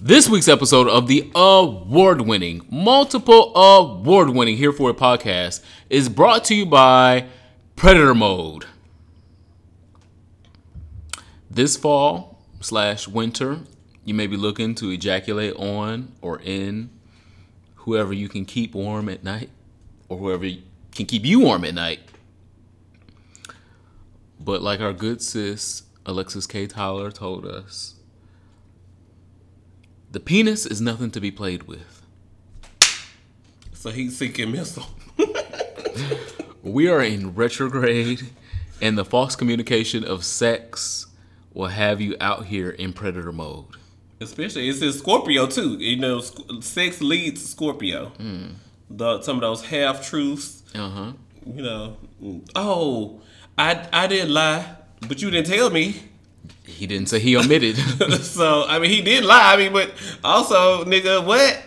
[0.00, 6.08] This week's episode of the award winning, multiple award winning Here For It podcast is
[6.08, 7.26] brought to you by
[7.74, 8.66] Predator Mode.
[11.50, 13.58] This fall slash winter,
[14.04, 16.90] you may be looking to ejaculate on or in
[17.74, 19.50] whoever you can keep warm at night
[20.08, 20.48] or whoever
[20.92, 21.98] can keep you warm at night.
[24.38, 26.68] But like our good sis Alexis K.
[26.68, 27.96] Tyler told us,
[30.10, 32.02] the penis is nothing to be played with.
[33.72, 34.86] So he's seeking missile.
[36.62, 38.30] We are in retrograde,
[38.82, 41.06] and the false communication of sex
[41.54, 43.76] will have you out here in predator mode.
[44.20, 45.78] Especially it's in Scorpio too.
[45.78, 46.20] You know,
[46.60, 48.12] sex leads Scorpio.
[48.90, 50.62] The some of those half truths.
[50.74, 51.12] Uh huh.
[51.46, 51.96] You know,
[52.54, 53.22] oh,
[53.56, 56.02] I I didn't lie, but you didn't tell me.
[56.68, 57.76] He didn't say he omitted.
[58.22, 59.54] so I mean, he did lie.
[59.54, 59.90] I mean, but
[60.22, 61.62] also, nigga, what?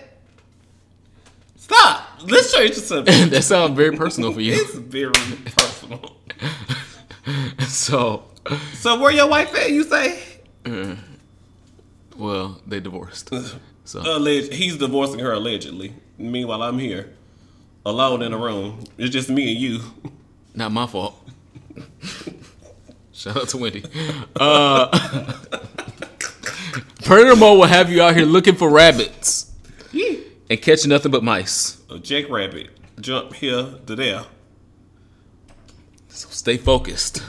[1.57, 2.07] Stop.
[2.27, 3.31] Let's change the subject.
[3.31, 4.53] that sounds very personal for you.
[4.53, 5.13] it's very
[5.55, 6.17] personal.
[7.67, 8.23] So,
[8.73, 9.69] So where your wife at?
[9.71, 10.19] You say?
[10.65, 10.95] Uh,
[12.17, 13.31] well, they divorced.
[13.83, 15.93] So, he's divorcing her allegedly.
[16.17, 17.13] Meanwhile, I'm here,
[17.85, 18.85] alone in a room.
[18.97, 19.81] It's just me and you.
[20.55, 21.15] not my fault.
[23.21, 23.83] Shout out to Wendy.
[24.35, 24.87] Uh,
[27.03, 29.51] predator mode will have you out here looking for rabbits
[30.49, 31.83] and catching nothing but mice.
[31.91, 34.23] A jackrabbit jump here to there.
[36.07, 37.21] So stay focused.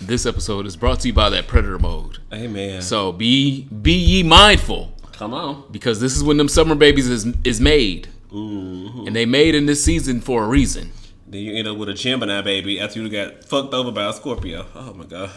[0.00, 2.18] this episode is brought to you by that predator mode.
[2.32, 2.80] Amen.
[2.80, 5.64] So be be ye mindful come on.
[5.72, 9.82] because this is when them summer babies is is made, and they made in this
[9.82, 10.92] season for a reason.
[11.30, 14.12] Then you end up with a Gemini baby after you got fucked over by a
[14.14, 14.64] Scorpio.
[14.74, 15.30] Oh my god.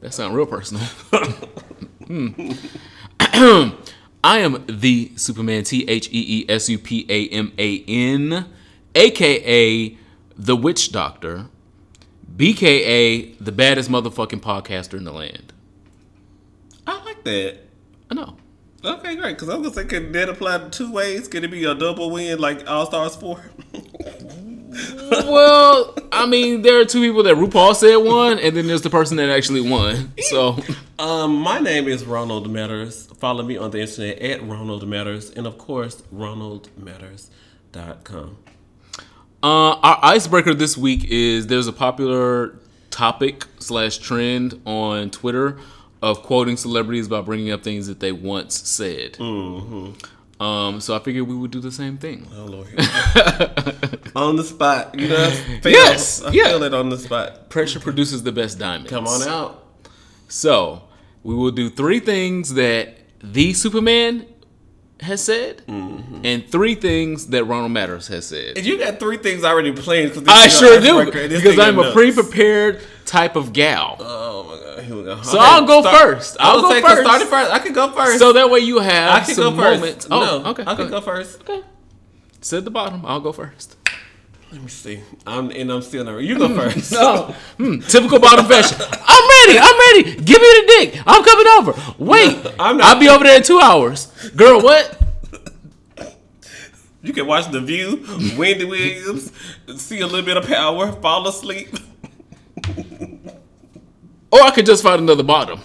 [0.00, 0.84] That sounds real personal.
[2.06, 2.52] Hmm.
[4.22, 8.46] I am the Superman T H E E S U P A M A N,
[8.94, 9.96] aka
[10.36, 11.46] the Witch Doctor,
[12.36, 15.52] BKA the baddest motherfucking podcaster in the land.
[16.86, 17.58] I like that.
[18.10, 18.36] I know.
[18.84, 19.34] Okay, great.
[19.34, 21.28] Because I was gonna say, can that apply two ways?
[21.28, 23.50] Can it be a double win like All Stars Four?
[25.10, 28.90] well, I mean, there are two people that RuPaul said won, and then there's the
[28.90, 30.12] person that actually won.
[30.28, 30.56] So,
[30.98, 33.06] Um, my name is Ronald Matters.
[33.18, 38.36] Follow me on the internet at Ronald Matters, and of course, RonaldMatters.com.
[39.42, 42.58] uh, our icebreaker this week is there's a popular
[42.90, 45.58] topic slash trend on Twitter
[46.02, 49.16] of quoting celebrities by bringing up things that they once said.
[50.40, 52.26] Um, so I figured we would do the same thing.
[52.34, 52.68] Oh Lord.
[54.16, 55.26] on the spot, you know.
[55.26, 55.30] I
[55.60, 56.48] feel, Yes, I yeah.
[56.48, 57.50] feel it on the spot.
[57.50, 58.88] Pressure produces the best diamonds.
[58.90, 59.66] Come on out.
[60.28, 60.84] So
[61.22, 64.26] we will do three things that the Superman
[65.00, 66.20] has said, Mm-hmm.
[66.24, 68.56] and three things that Ronald Matters has said.
[68.58, 70.12] And you got three things already planned.
[70.14, 73.96] 'cause I sure do because I'm a pre-prepared type of gal.
[74.00, 75.22] Oh my god, here we go.
[75.22, 76.36] So I'll go first.
[76.38, 77.00] I'll go say, first.
[77.02, 77.50] Start first.
[77.50, 78.18] I can go first.
[78.18, 79.80] So that way you have I can some go first.
[79.80, 80.06] moments.
[80.10, 80.62] Oh, no, okay.
[80.66, 81.40] I can go go first.
[81.42, 81.62] Okay.
[82.42, 83.02] Sit at the bottom.
[83.04, 83.76] I'll go first.
[84.52, 85.00] Let me see.
[85.26, 86.24] I'm and I'm still nervous.
[86.24, 86.90] You go first.
[86.92, 87.34] No.
[87.56, 88.78] Hmm, typical bottom fashion.
[88.80, 89.58] I'm ready.
[89.60, 90.16] I'm ready.
[90.24, 91.02] Give me the dick.
[91.06, 91.94] I'm coming over.
[91.98, 92.46] Wait.
[92.58, 94.06] I'm not- I'll be over there in two hours.
[94.36, 94.96] Girl, what?
[97.02, 98.04] You can watch The View,
[98.36, 99.32] Wendy Williams,
[99.80, 101.70] see a little bit of power, fall asleep.
[104.30, 105.60] Or I could just find another bottom.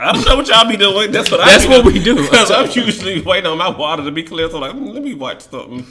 [0.00, 1.12] I don't know what y'all be doing.
[1.12, 1.94] That's what I That's what doing.
[1.94, 2.16] we do.
[2.16, 4.50] Because I'm usually waiting on my water to be clear.
[4.50, 5.86] So like, mm, let me watch something.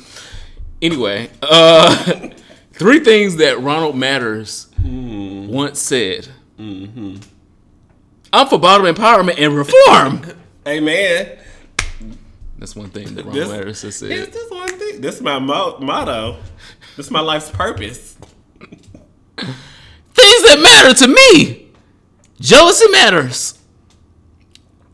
[0.81, 1.96] Anyway, uh,
[2.74, 6.28] three things that Ronald Matters once said.
[6.58, 10.25] I'm for bottom empowerment and reform.
[10.68, 11.38] Amen.
[12.58, 14.31] That's one thing that Ronald this, Matters has this, said.
[14.34, 15.02] this one thing.
[15.02, 16.38] This is my mo- motto.
[16.96, 18.18] This is my life's purpose.
[19.38, 21.72] Things that matter to me.
[22.40, 23.58] Jealousy matters.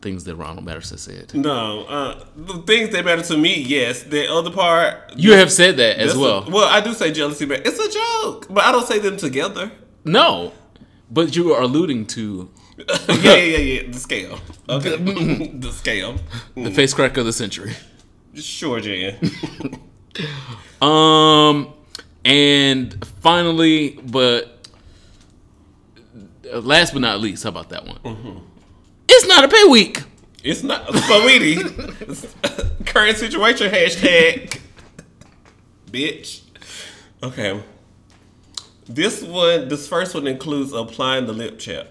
[0.00, 1.34] Things that Ronald Matters has said.
[1.34, 4.04] No, uh, the things that matter to me, yes.
[4.04, 6.44] The other part, You have said that as well.
[6.46, 8.46] a- well, I do say jealousy, but it's a joke.
[8.48, 9.72] But I don't say them together.
[10.04, 10.52] No,
[11.10, 12.48] but you are alluding to
[12.78, 13.90] yeah, yeah, yeah, yeah.
[13.90, 14.38] The scale.
[14.68, 14.96] Okay.
[14.96, 16.16] the scale.
[16.54, 17.74] the face crack of the century.
[18.34, 19.18] Sure, Jan.
[20.80, 21.72] Um,
[22.24, 24.68] and finally, but
[26.52, 28.42] last but not least, how about that one?
[29.08, 30.02] It's not a pay week.
[30.44, 31.56] It's not Sweetie.
[32.84, 34.60] Current situation hashtag.
[35.90, 36.42] Bitch.
[37.22, 37.60] Okay.
[38.88, 41.88] This one, this first one includes applying the lip chap.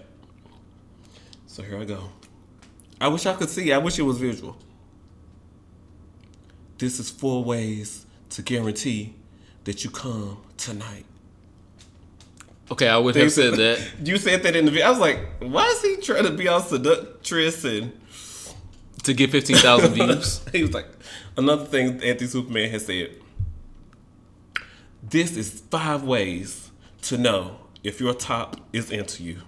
[1.46, 2.10] So here I go.
[3.00, 3.72] I wish I could see.
[3.72, 4.56] I wish it was visual.
[6.78, 9.14] This is four ways to guarantee
[9.64, 11.04] that you come tonight.
[12.70, 13.80] Okay, I would have said that.
[14.04, 14.86] You said that in the video.
[14.86, 17.92] I was like, why is he trying to be all seductress and
[19.04, 20.40] To get 15,000 views.
[20.52, 20.86] he was like,
[21.36, 23.10] another thing Anthony Superman has said.
[25.02, 26.70] This is five ways
[27.02, 29.38] to know if your top is into you.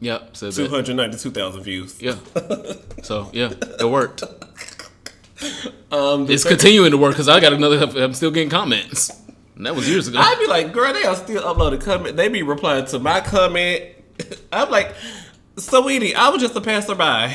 [0.00, 2.00] Yep, said Two hundred ninety-two thousand views.
[2.00, 2.16] Yeah.
[3.02, 4.22] So, yeah, it worked.
[5.92, 9.10] Um, It's continuing to work because I got another, I'm still getting comments.
[9.56, 10.18] And that was years ago.
[10.20, 12.16] I'd be like, girl, they are still uploading comment.
[12.16, 13.84] They be replying to my comment.
[14.52, 14.94] I'm like,
[15.56, 17.34] sweetie, I was just a passerby.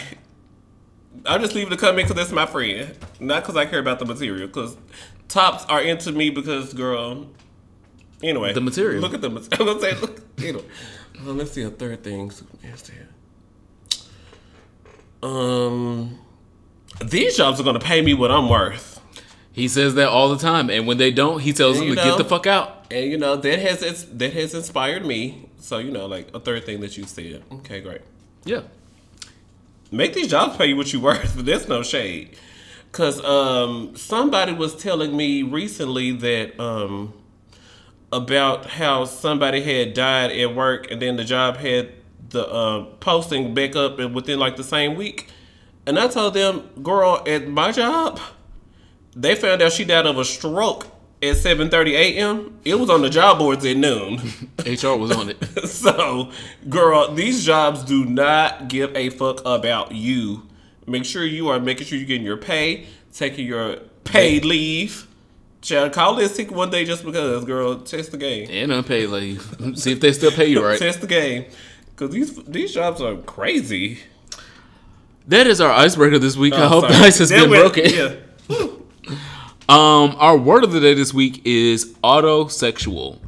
[1.26, 4.06] I'm just leaving the comment because that's my friend, not because I care about the
[4.06, 4.48] material.
[4.48, 4.78] Because
[5.28, 7.28] tops are into me because, girl.
[8.24, 9.02] Anyway, The material.
[9.02, 9.50] Look at the material.
[9.60, 10.64] I'm gonna say, look, you know.
[11.20, 12.32] Uh, let's see a third thing.
[15.24, 16.20] Um,
[17.04, 18.91] these jobs are gonna pay me what I'm worth.
[19.54, 20.70] He says that all the time.
[20.70, 22.04] And when they don't, he tells them to know.
[22.04, 22.86] get the fuck out.
[22.90, 25.50] And you know that has it's, that has inspired me.
[25.60, 27.44] So you know, like a third thing that you said.
[27.52, 28.02] Okay, great.
[28.46, 28.62] Yeah.
[29.92, 31.36] Make these jobs pay you what you worth.
[31.36, 32.38] But there's no shade.
[32.92, 37.14] Cause um, somebody was telling me recently that um,
[38.12, 41.92] about how somebody had died at work, and then the job had
[42.32, 45.30] the uh, posting back up and within like the same week.
[45.86, 48.20] And I told them, girl, at my job,
[49.16, 50.86] they found out she died of a stroke
[51.24, 52.58] at 7:30 a.m.
[52.66, 54.18] It was on the job boards at noon.
[54.66, 55.44] HR was on it.
[55.68, 56.32] so,
[56.70, 60.48] girl, these jobs do not give a fuck about you.
[60.88, 65.08] Make sure you are making sure you're getting your pay, taking your paid leave.
[65.62, 67.80] Child, call this sick one day just because, girl.
[67.82, 68.48] Test the game.
[68.50, 69.44] And unpaid leave.
[69.76, 70.80] See if they still pay you right.
[70.80, 71.46] Test the game.
[71.92, 74.00] Because these these jobs are crazy.
[75.28, 76.54] That is our icebreaker this week.
[76.56, 76.94] I Oh, hope sorry.
[76.96, 77.94] the ice has That been went- broken.
[77.94, 78.66] Yeah.
[79.72, 83.20] Um, our word of the day this week is autosexual.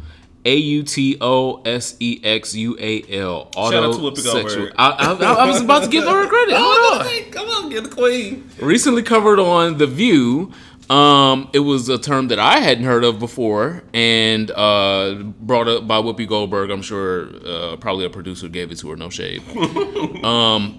[0.44, 3.50] A U T O S E X U A L.
[3.56, 4.34] Shout out to Whoopi Autosexual.
[4.34, 4.74] Goldberg.
[4.78, 6.56] I, I, I was about to give her credit.
[6.58, 7.32] Hold on.
[7.32, 8.50] Come on, get the queen.
[8.60, 10.52] Recently covered on The View.
[10.90, 15.88] Um, it was a term that I hadn't heard of before, and uh, brought up
[15.88, 16.72] by Whoopi Goldberg.
[16.72, 18.98] I'm sure uh, probably a producer gave it to her.
[18.98, 19.42] No shade.
[20.26, 20.78] um,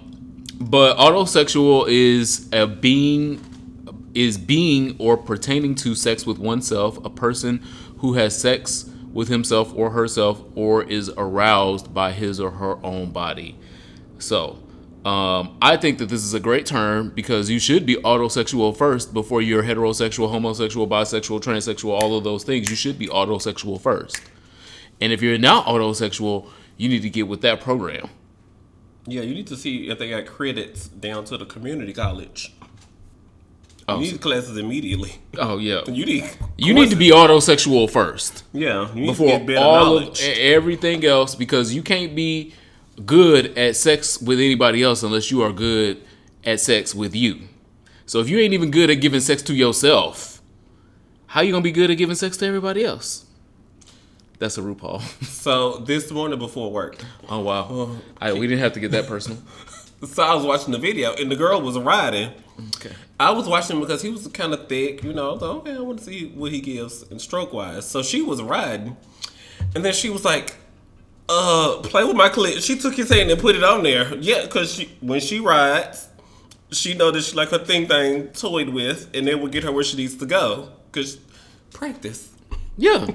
[0.59, 3.41] but autosexual is a being
[4.15, 7.61] is being or pertaining to sex with oneself, a person
[7.97, 13.11] who has sex with himself or herself, or is aroused by his or her own
[13.11, 13.57] body.
[14.17, 14.57] So,
[15.05, 19.13] um, I think that this is a great term because you should be autosexual first
[19.13, 22.71] before you're heterosexual, homosexual, bisexual, transsexual, all of those things.
[22.71, 24.19] You should be autosexual first.
[24.99, 26.47] And if you're not autosexual,
[26.77, 28.09] you need to get with that program.
[29.05, 32.54] Yeah, you need to see if they got credits down to the community college.
[33.87, 35.13] You Oh, need classes immediately.
[35.37, 35.81] oh yeah.
[35.87, 36.23] You need
[36.57, 38.43] You need to be autosexual first.
[38.51, 40.21] yeah you need before to get better all knowledge.
[40.23, 42.53] of everything else because you can't be
[43.05, 46.01] good at sex with anybody else unless you are good
[46.43, 47.41] at sex with you.
[48.07, 50.41] So if you ain't even good at giving sex to yourself,
[51.27, 53.25] how you gonna be good at giving sex to everybody else?
[54.39, 55.01] That's a RuPaul.
[55.25, 56.97] so this morning before work,
[57.29, 57.99] Oh wow, oh.
[58.19, 59.37] I, we didn't have to get that personal.
[60.03, 62.31] so I was watching the video and the girl was riding.
[62.75, 62.93] Okay.
[63.19, 65.37] I was watching because he was kind of thick, you know.
[65.39, 67.87] So okay, I want to see what he gives in stroke wise.
[67.89, 68.97] So she was riding,
[69.73, 70.55] and then she was like,
[71.29, 74.15] "Uh, play with my clit." She took his hand and put it on there.
[74.17, 76.09] Yeah, because she when she rides,
[76.71, 79.71] she know that she like her thing thing toyed with, and it will get her
[79.71, 80.69] where she needs to go.
[80.91, 81.17] Cause
[81.73, 82.31] practice.
[82.77, 83.07] Yeah,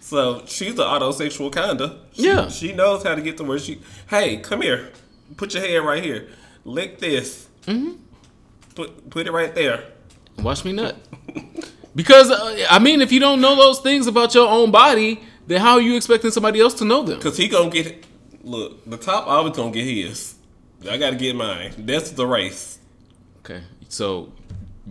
[0.00, 1.96] So she's the autosexual kinda.
[2.12, 2.48] She, Yeah.
[2.48, 3.80] She knows how to get to where she.
[4.08, 4.90] Hey, come here.
[5.36, 6.28] Put your hand right here.
[6.64, 7.48] Lick this.
[7.66, 7.92] Mm-hmm.
[8.74, 9.84] Put put it right there.
[10.38, 10.96] watch me nut.
[11.98, 15.60] Because uh, I mean, if you don't know those things about your own body, then
[15.60, 17.20] how are you expecting somebody else to know them?
[17.20, 18.04] Cause he gonna get.
[18.44, 20.36] Look, the top I was gonna get his.
[20.88, 21.72] I gotta get mine.
[21.76, 22.78] That's the race.
[23.40, 24.32] Okay, so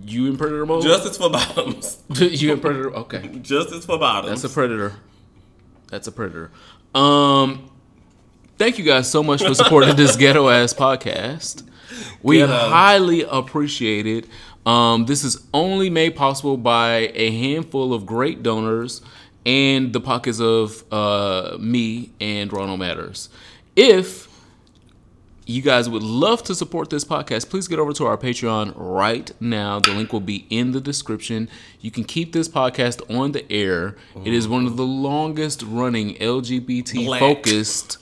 [0.03, 0.84] you in predator mode?
[0.84, 1.98] Justice for bottoms.
[2.20, 2.94] you in predator?
[2.94, 3.39] Okay.
[3.41, 4.41] Justice for bottoms.
[4.41, 4.94] That's a predator.
[5.89, 6.51] That's a predator.
[6.94, 7.72] Um,
[8.57, 11.63] thank you guys so much for supporting this ghetto ass podcast.
[12.21, 14.27] We highly appreciate it.
[14.65, 19.01] Um, this is only made possible by a handful of great donors
[19.45, 23.29] and the pockets of uh, me and Ronald Matters.
[23.77, 24.27] If
[25.45, 29.31] you guys would love to support this podcast, please get over to our Patreon right
[29.39, 29.79] now.
[29.79, 31.49] The link will be in the description.
[31.79, 33.95] You can keep this podcast on the air.
[34.25, 37.97] It is one of the longest running LGBT focused,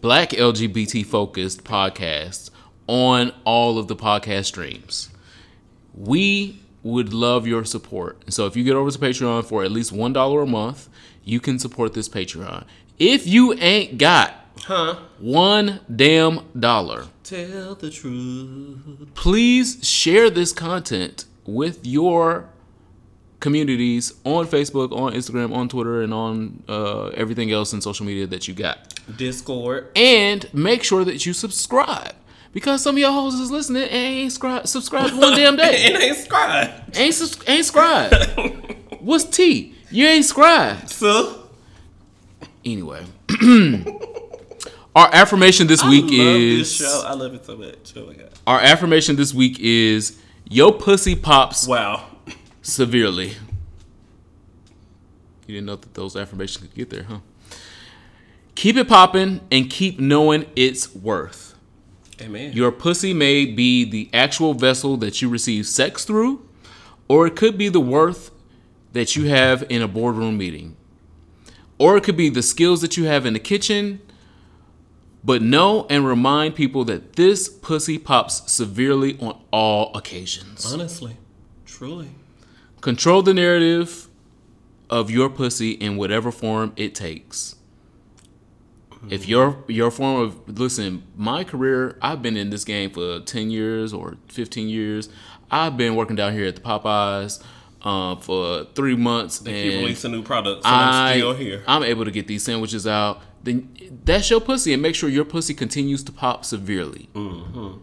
[0.00, 2.50] black LGBT focused podcasts
[2.86, 5.08] on all of the podcast streams.
[5.94, 8.32] We would love your support.
[8.32, 10.88] So if you get over to Patreon for at least $1 a month,
[11.24, 12.64] you can support this Patreon.
[12.98, 14.96] If you ain't got Huh?
[15.18, 18.78] one damn dollar, Tell the truth.
[19.14, 22.48] please share this content with your
[23.40, 28.26] communities on Facebook, on Instagram, on Twitter, and on uh, everything else in social media
[28.26, 28.97] that you got.
[29.16, 29.88] Discord.
[29.96, 32.14] And make sure that you subscribe.
[32.52, 35.86] Because some of y'all hoes is listening and ain't scri- subscribed one damn day.
[35.92, 36.70] and ain't scribe.
[36.96, 38.12] ain't sus- ain't scribe.
[39.00, 39.74] What's T?
[39.90, 40.78] You ain't scribe.
[40.88, 41.48] So
[42.64, 43.04] Anyway.
[44.96, 47.02] Our affirmation this I week love is this show.
[47.06, 47.92] I love it so much.
[47.96, 48.30] Oh my god.
[48.46, 52.04] our affirmation this week is yo pussy pops Wow.
[52.62, 53.28] severely.
[55.46, 57.18] You didn't know that those affirmations could get there, huh?
[58.58, 61.54] Keep it popping and keep knowing its worth.
[62.20, 62.52] Amen.
[62.52, 66.44] Your pussy may be the actual vessel that you receive sex through,
[67.06, 68.32] or it could be the worth
[68.94, 70.76] that you have in a boardroom meeting.
[71.78, 74.00] Or it could be the skills that you have in the kitchen.
[75.22, 80.66] But know and remind people that this pussy pops severely on all occasions.
[80.72, 81.16] Honestly.
[81.64, 82.10] Truly.
[82.80, 84.08] Control the narrative
[84.90, 87.54] of your pussy in whatever form it takes.
[89.10, 93.50] If your your form of listen, my career, I've been in this game for ten
[93.50, 95.08] years or fifteen years.
[95.50, 97.42] I've been working down here at the Popeyes
[97.82, 100.64] uh, for three months, Keep and releasing new products.
[100.64, 101.62] So I'm still here.
[101.66, 103.22] I'm able to get these sandwiches out.
[103.42, 103.74] Then
[104.04, 107.08] that's your pussy, and make sure your pussy continues to pop severely.
[107.14, 107.78] Mm-hmm.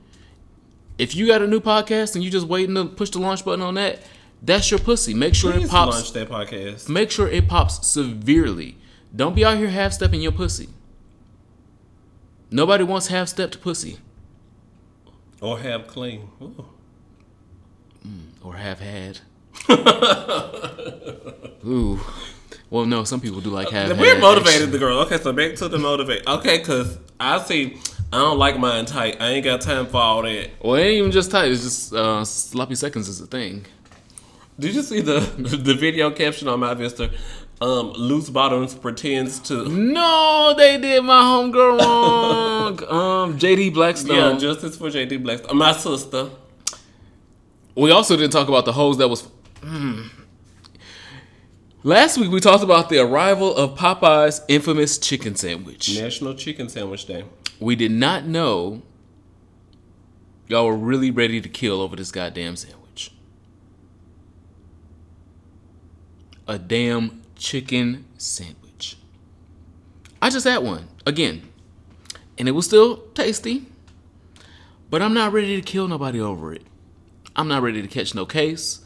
[0.98, 3.62] If you got a new podcast and you just waiting to push the launch button
[3.62, 4.01] on that,
[4.41, 5.13] that's your pussy.
[5.13, 6.89] Make sure Please it pops launch that podcast.
[6.89, 8.77] make sure it pops severely.
[9.15, 10.69] Don't be out here half stepping your pussy.
[12.55, 13.97] Nobody wants half stepped pussy
[15.41, 16.29] Or have clean.
[16.41, 16.65] Ooh.
[18.41, 19.19] or have had.
[21.67, 22.00] Ooh.
[22.69, 24.00] Well, no, some people do like have had.
[24.00, 24.71] We're motivated actually.
[24.71, 25.00] the girl.
[25.00, 26.25] Okay, so back to the motivate.
[26.25, 27.77] Okay, cause I see
[28.13, 29.17] I don't like mine tight.
[29.19, 30.51] I ain't got time for all that.
[30.63, 31.51] Well, it ain't even just tight.
[31.51, 33.65] It's just uh, sloppy seconds is a thing.
[34.57, 37.12] Did you see the the video caption on my Vista?
[37.62, 42.83] Um, loose bottoms pretends to No, they did my homegirl wrong.
[42.89, 44.15] um, JD Blackstone.
[44.15, 45.57] yeah justice for JD Blackstone.
[45.57, 46.29] My sister.
[47.74, 49.27] We also didn't talk about the hose that was.
[49.62, 50.09] Mm.
[51.83, 55.97] Last week we talked about the arrival of Popeye's infamous chicken sandwich.
[55.97, 57.24] National Chicken Sandwich Day.
[57.59, 58.81] We did not know
[60.47, 63.12] y'all were really ready to kill over this goddamn sandwich.
[66.47, 68.98] A damn chicken sandwich.
[70.22, 71.44] I just had one again,
[72.38, 73.65] and it was still tasty,
[74.89, 76.63] but I'm not ready to kill nobody over it.
[77.36, 78.80] I'm not ready to catch no case,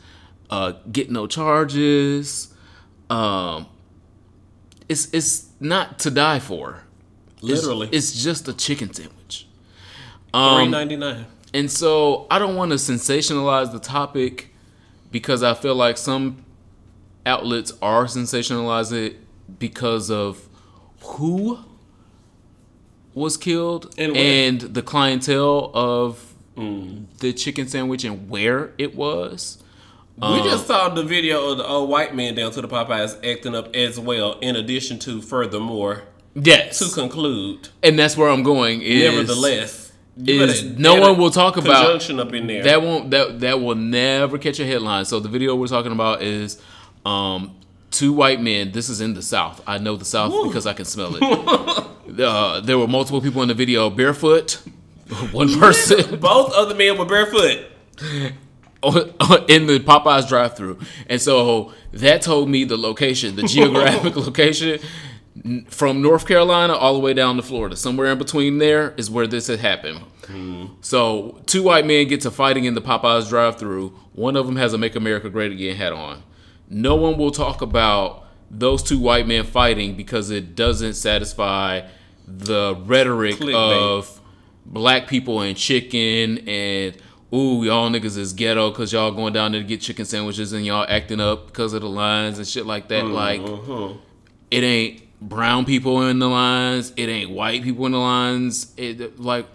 [0.50, 2.54] uh, get no charges.
[3.10, 3.68] Um,
[4.88, 6.84] it's it's not to die for.
[7.42, 7.88] Literally.
[7.94, 9.48] it's, just a chicken sandwich.
[10.34, 11.26] Three Um, ninety nine.
[11.54, 14.54] and so I don't want to sensationalize the topic
[15.10, 16.44] because I feel like some
[17.26, 20.48] outlets are sensationalizing it because of
[21.02, 21.60] who
[23.14, 27.06] was killed And and the clientele of mm.
[27.20, 29.62] the chicken sandwich and where it was.
[30.18, 33.18] we um, just saw the video of the old white man down to the Popeyes
[33.26, 34.38] acting up as well.
[34.40, 36.04] In addition to furthermore,
[36.36, 38.82] Yes, to conclude, and that's where I'm going.
[38.82, 39.92] Is nevertheless,
[40.26, 42.64] is no one will talk about conjunction up in there.
[42.64, 45.06] That won't that that will never catch a headline.
[45.06, 46.62] So the video we're talking about is
[47.06, 47.56] um
[47.92, 48.72] two white men.
[48.72, 49.62] This is in the South.
[49.68, 51.24] I know the South because I can smell it.
[52.20, 54.62] uh, there were multiple people in the video barefoot.
[55.32, 57.66] One person Both other men were barefoot.
[58.84, 64.80] in the Popeyes drive-through, and so that told me the location, the geographic location,
[65.68, 67.76] from North Carolina all the way down to Florida.
[67.76, 70.02] Somewhere in between there is where this had happened.
[70.82, 73.90] So two white men get to fighting in the Popeyes drive-through.
[74.14, 76.22] One of them has a "Make America Great Again" hat on.
[76.70, 81.88] No one will talk about those two white men fighting because it doesn't satisfy
[82.28, 83.56] the rhetoric Clickbait.
[83.56, 84.22] of
[84.66, 86.96] black people and chicken and
[87.34, 90.66] ooh y'all niggas is ghetto because y'all going down there to get chicken sandwiches and
[90.66, 93.06] y'all acting up because of the lines and shit like that.
[93.06, 93.42] Like
[94.52, 96.94] it ain't brown people in the lines.
[96.96, 98.74] It ain't white people in the lines.
[98.78, 99.48] It like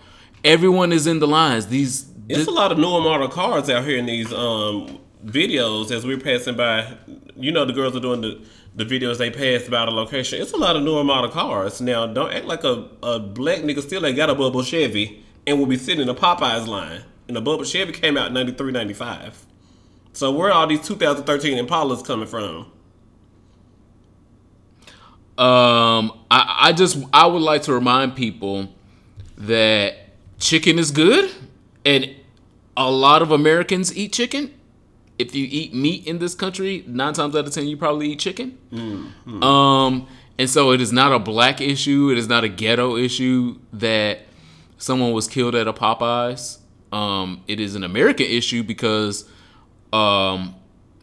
[0.45, 1.67] everyone is in the lines.
[1.67, 6.05] These It's a lot of newer model cars out here in these um, videos as
[6.05, 6.97] we're passing by.
[7.37, 10.41] You know, the girls are doing the, the videos they pass by the location.
[10.41, 11.81] It's a lot of newer model cars.
[11.81, 15.59] Now, don't act like a, a black nigga still ain't got a bubble Chevy and
[15.59, 17.03] will be sitting in a Popeyes line.
[17.29, 19.47] And the bubble Chevy came out in 93, 95.
[20.13, 22.71] So where are all these 2013 Impalas coming from?
[25.37, 28.69] Um, I, I just I would like to remind people
[29.37, 29.97] that
[30.39, 31.33] chicken is good,
[31.85, 32.15] and
[32.77, 34.55] a lot of Americans eat chicken.
[35.19, 38.19] If you eat meat in this country, nine times out of ten, you probably eat
[38.19, 38.59] chicken.
[39.43, 42.11] Um, and so it is not a black issue.
[42.11, 44.21] It is not a ghetto issue that
[44.79, 46.59] someone was killed at a Popeyes.
[46.93, 49.29] Um, it is an American issue because
[49.93, 50.57] um,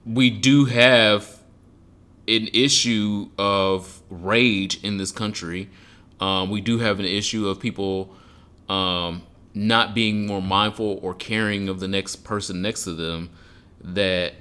[0.05, 1.39] we do have
[2.27, 5.69] an issue of rage in this country.
[6.19, 8.13] Um, we do have an issue of people
[8.69, 13.29] um, not being more mindful or caring of the next person next to them
[13.83, 14.33] that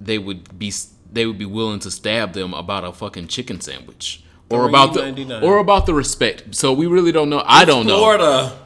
[0.00, 0.72] they would be
[1.10, 5.40] they would be willing to stab them about a fucking chicken sandwich or about the
[5.42, 6.54] or about the respect.
[6.54, 7.42] So we really don't know.
[7.44, 7.96] I don't know.
[7.96, 8.58] Florida.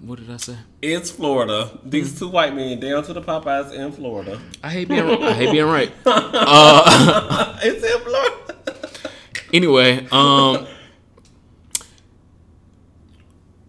[0.00, 0.56] What did I say?
[0.82, 1.78] It's Florida.
[1.82, 4.38] These two white men down to the Popeyes in Florida.
[4.62, 5.90] I hate being I hate being right.
[7.62, 9.10] It's in Florida.
[9.52, 10.66] anyway, um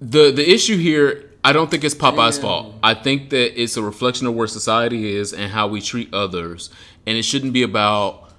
[0.02, 2.74] the the issue here, I don't think it's Popeye's fault.
[2.82, 6.72] I think that it's a reflection of where society is and how we treat others,
[7.06, 8.32] and it shouldn't be about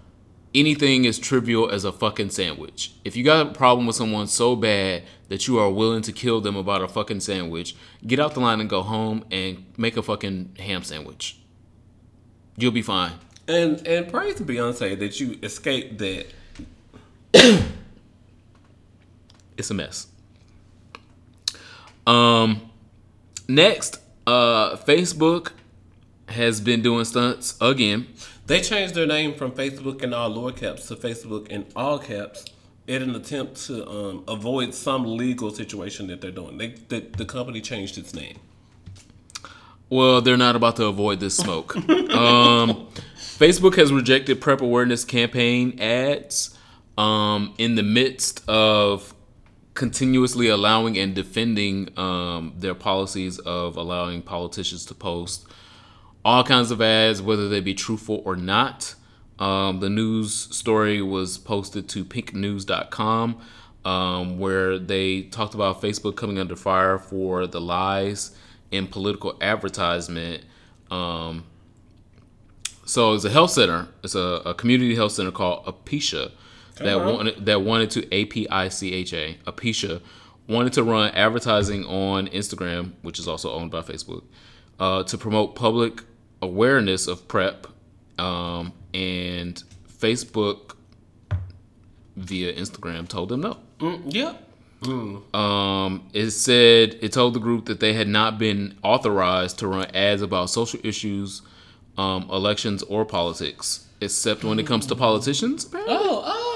[0.56, 2.94] anything as trivial as a fucking sandwich.
[3.04, 6.40] If you got a problem with someone so bad that you are willing to kill
[6.40, 10.02] them about a fucking sandwich, get out the line and go home and make a
[10.02, 11.38] fucking ham sandwich.
[12.56, 13.12] You'll be fine.
[13.46, 16.26] And and praise to Beyonce that you escaped that.
[19.56, 20.08] it's a mess.
[22.04, 22.72] Um,
[23.48, 25.52] next, uh, Facebook
[26.28, 28.08] has been doing stunts again.
[28.46, 32.44] They changed their name from Facebook in all lower caps to Facebook in all caps
[32.86, 36.58] in an attempt to um, avoid some legal situation that they're doing.
[36.58, 38.38] They, the, the company changed its name.
[39.88, 41.76] Well, they're not about to avoid this smoke.
[41.76, 46.56] um, Facebook has rejected PrEP awareness campaign ads
[46.98, 49.14] um, in the midst of
[49.76, 55.46] continuously allowing and defending um, their policies of allowing politicians to post
[56.24, 58.96] all kinds of ads, whether they be truthful or not.
[59.38, 63.40] Um, the news story was posted to pinknews.com,
[63.84, 68.36] um, where they talked about Facebook coming under fire for the lies
[68.72, 70.42] in political advertisement.
[70.90, 71.44] Um,
[72.86, 73.88] so it's a health center.
[74.02, 76.32] It's a, a community health center called APICHA
[76.76, 77.12] that Uh-huh.
[77.12, 80.00] wanted that wanted to A P I C H A APICHA
[80.48, 84.22] wanted to run advertising on Instagram, which is also owned by Facebook,
[84.78, 86.02] uh, to promote public
[86.40, 87.66] awareness of PrEP,
[88.18, 90.76] um, and Facebook
[92.16, 93.56] via Instagram told them no.
[93.80, 94.42] Mm, yep.
[95.34, 99.86] Um, it said it told the group that they had not been authorized to run
[99.94, 101.42] ads about social issues,
[101.98, 105.64] um, elections, or politics, except when it comes to politicians.
[105.64, 105.96] apparently.
[105.98, 106.55] Oh, oh,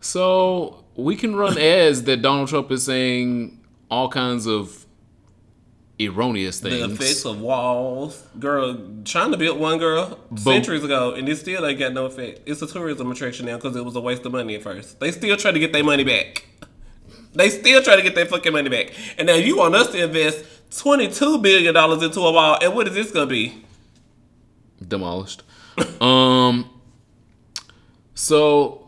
[0.00, 4.86] So we can run ads that Donald Trump is saying all kinds of
[6.00, 6.78] erroneous things.
[6.78, 8.26] The effects of walls.
[8.38, 12.40] Girl, China built one girl centuries ago, and it still ain't got no effect.
[12.46, 15.00] It's a tourism attraction now because it was a waste of money at first.
[15.00, 16.46] They still try to get their money back.
[17.34, 18.92] They still try to get their fucking money back.
[19.18, 22.94] And now you want us to invest $22 billion into a wall, and what is
[22.94, 23.64] this going to be?
[24.86, 25.42] demolished.
[26.00, 26.68] um,
[28.14, 28.79] so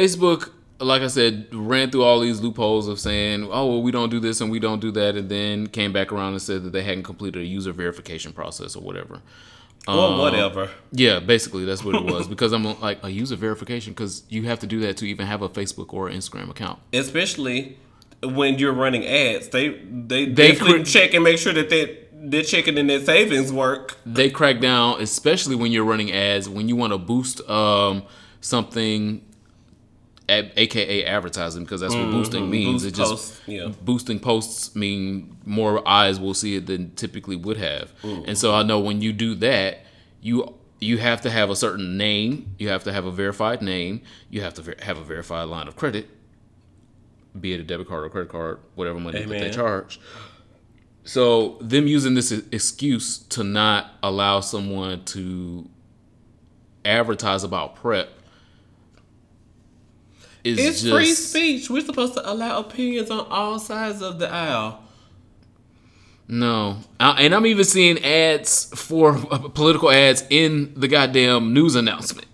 [0.00, 4.10] Facebook, like I said, ran through all these loopholes of saying, "Oh, well, we don't
[4.10, 6.72] do this and we don't do that," and then came back around and said that
[6.72, 9.20] they hadn't completed a user verification process or whatever.
[9.88, 10.68] Or whatever.
[10.90, 12.26] Yeah, basically that's what it was.
[12.26, 15.42] because I'm like a user verification because you have to do that to even have
[15.42, 16.80] a Facebook or Instagram account.
[16.92, 17.78] Especially
[18.22, 19.48] when you're running ads.
[19.48, 23.52] They they, They cre- check and make sure that they, they're checking in their savings
[23.52, 23.96] work.
[24.04, 28.02] they crack down, especially when you're running ads, when you want to boost um,
[28.40, 29.22] something,
[30.28, 32.82] aka advertising, because that's what boosting means.
[32.82, 32.86] Mm-hmm.
[32.86, 33.72] Boost it just posts, yeah.
[33.82, 37.92] boosting posts mean more eyes will see it than typically would have.
[38.02, 38.28] Mm.
[38.28, 39.84] And so I know when you do that,
[40.20, 44.02] you you have to have a certain name, you have to have a verified name,
[44.28, 46.08] you have to ver- have a verified line of credit,
[47.38, 50.00] be it a debit card or credit card, whatever money that they charge.
[51.04, 55.68] So them using this excuse to not allow someone to
[56.84, 58.08] advertise about PrEP
[60.46, 61.68] is It's just free speech.
[61.70, 64.80] We're supposed to allow opinions on all sides of the aisle.
[66.28, 66.78] no.
[66.98, 69.14] Uh, and I'm even seeing ads for
[69.54, 72.26] political ads in the goddamn news announcement.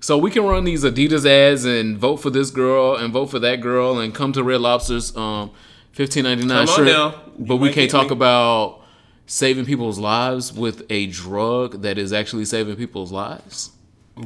[0.00, 3.40] So we can run these Adidas ads and vote for this girl and vote for
[3.40, 5.50] that girl and come to Red Lobster's um,
[5.92, 6.66] Fifteen ninety nine.
[6.66, 7.22] Come on Sure, now.
[7.38, 8.12] But we can't talk me.
[8.12, 8.82] about
[9.26, 13.70] saving people's lives with a drug that is actually saving people's lives.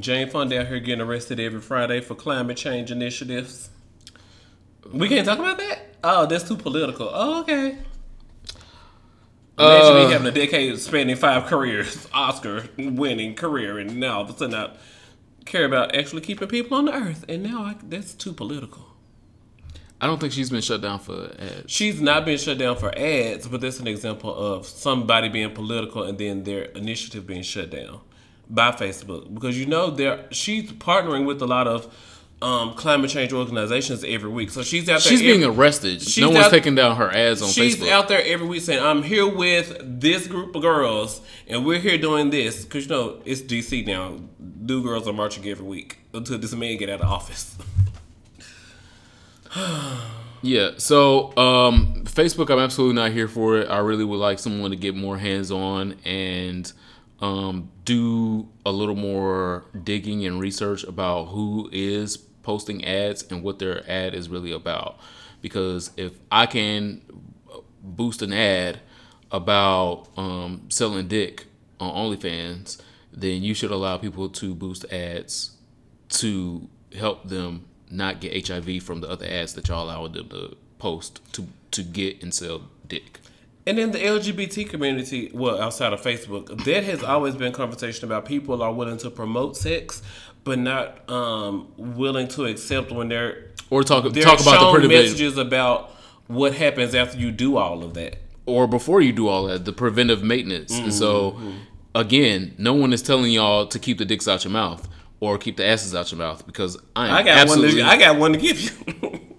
[0.00, 3.70] Jane Fonda out here getting arrested every Friday for climate change initiatives.
[4.90, 5.96] We can't talk about that?
[6.02, 7.10] Oh, that's too political.
[7.12, 7.78] Oh, okay.
[9.58, 14.22] Imagine Uh, me having a decade spanning five careers, Oscar winning career, and now all
[14.22, 14.70] of a sudden I
[15.44, 17.24] care about actually keeping people on the earth.
[17.28, 18.86] And now I, that's too political.
[20.00, 21.70] I don't think she's been shut down for ads.
[21.70, 26.02] She's not been shut down for ads, but that's an example of somebody being political
[26.02, 28.00] and then their initiative being shut down
[28.52, 31.92] by Facebook because you know they're she's partnering with a lot of
[32.42, 34.50] um, climate change organizations every week.
[34.50, 35.10] So she's out there.
[35.10, 36.02] She's being arrested.
[36.02, 37.88] she's no one's out- taking down her ads on She's Facebook.
[37.90, 41.96] out there every week saying, "I'm here with this group of girls, and we're here
[41.96, 44.18] doing this." Because you know it's DC now.
[44.60, 47.56] New girls are marching every week until this man get out of office.
[50.44, 50.70] Yeah.
[50.78, 53.70] So um, Facebook, I'm absolutely not here for it.
[53.70, 56.72] I really would like someone to get more hands on and
[57.22, 63.60] um, do a little more digging and research about who is posting ads and what
[63.60, 64.98] their ad is really about.
[65.40, 67.02] Because if I can
[67.82, 68.80] boost an ad
[69.30, 71.46] about um, selling dick
[71.80, 72.80] on OnlyFans,
[73.12, 75.52] then you should allow people to boost ads
[76.08, 80.56] to help them not get HIV from the other ads that y'all allow them to
[80.78, 83.21] post to to get and sell dick.
[83.66, 88.24] And in the LGBT community, well, outside of Facebook, that has always been conversation about
[88.24, 90.02] people are willing to promote sex,
[90.42, 95.38] but not um, willing to accept when they're Or talk they're talk about the messages
[95.38, 95.90] about
[96.26, 98.16] what happens after you do all of that.
[98.46, 100.76] or before you do all that, the preventive maintenance.
[100.76, 101.38] And so
[101.94, 104.88] again, no one is telling y'all to keep the dicks out your mouth
[105.20, 107.90] or keep the asses out your mouth because I am I got absolutely one.
[107.90, 108.70] To, I got one to give you.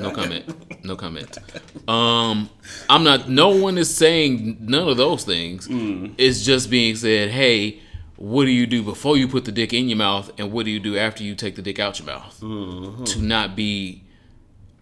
[0.00, 0.84] no comment.
[0.84, 1.38] No comment.
[1.88, 2.50] Um,
[2.88, 3.28] I'm not.
[3.28, 5.68] No one is saying none of those things.
[6.18, 7.30] It's just being said.
[7.30, 7.80] Hey,
[8.16, 10.70] what do you do before you put the dick in your mouth, and what do
[10.70, 12.38] you do after you take the dick out your mouth?
[12.40, 14.04] To not be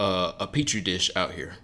[0.00, 1.56] uh, a petri dish out here.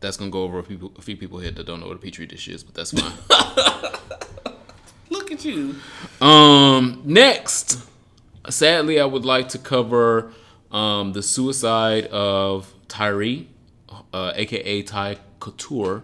[0.00, 2.00] That's gonna go over a, people, a few people here that don't know what a
[2.00, 3.12] petri dish is, but that's fine.
[5.10, 5.76] Look at you.
[6.20, 7.78] Um, next,
[8.48, 10.32] sadly, I would like to cover
[10.72, 13.48] um, the suicide of Tyree,
[14.12, 16.02] uh, aka Ty Couture,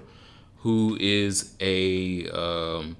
[0.59, 2.97] who is a um,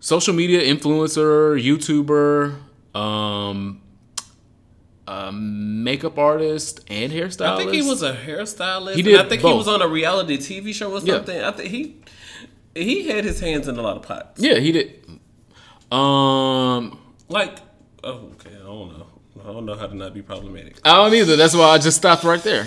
[0.00, 2.56] social media influencer, YouTuber,
[2.98, 3.80] um,
[5.06, 7.46] a makeup artist, and hairstylist.
[7.46, 8.94] I think he was a hairstylist.
[8.94, 11.16] He did I think he was on a reality TV show or Yeah.
[11.16, 11.40] something.
[11.42, 11.96] I think he
[12.74, 14.40] he had his hands in a lot of pots.
[14.42, 15.04] Yeah, he did.
[15.90, 17.58] Um, Like,
[18.02, 19.01] oh, okay, I don't know.
[19.44, 20.78] I don't know how to not be problematic.
[20.84, 21.36] I don't either.
[21.36, 22.66] That's why I just stopped right there.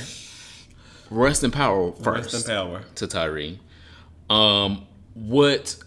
[1.09, 2.81] Rest in power first Rest in power.
[2.95, 3.59] to Tyree.
[4.29, 5.77] Um, what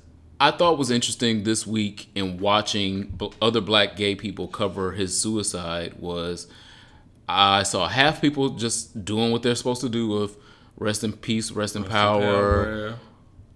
[0.41, 5.95] I thought was interesting this week in watching other black gay people cover his suicide
[5.99, 6.47] was
[7.29, 10.37] I saw half people just doing what they're supposed to do with
[10.77, 12.95] rest in peace, rest in power.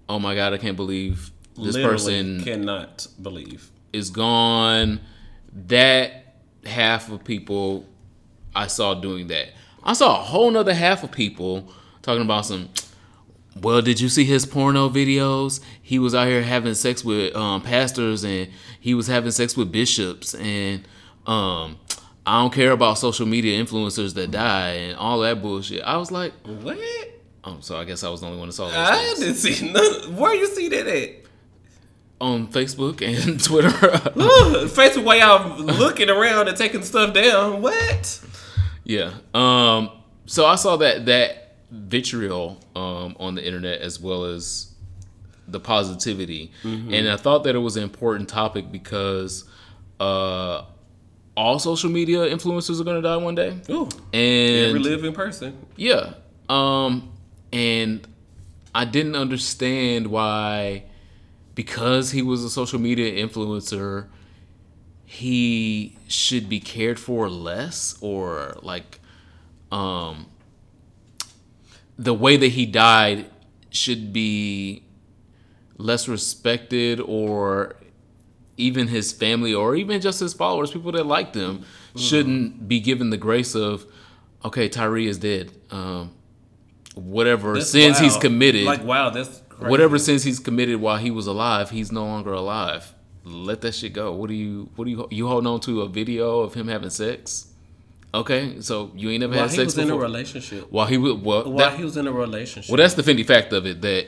[0.09, 3.71] Oh my God, I can't believe this Literally person cannot believe.
[3.92, 5.01] is gone.
[5.68, 6.21] That
[6.64, 7.87] half of people
[8.55, 9.48] I saw doing that.
[9.83, 11.72] I saw a whole nother half of people
[12.03, 12.68] talking about some.
[13.61, 15.61] Well, did you see his porno videos?
[15.83, 18.48] He was out here having sex with um, pastors and
[18.81, 20.87] he was having sex with bishops and
[21.27, 21.79] um,
[22.27, 25.83] I don't care about social media influencers that die and all that bullshit.
[25.83, 26.79] I was like, What?
[27.44, 29.18] oh, so I guess I was the only one that saw those I things.
[29.18, 30.16] didn't see none.
[30.16, 31.11] Where you see that at?
[32.22, 33.68] On Facebook and Twitter.
[33.68, 37.61] Ugh, Facebook while y'all looking around and taking stuff down.
[37.61, 38.20] What?
[38.85, 39.12] Yeah.
[39.35, 39.90] Um.
[40.26, 44.72] So I saw that that vitriol um, on the internet as well as
[45.48, 49.44] the positivity, and I thought that it was an important topic because
[50.00, 50.62] uh,
[51.37, 55.58] all social media influencers are going to die one day, Ooh, and every living person.
[55.76, 56.14] yeah.
[56.48, 57.11] Um,
[57.52, 58.06] and
[58.74, 60.85] I didn't understand why,
[61.55, 64.09] because he was a social media influencer,
[65.05, 69.01] he should be cared for less or like,
[69.71, 70.27] um,
[71.99, 73.27] the way that he died
[73.71, 74.85] should be
[75.77, 77.77] less respected or
[78.57, 81.65] even his family or even just his followers, people that like them,
[81.97, 83.85] shouldn't be given the grace of,
[84.45, 85.53] okay, Tyree is dead.
[85.71, 86.15] Um,
[86.95, 89.70] whatever That's sins he's committed, Like wow, that's crazy.
[89.70, 92.94] whatever sins he's committed while he was alive, he's no longer alive.
[93.25, 94.12] Let that shit go.
[94.12, 94.68] What do you?
[94.77, 95.09] What do you?
[95.11, 97.48] You holding on to a video of him having sex?
[98.14, 100.70] Okay, so you ain't never While had he sex was in a relationship.
[100.70, 102.70] While he was well, While that, he was in a relationship.
[102.70, 103.81] well, that's the Fendi fact of it.
[103.81, 104.07] That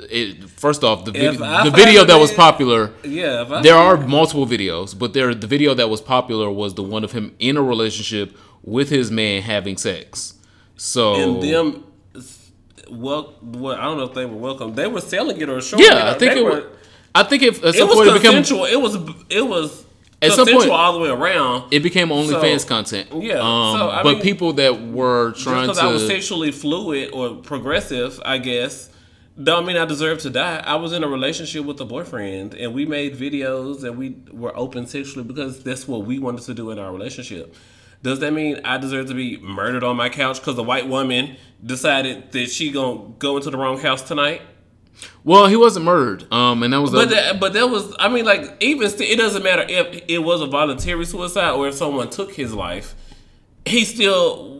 [0.00, 2.92] it first off, the vid- the video that was popular.
[3.04, 3.42] yeah.
[3.42, 6.82] If I There are multiple videos, but there the video that was popular was the
[6.82, 10.34] one of him in a relationship with his man having sex.
[10.76, 11.84] So and them.
[12.90, 14.74] Well, well, I don't know if they were welcome.
[14.74, 15.90] They were selling it or showing it.
[15.90, 16.64] yeah, I think it were- was.
[17.14, 18.36] I think if at It some was point it became.
[18.72, 18.94] It was.
[19.30, 19.84] It was
[20.20, 21.72] At some consensual point- all the way around.
[21.72, 23.08] it became OnlyFans So, content.
[23.20, 27.30] yeah, um, so, but mean, people that were trying because I was sexually fluid or
[27.36, 28.90] progressive, I guess,
[29.40, 30.62] don't mean I deserve to die.
[30.66, 34.56] I was in a relationship with a boyfriend, and we made videos, and we were
[34.56, 37.54] open sexually because that's what we wanted to do in our relationship.
[38.02, 41.36] Does that mean I deserve to be murdered on my couch because a white woman
[41.64, 44.42] decided that she gonna go into the wrong house tonight?
[45.24, 46.30] well, he wasn't murdered.
[46.32, 49.16] Um, and that was But that, but that was I mean like even still, it
[49.16, 52.94] doesn't matter if it was a voluntary suicide or if someone took his life.
[53.66, 54.58] He still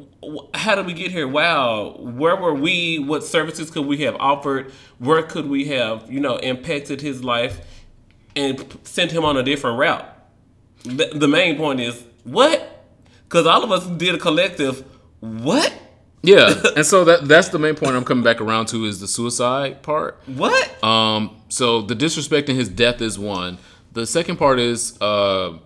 [0.54, 1.28] how did we get here?
[1.28, 2.98] Wow, where were we?
[2.98, 4.72] What services could we have offered?
[4.98, 7.60] Where could we have you know impacted his life
[8.34, 10.06] and p- sent him on a different route?
[10.84, 12.67] The, the main point is what?
[13.28, 14.84] Because all of us did a collective
[15.20, 15.72] what?
[16.22, 19.08] yeah, and so that that's the main point I'm coming back around to is the
[19.08, 20.18] suicide part.
[20.26, 20.82] What?
[20.82, 23.58] Um, so the disrespecting his death is one.
[23.92, 25.58] The second part is uh,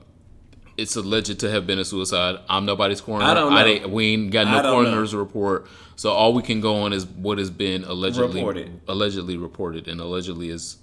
[0.77, 2.37] it's alleged to have been a suicide.
[2.49, 3.25] I'm nobody's coroner.
[3.25, 3.65] I don't know.
[3.65, 5.67] didn't- we ain't got no coroner's report.
[5.97, 8.81] So all we can go on is what has been allegedly Reported.
[8.89, 10.79] allegedly reported, and allegedly is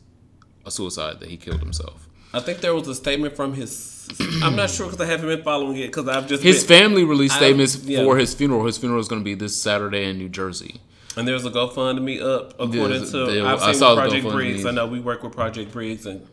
[0.66, 2.08] a suicide that he killed himself.
[2.32, 3.99] I think there was a statement from his.
[4.44, 7.04] I'm not sure because I haven't been following it because I've just His been, family
[7.04, 8.04] released statements yeah.
[8.04, 8.66] for his funeral.
[8.66, 10.82] His funeral is going to be this Saturday in New Jersey.
[11.18, 14.28] And there's a GoFundMe up according There's- to there- I've I seen saw Project.
[14.28, 14.66] Briggs.
[14.66, 16.26] I know we work with Project Briggs, and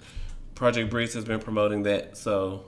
[0.55, 2.17] Project Briggs has been promoting that.
[2.17, 2.65] So,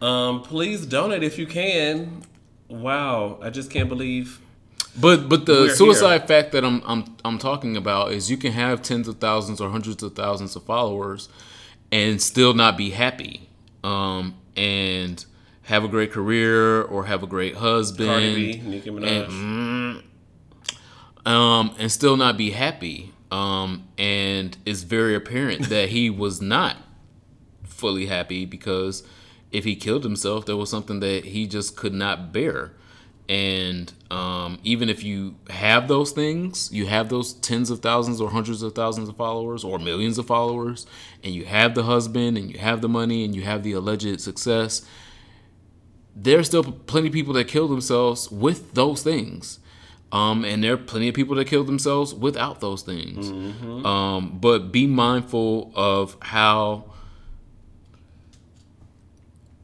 [0.00, 2.22] um, please donate if you can.
[2.68, 4.40] Wow, I just can't believe.
[5.00, 8.80] But but the suicide fact that I'm I'm I'm talking about is you can have
[8.82, 11.28] tens of thousands or hundreds of thousands of followers
[11.90, 13.48] and still not be happy.
[13.84, 15.24] Um and
[15.62, 19.28] have a great career or have a great husband Cardi B, Nicki Minaj.
[19.28, 20.02] and,
[21.26, 23.12] um and still not be happy.
[23.30, 26.76] Um and it's very apparent that he was not
[27.64, 29.02] fully happy because
[29.50, 32.72] if he killed himself, there was something that he just could not bear.
[33.28, 38.30] And um, even if you have those things, you have those tens of thousands or
[38.30, 40.86] hundreds of thousands of followers or millions of followers,
[41.22, 44.20] and you have the husband and you have the money and you have the alleged
[44.20, 44.86] success,
[46.14, 49.58] there's still plenty of people that kill themselves with those things.
[50.12, 53.30] Um, and there are plenty of people that kill themselves without those things.
[53.84, 56.84] Um, but be mindful of how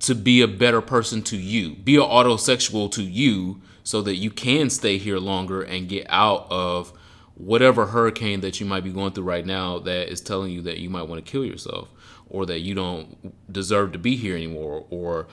[0.01, 1.75] to be a better person to you.
[1.77, 6.47] Be an autosexual to you so that you can stay here longer and get out
[6.51, 6.93] of
[7.35, 10.79] whatever hurricane that you might be going through right now that is telling you that
[10.79, 11.91] you might want to kill yourself
[12.29, 15.27] or that you don't deserve to be here anymore or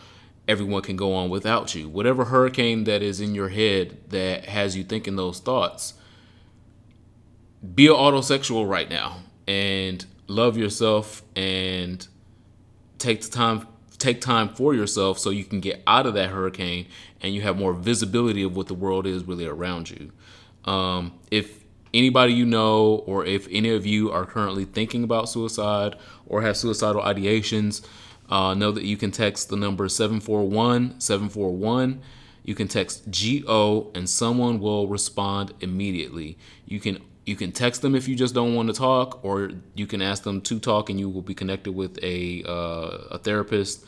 [0.48, 1.90] everyone can go on without you.
[1.90, 5.94] Whatever hurricane that is in your head that has you thinking those thoughts,
[7.76, 12.08] be an autosexual right now and love yourself and
[12.98, 13.68] take the time
[14.00, 16.88] take time for yourself so you can get out of that hurricane
[17.22, 20.12] and you have more visibility of what the world is really around you.
[20.66, 25.96] Um, if anybody you know or if any of you are currently thinking about suicide
[26.26, 27.86] or have suicidal ideations,
[28.30, 32.02] uh, know that you can text the number 741 741.
[32.44, 36.38] You can text GO and someone will respond immediately.
[36.66, 39.86] You can you can text them if you just don't want to talk, or you
[39.86, 43.86] can ask them to talk, and you will be connected with a uh, a therapist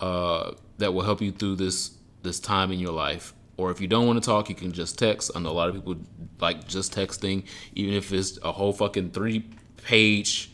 [0.00, 3.34] uh, that will help you through this this time in your life.
[3.56, 5.32] Or if you don't want to talk, you can just text.
[5.34, 5.96] I know a lot of people
[6.38, 7.44] like just texting,
[7.74, 9.44] even if it's a whole fucking three
[9.82, 10.52] page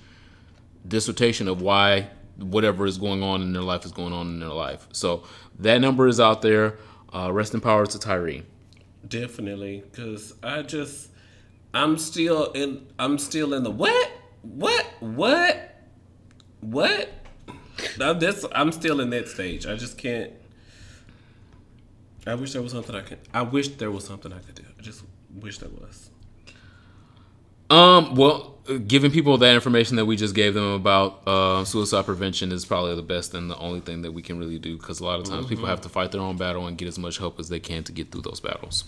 [0.89, 4.49] dissertation of why whatever is going on in their life is going on in their
[4.49, 4.89] life.
[4.93, 5.25] So
[5.59, 6.79] that number is out there.
[7.15, 8.43] Uh, rest in power to Tyree.
[9.07, 11.12] Definitely, because I just
[11.75, 15.73] I'm still in I'm still in the what what what
[16.61, 17.09] what.
[18.01, 19.67] I'm, that's, I'm still in that stage.
[19.67, 20.33] I just can't.
[22.27, 23.19] I wish there was something I could.
[23.35, 24.65] I wish there was something I could do.
[24.79, 25.03] I just
[25.35, 26.11] wish there was.
[27.69, 32.53] Um, well, giving people that information that we just gave them about uh, suicide prevention
[32.53, 35.05] is probably the best and the only thing that we can really do because a
[35.05, 37.41] lot of times people have to fight their own battle and get as much help
[37.41, 38.85] as they can to get through those battles.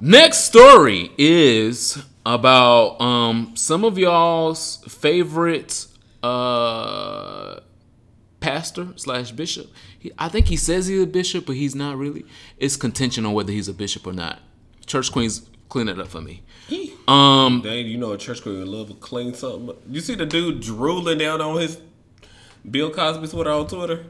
[0.00, 5.86] Next story is about um, some of y'all's favorite
[6.22, 7.60] uh,
[8.40, 9.70] pastor slash bishop.
[9.98, 12.24] He, I think he says he's a bishop, but he's not really.
[12.56, 14.40] It's contention on whether he's a bishop or not.
[14.86, 16.42] Church queens, clean it up for me.
[17.06, 19.76] Um, Dang, you know a church queen would love to clean something.
[19.88, 21.78] You see the dude drooling down on his
[22.68, 24.06] Bill Cosby Twitter on Twitter?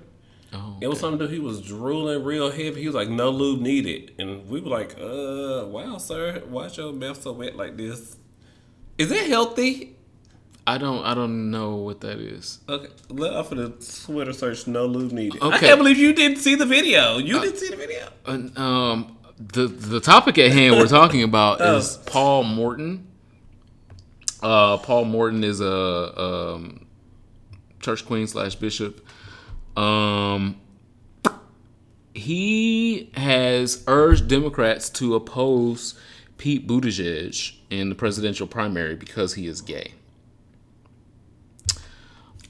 [0.53, 2.81] Oh, It was something dude, he was drooling real heavy.
[2.81, 4.13] He was like, no lube needed.
[4.19, 8.17] And we were like, uh, wow, sir, why's your mouth so wet like this?
[8.99, 9.97] Is it healthy?
[10.67, 12.61] I don't, I don't know what that is.
[12.69, 15.43] Okay, let off of the Twitter search, no lube needed.
[15.43, 17.19] I can't believe you didn't see the video.
[17.19, 18.09] You didn't see the video?
[18.27, 21.79] And, um, the the topic at hand we're talking about Oh.
[21.79, 23.07] is Paul Morton.
[24.43, 26.87] Uh, Paul Morton is a um,
[27.81, 29.07] church queen slash bishop.
[29.77, 30.61] Um,
[32.15, 35.99] he has urged Democrats to oppose
[36.39, 39.93] Pete Buttigieg in the presidential primary because he is gay.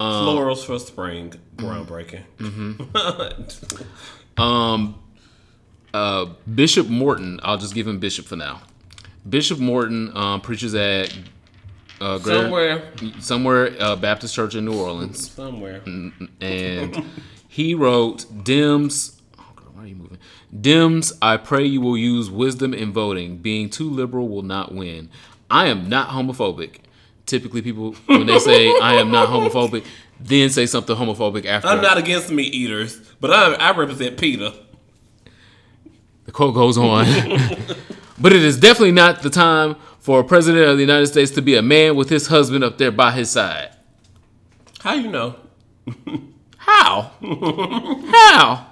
[0.01, 2.23] Florals for spring, groundbreaking.
[4.39, 4.99] Um,
[5.93, 8.63] uh, Bishop Morton, I'll just give him Bishop for now.
[9.29, 11.15] Bishop Morton um, preaches at
[12.01, 12.83] uh, Greater- Somewhere,
[13.21, 15.83] somewhere uh, Baptist Church in New Orleans, somewhere.
[16.41, 17.05] and
[17.49, 20.19] he wrote, "Dems, oh God, why are you moving?
[20.55, 23.37] Dems, I pray you will use wisdom in voting.
[23.39, 25.11] Being too liberal will not win.
[25.51, 26.77] I am not homophobic.
[27.27, 29.85] Typically, people when they say I am not homophobic,
[30.19, 31.69] then say something homophobic after.
[31.69, 34.53] I'm not against meat eaters, but I, I represent Peter.
[36.25, 37.05] The quote goes on.
[38.19, 41.43] but it is definitely not the time for a president of the United States to
[41.43, 43.71] be a man with his husband up there by his side.
[44.81, 45.37] How you know?
[46.57, 47.13] How?
[48.11, 48.67] How?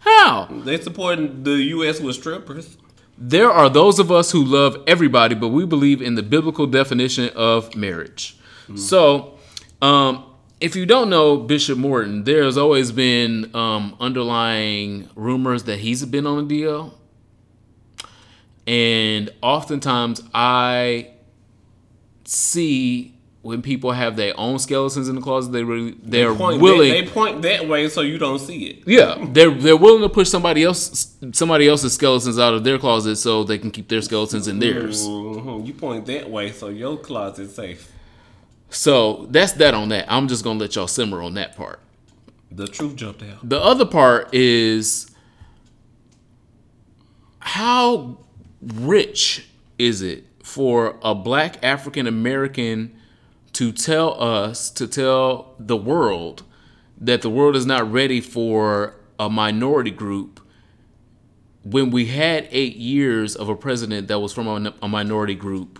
[0.00, 0.48] How?
[0.64, 2.00] They supporting the U.S.
[2.00, 2.76] with strippers.
[3.16, 7.28] There are those of us who love everybody, but we believe in the biblical definition
[7.34, 8.36] of marriage.
[8.76, 9.38] So,
[9.82, 10.24] um,
[10.60, 16.26] if you don't know Bishop Morton, there's always been um, underlying rumors that he's been
[16.26, 16.94] on a deal.
[18.66, 21.10] And oftentimes I
[22.24, 26.90] see when people have their own skeletons in the closet, they really they're Point willing
[26.92, 28.82] That, they point that way so you don't see it.
[28.86, 33.16] yeah, they're they're willing to push somebody else somebody else's skeletons out of their closet
[33.16, 35.06] so they can keep their skeletons in theirs.
[35.06, 35.66] Mhm.
[35.66, 37.90] You point that way so your closet's safe.
[38.68, 40.04] So that's that on that.
[40.12, 41.80] I'm just gonna let y'all simmer on that part.
[42.52, 43.48] The truth jumped out.
[43.48, 45.10] The other part is
[47.38, 48.18] how
[48.62, 52.96] rich is it for a black African American
[53.52, 56.42] to tell us, to tell the world
[56.98, 60.40] that the world is not ready for a minority group
[61.62, 65.78] when we had eight years of a president that was from a, a minority group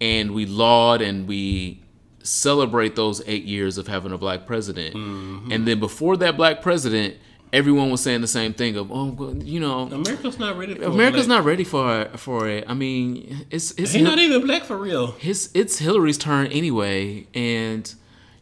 [0.00, 1.82] and we laud and we
[2.22, 4.94] celebrate those eight years of having a black president.
[4.94, 5.52] Mm-hmm.
[5.52, 7.16] And then before that black president,
[7.52, 11.26] everyone was saying the same thing of, oh, you know, America's not ready for America's
[11.28, 12.64] not ready for for it.
[12.68, 15.12] I mean, it's it's He's not even black for real.
[15.12, 17.92] his it's Hillary's turn anyway, and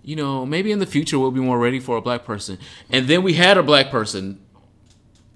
[0.02, 2.58] you know maybe in the future we'll be more ready for a black person.
[2.90, 4.40] And then we had a black person,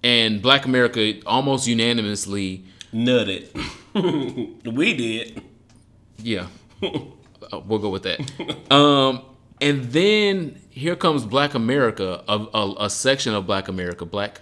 [0.02, 3.48] and Black America almost unanimously, Nutted.
[4.74, 5.42] we did.
[6.18, 6.46] yeah,
[6.82, 8.20] uh, we'll go with that.
[8.72, 9.22] Um,
[9.62, 14.40] and then here comes Black America, a, a, a section of Black America, Black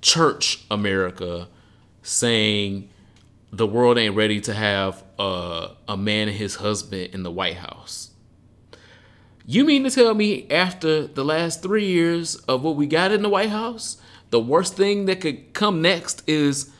[0.00, 1.46] Church America,
[2.02, 2.88] saying
[3.52, 7.56] the world ain't ready to have a, a man and his husband in the White
[7.56, 8.10] House.
[9.44, 13.20] You mean to tell me after the last three years of what we got in
[13.20, 13.98] the White House,
[14.30, 16.70] the worst thing that could come next is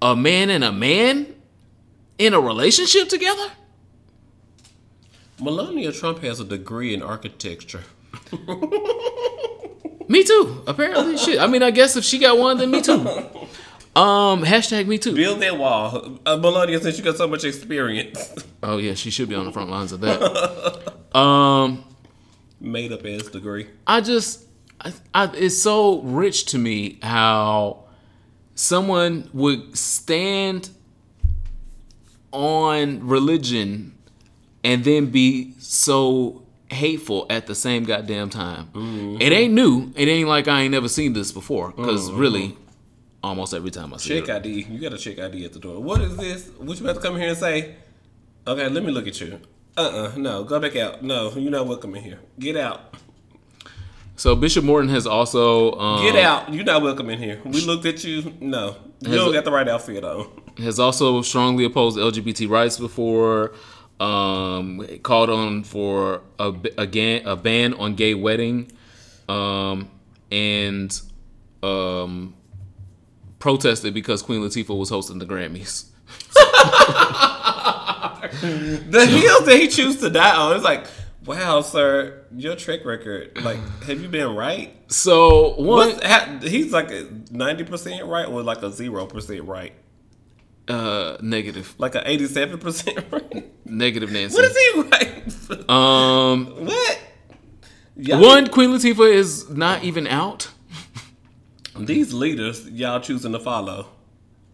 [0.00, 1.34] a man and a man
[2.16, 3.50] in a relationship together?
[5.44, 7.84] Melania Trump has a degree in architecture.
[10.08, 10.62] Me too.
[10.66, 11.38] Apparently, shit.
[11.38, 12.98] I mean, I guess if she got one, then me too.
[13.96, 15.14] Um, hashtag me too.
[15.14, 16.18] Build that wall.
[16.26, 19.52] Uh, Melania, since you got so much experience, Oh yeah, she should be on the
[19.52, 20.92] front lines of that.
[21.14, 21.84] Um,
[22.60, 23.68] made up ass degree.
[23.86, 24.46] I just,
[24.80, 27.84] I, I, it's so rich to me how
[28.56, 30.70] someone would stand
[32.32, 33.93] on religion
[34.64, 38.70] and then be so hateful at the same goddamn time.
[39.20, 39.92] It ain't new.
[39.94, 41.70] It ain't like I ain't never seen this before.
[41.70, 42.56] because really,
[43.22, 44.48] almost every time I see Check it, ID.
[44.68, 45.80] You got a check ID at the door.
[45.82, 46.48] What is this?
[46.58, 47.76] What you about to come here and say?
[48.46, 49.40] Okay, let me look at you.
[49.76, 51.02] Uh uh no, go back out.
[51.02, 52.20] No, you're not welcome in here.
[52.38, 52.94] Get out.
[54.16, 56.52] So Bishop Morton has also um, Get out.
[56.52, 57.40] You're not welcome in here.
[57.44, 58.32] We looked at you.
[58.40, 60.28] No, you don't got the right outfit on.
[60.58, 63.52] has also strongly opposed LGBT rights before.
[64.00, 68.72] Um, called on for a again a ban on gay wedding,
[69.28, 69.88] um,
[70.32, 71.00] and
[71.62, 72.34] um,
[73.38, 75.86] protested because Queen Latifah was hosting the Grammys.
[78.40, 80.86] The hills that he choose to die on, it's like,
[81.24, 83.42] wow, sir, your track record.
[83.42, 84.74] Like, have you been right?
[84.90, 86.90] So one, What's, he's like
[87.30, 89.72] ninety percent right, or like a zero percent right,
[90.68, 92.98] uh, negative, like a eighty-seven percent
[93.64, 94.36] negative Nancy.
[94.36, 95.70] What is he right?
[95.70, 96.98] Um, what?
[97.96, 100.50] Y'all- one Queen Latifah is not even out.
[101.78, 103.88] These leaders, y'all choosing to follow.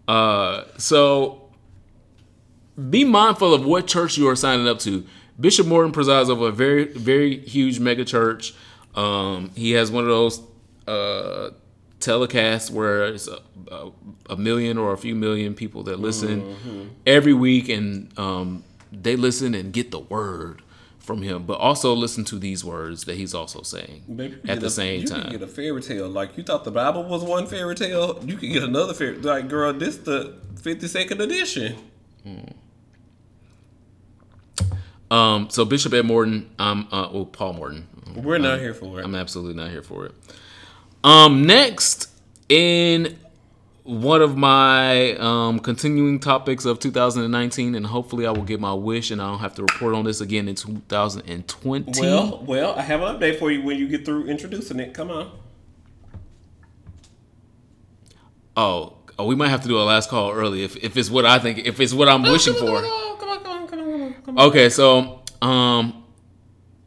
[0.08, 1.50] Uh, so
[2.88, 5.04] be mindful of what church you are signing up to.
[5.38, 8.54] Bishop Morton presides over a very, very huge mega church.
[8.94, 10.42] Um, he has one of those
[10.86, 11.50] uh,
[12.00, 13.38] telecasts where it's a,
[13.70, 13.90] a,
[14.30, 19.54] a million or a few million people that listen every week, and um, they listen
[19.54, 20.62] and get the word
[20.98, 24.66] from him, but also listen to these words that he's also saying Maybe at the
[24.66, 25.22] a- same you time.
[25.22, 26.08] can get a fairy tale.
[26.08, 29.16] Like you thought the Bible was one fairy tale, you could get another fairy.
[29.16, 31.76] Like girl, this the fifty second edition.
[35.10, 37.88] Um, so Bishop Ed Morton, um, uh, well, Paul Morton.
[38.14, 39.04] We're not here for it.
[39.04, 40.14] I'm absolutely not here for it.
[41.02, 42.08] Um, next
[42.48, 43.18] in
[43.84, 49.10] one of my um, continuing topics of 2019, and hopefully I will get my wish,
[49.10, 52.00] and I don't have to report on this again in 2020.
[52.00, 54.94] well, well, I have an update for you when you get through introducing it.
[54.94, 55.32] Come on.
[58.56, 61.24] oh, oh, we might have to do a last call early if, if it's what
[61.24, 62.82] I think, if it's what I'm wishing come for.
[62.82, 64.48] Come on, come on, come on, come on, come on, come on.
[64.48, 66.04] Okay, so um,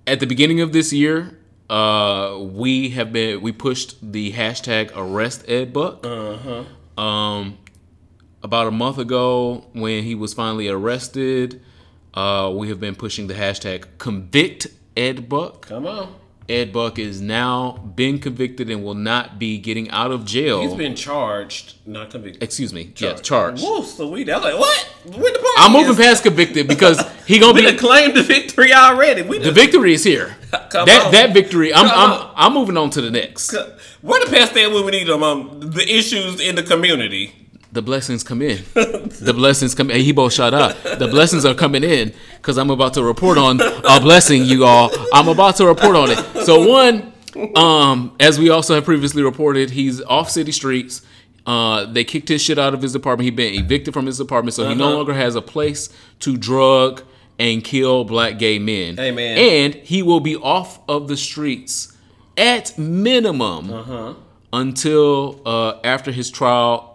[0.06, 1.38] at the beginning of this year,
[1.70, 6.06] uh, we have been we pushed the hashtag arrest Ed Buck.
[6.06, 7.02] Uh huh.
[7.02, 7.58] Um,
[8.42, 11.62] about a month ago, when he was finally arrested,
[12.14, 15.68] uh, we have been pushing the hashtag convict Ed Buck.
[15.68, 16.16] Come on.
[16.50, 20.62] Ed Buck is now been convicted and will not be getting out of jail.
[20.62, 22.44] He's been charged, not convicted.
[22.44, 23.64] Excuse me, yes, charged.
[23.64, 24.30] Woo, sweet.
[24.30, 24.80] I was like, what?
[25.06, 28.74] Where the party I'm moving past convicted because he gonna We be claimed the victory
[28.74, 29.22] already.
[29.22, 30.36] We the victory is here.
[30.70, 31.12] Come that on.
[31.14, 32.34] that victory, I'm Come I'm on.
[32.36, 33.54] I'm moving on to the next.
[34.02, 35.24] We're the past that when we need them.
[35.24, 37.43] Um, the issues in the community.
[37.74, 38.64] The blessings come in.
[38.76, 40.00] the blessings come in.
[40.02, 40.82] He both shut up.
[40.84, 44.92] The blessings are coming in because I'm about to report on a blessing, you all.
[45.12, 46.46] I'm about to report on it.
[46.46, 47.12] So one,
[47.56, 51.02] um, as we also have previously reported, he's off city streets.
[51.48, 53.26] Uh, they kicked his shit out of his apartment.
[53.26, 54.96] He's been evicted from his apartment, so he no Uh-huh.
[54.98, 57.02] longer has a place to drug
[57.40, 59.00] and kill black gay men.
[59.00, 59.38] Amen.
[59.38, 61.92] And he will be off of the streets
[62.38, 64.14] at minimum Uh-huh.
[64.54, 66.93] until uh, after his trial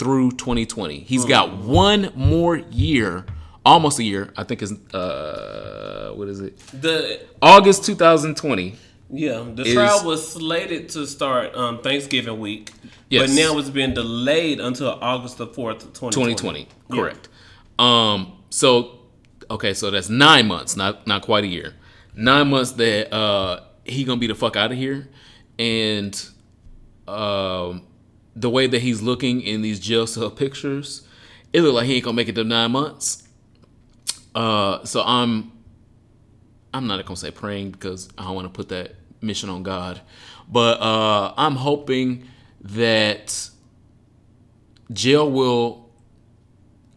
[0.00, 1.00] through 2020.
[1.00, 3.24] He's got one more year,
[3.64, 4.32] almost a year.
[4.36, 6.58] I think is uh, what is it?
[6.80, 8.74] The August 2020.
[9.12, 12.72] yeah, the Is- trial was slated to start um, Thanksgiving week,
[13.10, 13.28] Yes.
[13.28, 16.68] but now it's been delayed until August the fourth, twenty 2020.
[16.90, 17.28] Correct.
[17.78, 18.32] Um.
[18.50, 19.00] So,
[19.50, 19.74] okay.
[19.74, 20.76] So that's nine months.
[20.76, 21.74] Not not quite a year.
[22.16, 25.08] Nine months that uh he gonna be the fuck out of here,
[25.58, 26.14] and
[27.08, 27.82] um
[28.34, 31.06] the way that he's looking in these jail cell pictures,
[31.52, 33.26] it look like he ain't gonna make it to nine months.
[34.34, 34.84] Uh.
[34.84, 35.52] So I'm.
[36.72, 40.00] I'm not gonna say praying because I don't want to put that mission on God,
[40.48, 42.28] but uh, I'm hoping
[42.60, 43.50] that
[44.92, 45.90] jail will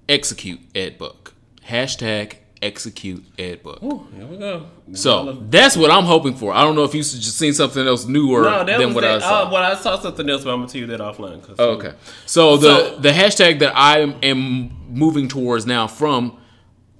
[0.08, 1.34] execute Ed Buck.
[1.68, 3.84] Hashtag execute Ed Buck.
[3.84, 4.66] Ooh, here we go.
[4.93, 6.53] So that's what I'm hoping for.
[6.53, 9.43] I don't know if you just seen something else newer no, than what I saw.
[9.43, 11.43] Uh, well, I saw something else, but I'm gonna tell you that offline.
[11.59, 11.93] Oh, okay.
[12.26, 16.38] So the So- the hashtag that I am moving towards now from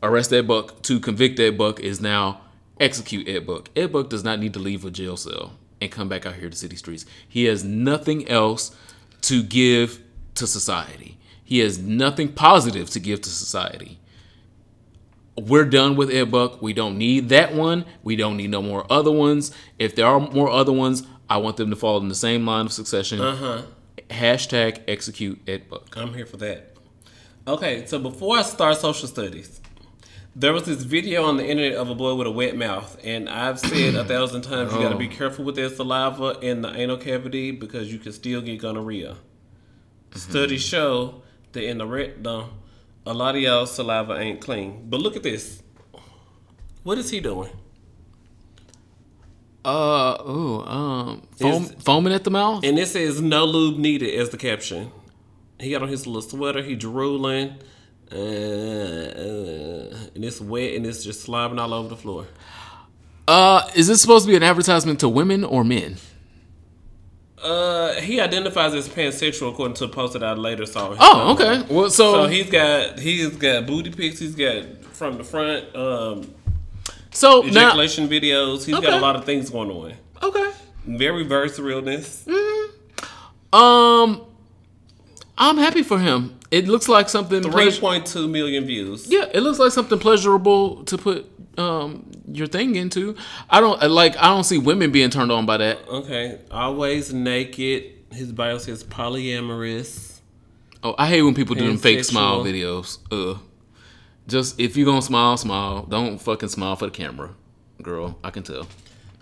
[0.04, 2.42] arrest Ed Buck to convict Ed Buck is now
[2.80, 3.70] execute Ed Buck.
[3.76, 6.50] Ed Buck does not need to leave a jail cell and come back out here
[6.50, 7.06] to city streets.
[7.28, 8.76] He has nothing else
[9.22, 10.02] to give
[10.36, 11.18] to society.
[11.44, 14.00] He has nothing positive to give to society.
[15.36, 16.62] We're done with Ed Buck.
[16.62, 17.86] We don't need that one.
[18.04, 19.52] We don't need no more other ones.
[19.80, 22.68] If there are more other ones, I want them to fall in the same line
[22.68, 23.20] of succession.
[23.20, 23.64] Uh-huh.
[24.10, 25.98] Hashtag execute Ed Buck.
[25.98, 26.76] I'm here for that.
[27.48, 29.60] Okay, so before I start social studies,
[30.36, 33.30] there was this video on the internet of a boy with a wet mouth, and
[33.30, 36.74] I've said a thousand times you got to be careful with that saliva in the
[36.74, 39.18] anal cavity because you can still get gonorrhea.
[40.16, 41.22] Studies show
[41.52, 42.52] that in the rectum,
[43.06, 44.86] a lot of y'all saliva ain't clean.
[44.90, 45.62] But look at this.
[46.84, 47.50] What is he doing?
[49.66, 52.64] Uh ooh um foam, Is- foaming at the mouth.
[52.66, 54.92] And it says no lube needed as the caption.
[55.60, 56.62] He got on his little sweater.
[56.62, 57.56] He drooling.
[58.12, 62.28] Uh, uh, and it's wet and it's just slobbing all over the floor.
[63.28, 65.96] Uh, is this supposed to be an advertisement to women or men?
[67.44, 70.96] Uh, he identifies as pansexual according to a post that I later saw.
[71.00, 71.64] Oh, okay.
[71.70, 74.20] Well, so So he's got he's got booty pics.
[74.20, 74.64] He's got
[74.94, 76.34] from the front um,
[77.12, 78.66] so now ejaculation videos.
[78.66, 79.94] He's got a lot of things going on.
[80.22, 80.52] okay.
[80.86, 82.26] Very verse realness.
[83.52, 84.22] Um,
[85.38, 86.40] I'm happy for him.
[86.54, 87.42] It looks like something.
[87.42, 89.08] Three point two million views.
[89.10, 91.26] yeah, it looks like something pleasurable to put
[91.58, 93.16] um your thing into.
[93.50, 94.16] I don't like.
[94.18, 95.80] I don't see women being turned on by that.
[95.88, 96.40] Okay.
[96.52, 97.92] Always naked.
[98.12, 100.20] His bio says polyamorous.
[100.84, 103.00] Oh, I hate when people do them fake smile videos.
[103.12, 103.40] Ugh.
[104.28, 105.88] Just if you're gonna smile, smile.
[105.90, 107.32] Don't fucking smile for the camera,
[107.82, 108.20] girl.
[108.24, 108.68] I can tell.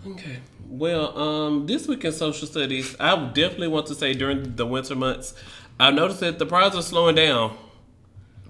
[0.06, 0.36] Okay.
[0.68, 4.96] Well, um, this week in social studies, I definitely want to say during the winter
[4.96, 5.34] months,
[5.80, 7.56] I've noticed that the prides are slowing down.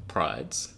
[0.08, 0.74] Prides.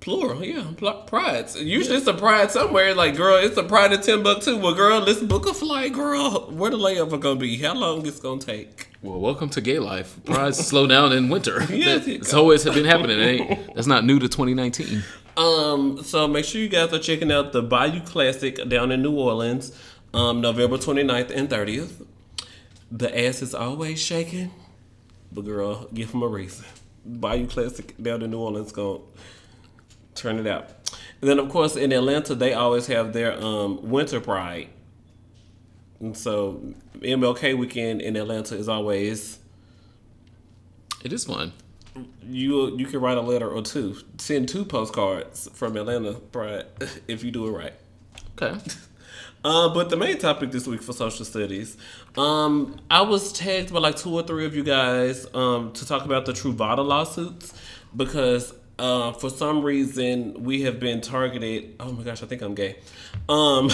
[0.00, 0.66] Plural, yeah,
[1.06, 1.58] prides.
[1.58, 2.94] Usually it's a pride somewhere.
[2.94, 4.58] Like, girl, it's a pride in Timbuktu.
[4.58, 6.50] Well, girl, let's book a flight, girl.
[6.50, 7.56] Where the layover gonna be?
[7.56, 8.88] How long it's gonna take?
[9.00, 10.18] Well, welcome to gay life.
[10.26, 11.62] Prides slow down in winter.
[11.72, 13.18] Yes, it It's always been happening.
[13.18, 15.02] It ain't, that's not new to 2019.
[15.38, 19.18] Um, so make sure you guys are checking out the Bayou Classic down in New
[19.18, 19.72] Orleans,
[20.12, 22.04] um, November 29th and 30th.
[22.92, 24.50] The ass is always shaking,
[25.34, 26.64] but girl, give them a reason.
[27.04, 29.00] Bayou Classic down in New Orleans gonna
[30.14, 30.70] turn it out.
[31.20, 34.68] And then of course in Atlanta they always have their um, Winter Pride.
[36.00, 36.62] And so
[37.00, 39.38] MLK weekend in Atlanta is always
[41.02, 41.52] It is fun.
[42.22, 46.66] you you can write a letter or two, send two postcards from Atlanta Pride
[47.08, 47.74] if you do it right.
[48.40, 48.58] Okay.
[49.44, 51.76] Uh, but the main topic this week for social studies,
[52.16, 56.06] um, I was tagged by like two or three of you guys um, to talk
[56.06, 57.52] about the Truvada lawsuits
[57.94, 61.76] because uh, for some reason we have been targeted.
[61.78, 62.76] Oh my gosh, I think I'm gay.
[63.28, 63.70] Um,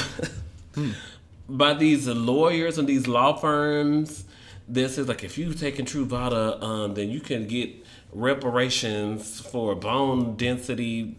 [1.49, 4.25] by these lawyers and these law firms
[4.69, 7.71] that says like if you've taken Truvada, um, then you can get
[8.13, 11.17] reparations for bone density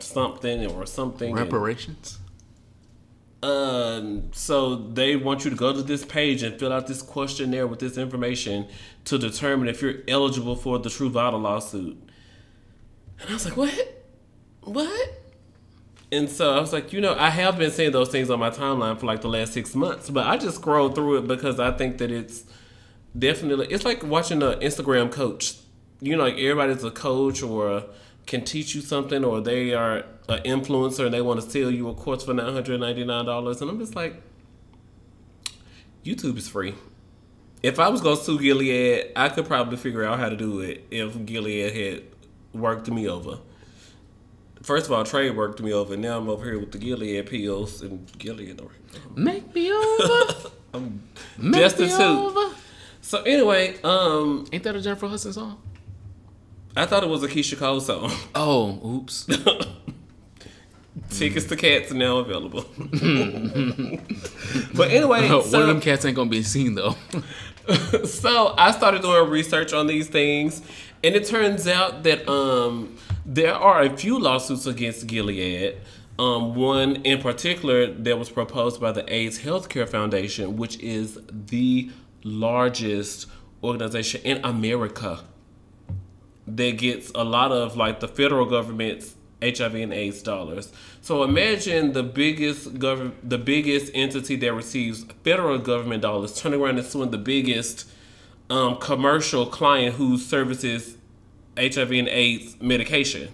[0.00, 1.34] something or something.
[1.34, 2.18] Reparations.
[3.42, 7.66] Um, so they want you to go to this page and fill out this questionnaire
[7.66, 8.68] with this information
[9.06, 11.98] to determine if you're eligible for the Truvada lawsuit.
[13.20, 14.04] And I was like, what?
[14.60, 15.22] What?
[16.12, 18.50] And so I was like, you know, I have been seeing those things on my
[18.50, 21.72] timeline for like the last six months, but I just scrolled through it because I
[21.72, 22.44] think that it's
[23.18, 25.56] definitely it's like watching an Instagram coach.
[26.00, 27.84] You know, like everybody's a coach or
[28.26, 31.88] can teach you something, or they are an influencer and they want to sell you
[31.88, 34.14] a course for nine hundred ninety nine dollars, and I'm just like,
[36.04, 36.74] YouTube is free.
[37.62, 40.84] If I was gonna sue Gilead, I could probably figure out how to do it
[40.90, 42.02] if Gilead had
[42.60, 43.38] worked me over.
[44.62, 47.26] First of all, Trey worked me over, and now I'm over here with the Gilead
[47.26, 48.60] pills and Gilead.
[49.16, 50.50] Make me over.
[50.74, 51.02] I'm
[51.36, 52.00] Make me destitute.
[52.00, 52.54] over.
[53.00, 55.60] So anyway, um, Ain't that a Jennifer Hudson song?
[56.76, 58.10] I thought it was a Keyshia Cole song.
[58.34, 59.28] Oh, oops.
[61.10, 62.64] Tickets to cats are now available.
[64.74, 66.96] but anyway, One of them cats ain't gonna be seen though.
[68.04, 70.62] so I started doing research on these things,
[71.04, 72.96] and it turns out that um,
[73.26, 75.76] there are a few lawsuits against Gilead.
[76.18, 81.90] Um, one in particular that was proposed by the AIDS Healthcare Foundation, which is the
[82.22, 83.26] largest
[83.62, 85.20] organization in America
[86.46, 90.72] that gets a lot of like the federal government's HIV and AIDS dollars.
[91.00, 96.78] So imagine the biggest gov- the biggest entity that receives federal government dollars turning around
[96.78, 97.88] and suing the biggest
[98.50, 100.96] um, commercial client who services
[101.58, 103.28] HIV and AIDS medication.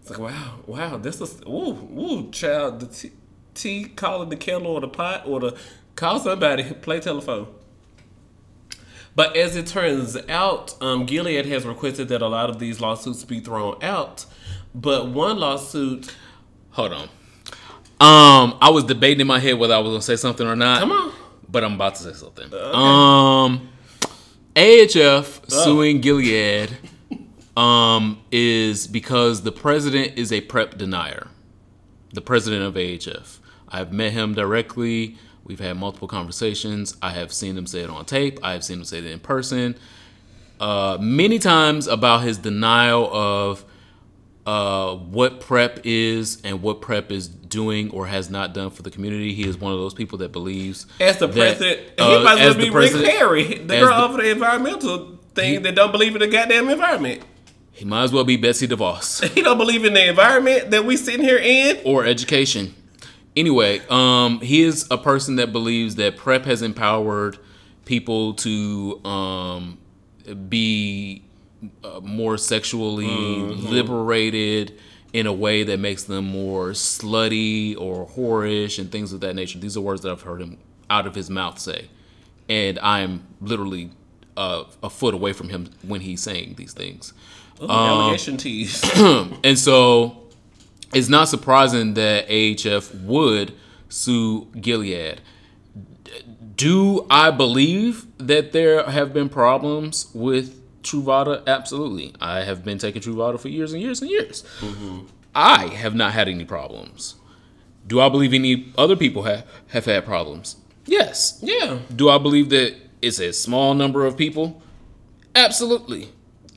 [0.00, 2.80] It's like wow, wow, this is ooh, ooh, child.
[2.80, 3.12] The tea,
[3.54, 5.58] tea calling the kettle or the pot or the
[5.96, 7.48] call somebody, play telephone.
[9.20, 13.22] But as it turns out, um, Gilead has requested that a lot of these lawsuits
[13.22, 14.24] be thrown out.
[14.74, 16.16] But one lawsuit,
[16.70, 17.02] Hold on.
[18.00, 20.80] Um, I was debating in my head whether I was gonna say something or not.
[20.80, 21.12] come on,
[21.46, 22.46] But I'm about to say something.
[22.54, 23.68] Um,
[24.56, 26.78] AHF suing Gilead
[27.58, 31.28] um, is because the president is a PrEP denier.
[32.14, 33.38] The president of AHF.
[33.68, 35.18] I've met him directly.
[35.50, 36.96] We've had multiple conversations.
[37.02, 38.38] I have seen him say it on tape.
[38.40, 39.74] I have seen him say it in person.
[40.60, 43.64] Uh, many times about his denial of
[44.46, 48.92] uh, what PrEP is and what PrEP is doing or has not done for the
[48.92, 49.34] community.
[49.34, 52.38] He is one of those people that believes as the that, president, uh, he might
[52.38, 56.14] as well be Rick Perry, the girl the- over the environmental thing that don't believe
[56.14, 57.22] in the goddamn environment.
[57.72, 60.96] He might as well be Betsy DeVos He don't believe in the environment that we
[60.96, 61.80] sitting here in.
[61.84, 62.76] or education.
[63.36, 67.38] Anyway, um, he is a person that believes that prep has empowered
[67.84, 69.78] people to um,
[70.48, 71.22] be
[71.84, 74.78] uh, more sexually liberated
[75.12, 79.58] in a way that makes them more slutty or whorish and things of that nature.
[79.58, 80.58] These are words that I've heard him
[80.88, 81.88] out of his mouth say,
[82.48, 83.90] and I'm literally
[84.36, 87.12] uh, a foot away from him when he's saying these things.
[87.62, 88.82] Ooh, allegation tease.
[89.44, 90.19] And so
[90.92, 93.54] it's not surprising that AHF would
[93.88, 95.20] sue Gilead.
[96.56, 101.46] Do I believe that there have been problems with Truvada?
[101.46, 102.14] Absolutely.
[102.20, 104.42] I have been taking Truvada for years and years and years.
[104.60, 105.06] Mm-hmm.
[105.34, 107.14] I have not had any problems.
[107.86, 110.56] Do I believe any other people have, have had problems?
[110.86, 111.38] Yes.
[111.42, 111.78] yeah.
[111.94, 114.62] Do I believe that it's a small number of people?
[115.34, 116.10] Absolutely.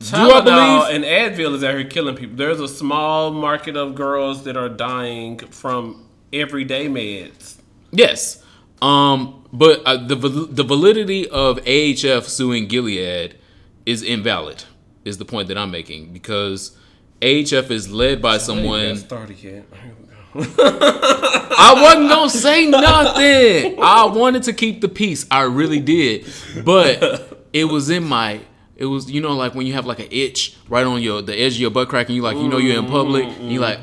[0.10, 2.36] Do I Tylenol believe and Advil is out here killing people.
[2.36, 7.58] There's a small market of girls that are dying from everyday meds.
[7.92, 8.44] Yes.
[8.82, 13.38] Um, but uh, the the validity of AHF suing Gilead
[13.86, 14.66] is invalid.
[15.06, 16.78] Is the point that I'm making because
[17.22, 18.96] AHF is led by ain't someone.
[18.98, 19.66] started yet.
[20.36, 23.80] I wasn't gonna say nothing.
[23.82, 25.26] I wanted to keep the peace.
[25.30, 26.26] I really did,
[26.66, 28.42] but it was in my.
[28.76, 31.36] It was you know like when you have like an itch right on your the
[31.36, 33.60] edge of your butt crack and you like you know you're in public and you
[33.60, 33.80] like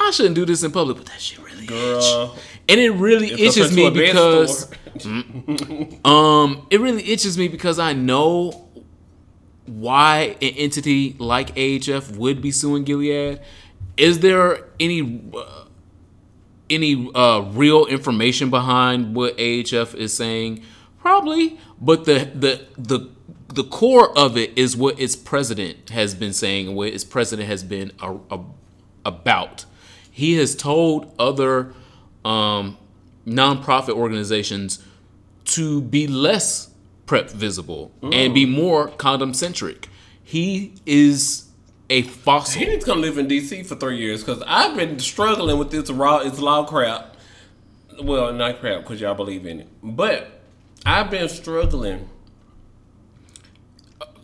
[0.00, 2.30] I shouldn't do this in public, but that shit really itch.
[2.68, 4.70] And it really itches me into a bed because
[6.04, 8.68] um it really itches me because I know
[9.66, 13.40] why an entity like AHF would be suing Gilead.
[13.96, 15.64] Is there any uh,
[16.68, 20.62] any uh, real information behind what AHF is saying?
[21.00, 23.10] Probably, but the the the
[23.54, 27.48] the core of it is what its president has been saying and what its president
[27.48, 28.40] has been a, a,
[29.04, 29.64] about.
[30.10, 31.72] He has told other
[32.24, 32.78] um,
[33.26, 34.84] nonprofit organizations
[35.46, 36.70] to be less
[37.06, 39.88] prep visible and be more condom centric.
[40.22, 41.48] He is
[41.88, 42.60] a fossil.
[42.60, 45.70] He needs to come live in DC for three years because I've been struggling with
[45.70, 47.16] this raw Islam crap.
[48.00, 50.40] Well, not crap because y'all believe in it, but
[50.86, 52.08] I've been struggling.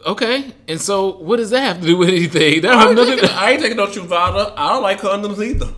[0.04, 2.60] Okay, and so what does that have to do with anything?
[2.60, 3.18] That I have ain't, nothing.
[3.18, 4.52] taking, I ain't taking no Truvada.
[4.56, 5.72] I don't like condoms either.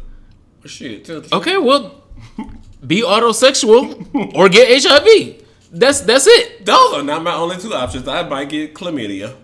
[0.65, 1.05] Shit.
[1.05, 1.33] tell the truth.
[1.33, 2.05] Okay, well,
[2.87, 5.43] be autosexual or get HIV.
[5.71, 6.65] That's that's it.
[6.65, 8.09] Those are not my only two options.
[8.09, 9.37] I might get chlamydia.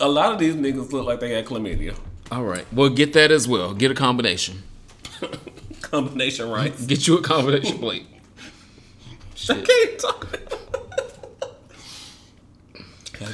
[0.00, 1.96] A lot of these niggas look like they got chlamydia.
[2.30, 3.74] All right, well, get that as well.
[3.74, 4.62] Get a combination.
[5.82, 6.86] Combination rights.
[6.86, 8.06] Get you a combination plate.
[9.50, 10.40] I can't talk.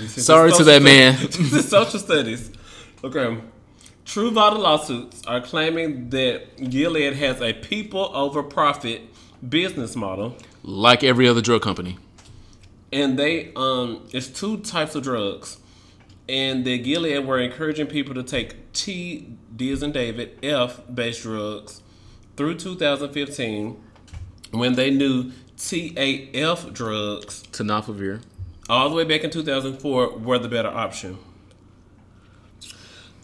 [0.08, 1.16] Sorry to that man.
[1.30, 2.50] social studies.
[3.04, 3.38] Okay.
[4.04, 9.02] Truvada lawsuits are claiming that Gilead has a people over profit
[9.48, 11.98] business model, Like every other drug company.
[12.92, 15.58] and they um it's two types of drugs,
[16.28, 21.22] and the Gilead were encouraging people to take T D as in David F based
[21.22, 21.82] drugs
[22.36, 23.76] through 2015
[24.52, 28.20] when they knew TAF drugs Tenofovir.
[28.68, 31.18] All the way back in 2004 were the better option.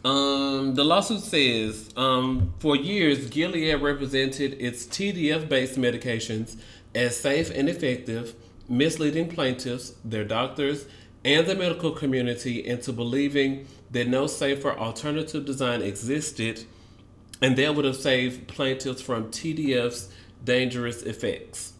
[0.04, 6.56] Um, the lawsuit says um, for years, Gilead represented its TDF based medications
[6.94, 8.34] as safe and effective,
[8.68, 10.86] misleading plaintiffs, their doctors,
[11.24, 16.64] and the medical community into believing that no safer alternative design existed
[17.40, 20.08] and that would have saved plaintiffs from TDF's
[20.44, 21.71] dangerous effects.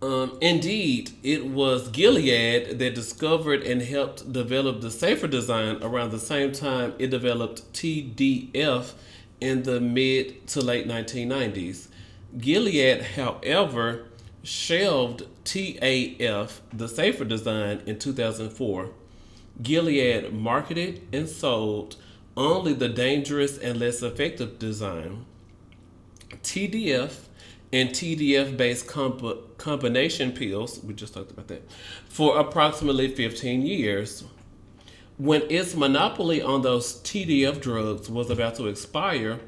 [0.00, 6.20] Um, indeed, it was Gilead that discovered and helped develop the safer design around the
[6.20, 8.92] same time it developed TDF
[9.40, 11.88] in the mid to late 1990s.
[12.36, 14.06] Gilead, however,
[14.44, 18.90] shelved TAF, the safer design, in 2004.
[19.62, 21.96] Gilead marketed and sold
[22.36, 25.24] only the dangerous and less effective design.
[26.42, 27.27] TDF
[27.72, 31.62] and TDF based comp- combination pills, we just talked about that,
[32.08, 34.24] for approximately 15 years.
[35.16, 39.40] When its monopoly on those TDF drugs was about to expire,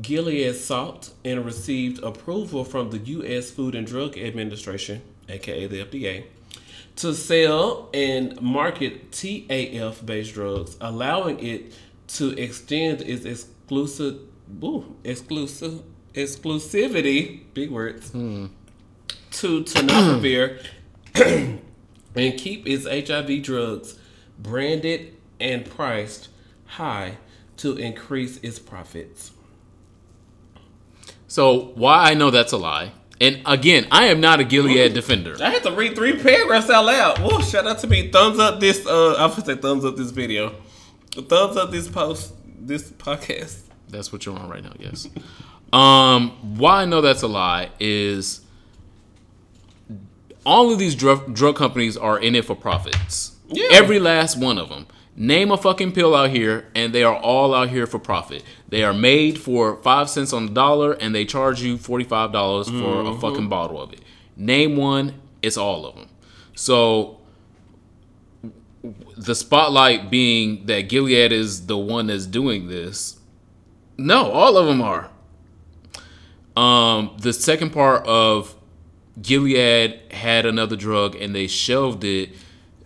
[0.00, 3.50] Gilead sought and received approval from the U.S.
[3.50, 6.24] Food and Drug Administration, aka the FDA,
[6.96, 11.72] to sell and market TAF based drugs, allowing it
[12.08, 14.20] to extend its exclusive,
[14.62, 15.82] ooh, exclusive,
[16.16, 18.50] exclusivity, big words, to
[19.64, 20.64] tenofovir
[21.14, 23.98] and keep its HIV drugs
[24.38, 26.28] branded and priced
[26.64, 27.18] high
[27.58, 29.32] to increase its profits.
[31.28, 32.92] So why I know that's a lie.
[33.20, 35.36] And again, I am not a Gilead defender.
[35.40, 37.18] I had to read three paragraphs out loud.
[37.18, 38.10] Whoa, shout out to me.
[38.10, 40.54] Thumbs up this uh I was gonna say thumbs up this video.
[41.12, 43.62] Thumbs up this post this podcast.
[43.88, 45.08] That's what you're on right now, yes.
[45.72, 48.40] um, why I know that's a lie is
[50.44, 53.36] all of these drug drug companies are in it for profits.
[53.48, 53.68] Yeah.
[53.72, 54.86] Every last one of them.
[55.18, 58.44] Name a fucking pill out here, and they are all out here for profit.
[58.68, 62.32] They are made for five cents on the dollar, and they charge you forty five
[62.32, 64.02] dollars for a fucking bottle of it.
[64.36, 66.08] Name one, it's all of them.
[66.54, 67.20] So
[69.16, 73.18] the spotlight being that Gilead is the one that's doing this.
[73.96, 75.10] No, all of them are.
[76.56, 78.54] Um, the second part of
[79.20, 82.30] Gilead had another drug and they shelved it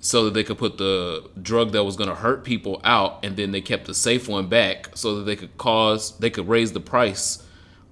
[0.00, 3.36] so that they could put the drug that was going to hurt people out and
[3.36, 6.72] then they kept the safe one back so that they could cause they could raise
[6.72, 7.46] the price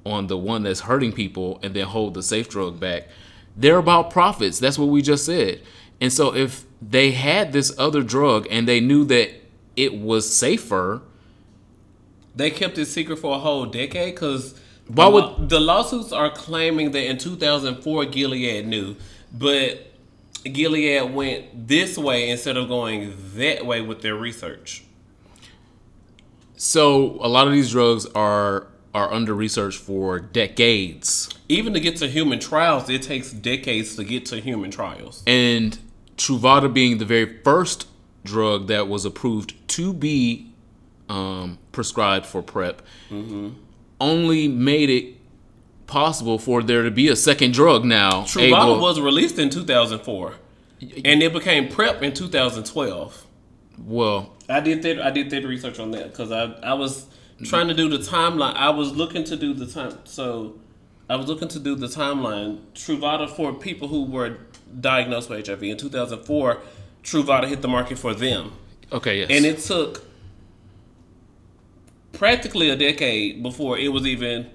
[0.07, 3.09] on the one that's hurting people and then hold the safe drug back.
[3.57, 4.59] They're about profits.
[4.59, 5.63] That's what we just said.
[6.01, 9.31] And so if they had this other drug and they knew that
[9.77, 11.03] it was safer,
[12.35, 14.59] They kept it secret for a whole decade because
[14.89, 18.97] Why the, would- the lawsuits are claiming that in 2004 Gilead knew,
[19.33, 19.93] but
[20.45, 24.85] Gilead went this way instead of going that way with their research.
[26.57, 31.29] so a lot of these drugs are are under research for decades.
[31.49, 35.23] Even to get to human trials, it takes decades to get to human trials.
[35.27, 35.79] And
[36.17, 37.87] Truvada being the very first
[38.25, 40.51] drug that was approved to be
[41.09, 42.83] um, prescribed for PrEP,
[44.01, 45.17] only made it
[45.87, 48.23] possible for there to be a second drug now.
[48.23, 50.35] Truvada was released in 2004,
[51.05, 53.27] and it became PrEP in 2012.
[53.85, 55.01] well, I did that.
[55.01, 57.07] I did that research on that because I I was
[57.45, 58.55] trying to do the timeline.
[58.55, 59.99] I was looking to do the time.
[60.05, 60.59] So
[61.09, 62.61] I was looking to do the timeline.
[62.75, 64.39] Truvada for people who were
[64.81, 66.61] diagnosed with HIV in 2004.
[67.03, 68.53] Truvada hit the market for them,
[68.93, 69.31] okay, yes.
[69.31, 70.05] and it took
[72.23, 74.47] practically a decade before it was even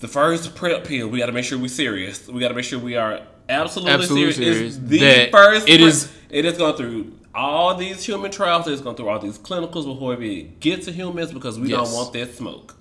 [0.00, 1.08] the first prep pill.
[1.08, 2.26] We got to make sure we're serious.
[2.28, 4.56] We got to make sure we are absolutely, Absolutely serious.
[4.56, 4.76] serious.
[4.76, 5.68] It's the That first.
[5.68, 8.66] it prep- is- It has gone through all these human trials.
[8.66, 11.78] It's gone through all these clinicals before we get to humans because we Yes.
[11.88, 12.74] don't want that smoke.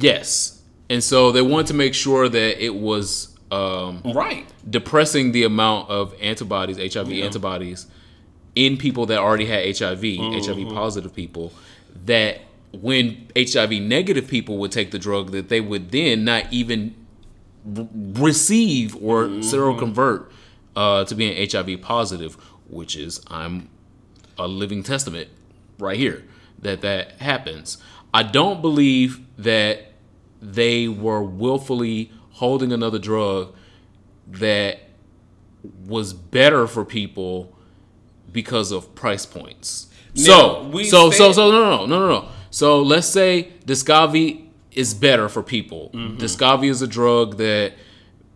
[0.00, 0.60] yes.
[0.88, 4.46] And so they wanted to make sure that it was um, Right.
[4.68, 7.86] depressing the amount of antibodies, HIV antibodies,
[8.56, 11.52] in people that already had HIV, HIV positive people,
[12.06, 12.40] that
[12.82, 16.94] when HIV negative people would take the drug, that they would then not even
[17.76, 20.26] r- receive or seroconvert
[20.74, 22.34] uh, to being HIV positive,
[22.68, 23.68] which is I'm
[24.38, 25.28] a living testament
[25.78, 26.24] right here
[26.60, 27.78] that that happens.
[28.12, 29.92] I don't believe that
[30.40, 33.54] they were willfully holding another drug
[34.28, 34.80] that
[35.86, 37.54] was better for people
[38.32, 39.88] because of price points.
[40.14, 42.28] Now, so, we so, so, said- so, no, no, no, no, no, no.
[42.56, 45.90] So let's say Descovy is better for people.
[45.92, 46.64] Mm-hmm.
[46.64, 47.74] Is a drug that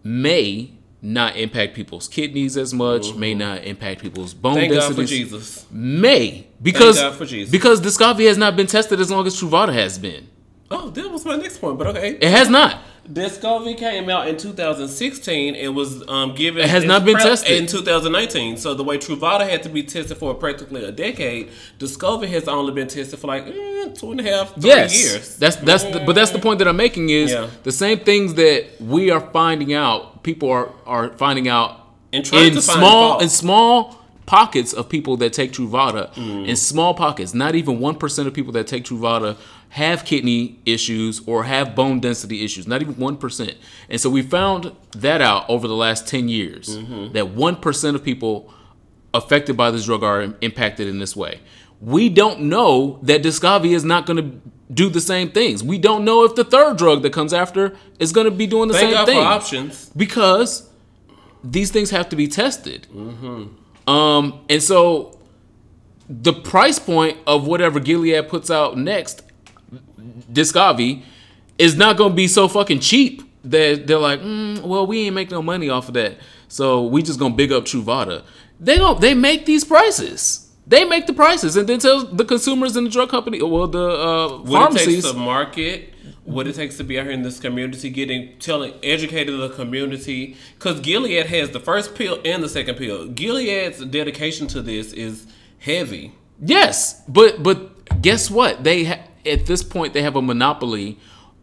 [0.04, 4.60] may not impact people's kidneys as much, may not impact people's bone Mm-hmm.
[4.60, 5.04] Thank God for.
[5.04, 5.64] Jesus.
[5.70, 7.00] May because
[7.30, 7.50] Jesus.
[7.50, 10.28] because Descovy has not been tested as long as Truvada has been.
[10.70, 12.10] Oh, that was my next point, but okay.
[12.20, 12.78] It has not.
[13.12, 16.62] Descovy came out in 2016 and was um, given.
[16.62, 17.50] It has not been tested.
[17.60, 18.56] in 2019.
[18.56, 22.72] So the way Truvada had to be tested for practically a decade, Discovery has only
[22.72, 25.36] been tested for like eh, two and a half, three Yes, years.
[25.36, 27.48] that's that's the, but that's the point that I'm making is Yeah.
[27.64, 30.22] the same things that we are finding out.
[30.22, 31.80] People are are finding out
[32.12, 33.96] And trying in to find small in small
[34.26, 36.12] pockets of people that take Truvada.
[36.14, 36.46] Mm.
[36.46, 39.36] In small pockets, not even one percent of people that take Truvada
[39.70, 42.66] have kidney issues or have bone density issues.
[42.66, 43.54] Not even one percent.
[43.88, 47.12] And so we found that out over the last ten years Mm-hmm.
[47.12, 48.52] that one percent of people
[49.14, 51.40] affected by this drug are impacted in this way.
[51.80, 54.40] We don't know that Descovy is not going to
[54.72, 55.64] do the same things.
[55.64, 58.68] We don't know if the third drug that comes after is going to be doing
[58.68, 59.88] the Thank same God thing for options.
[59.96, 60.68] because
[61.42, 62.86] these things have to be tested.
[62.94, 63.90] Mm-hmm.
[63.90, 65.18] Um, and so
[66.08, 69.22] the price point of whatever Gilead puts out next,
[70.32, 71.02] Descovy,
[71.58, 75.14] is not going to be so fucking cheap that they're like, mm, well, we ain't
[75.14, 76.18] make no money off of that,
[76.48, 78.22] so we just gonna big up Truvada.
[78.58, 79.00] They don't.
[79.00, 80.50] They make these prices.
[80.66, 83.88] They make the prices and then tell the consumers and the drug company, well, the
[83.88, 85.94] uh, What it takes to market,
[86.24, 90.36] what it takes to be out here in this community, getting telling, educating the community.
[90.54, 93.08] Because Gilead has the first pill and the second pill.
[93.08, 95.26] Gilead's dedication to this is
[95.58, 96.14] heavy.
[96.40, 98.62] Yes, but but guess what?
[98.62, 100.98] They ha- at this point they have a monopoly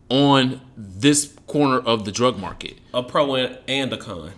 [0.10, 2.78] on this corner of the drug market.
[2.94, 4.32] A pro and a con.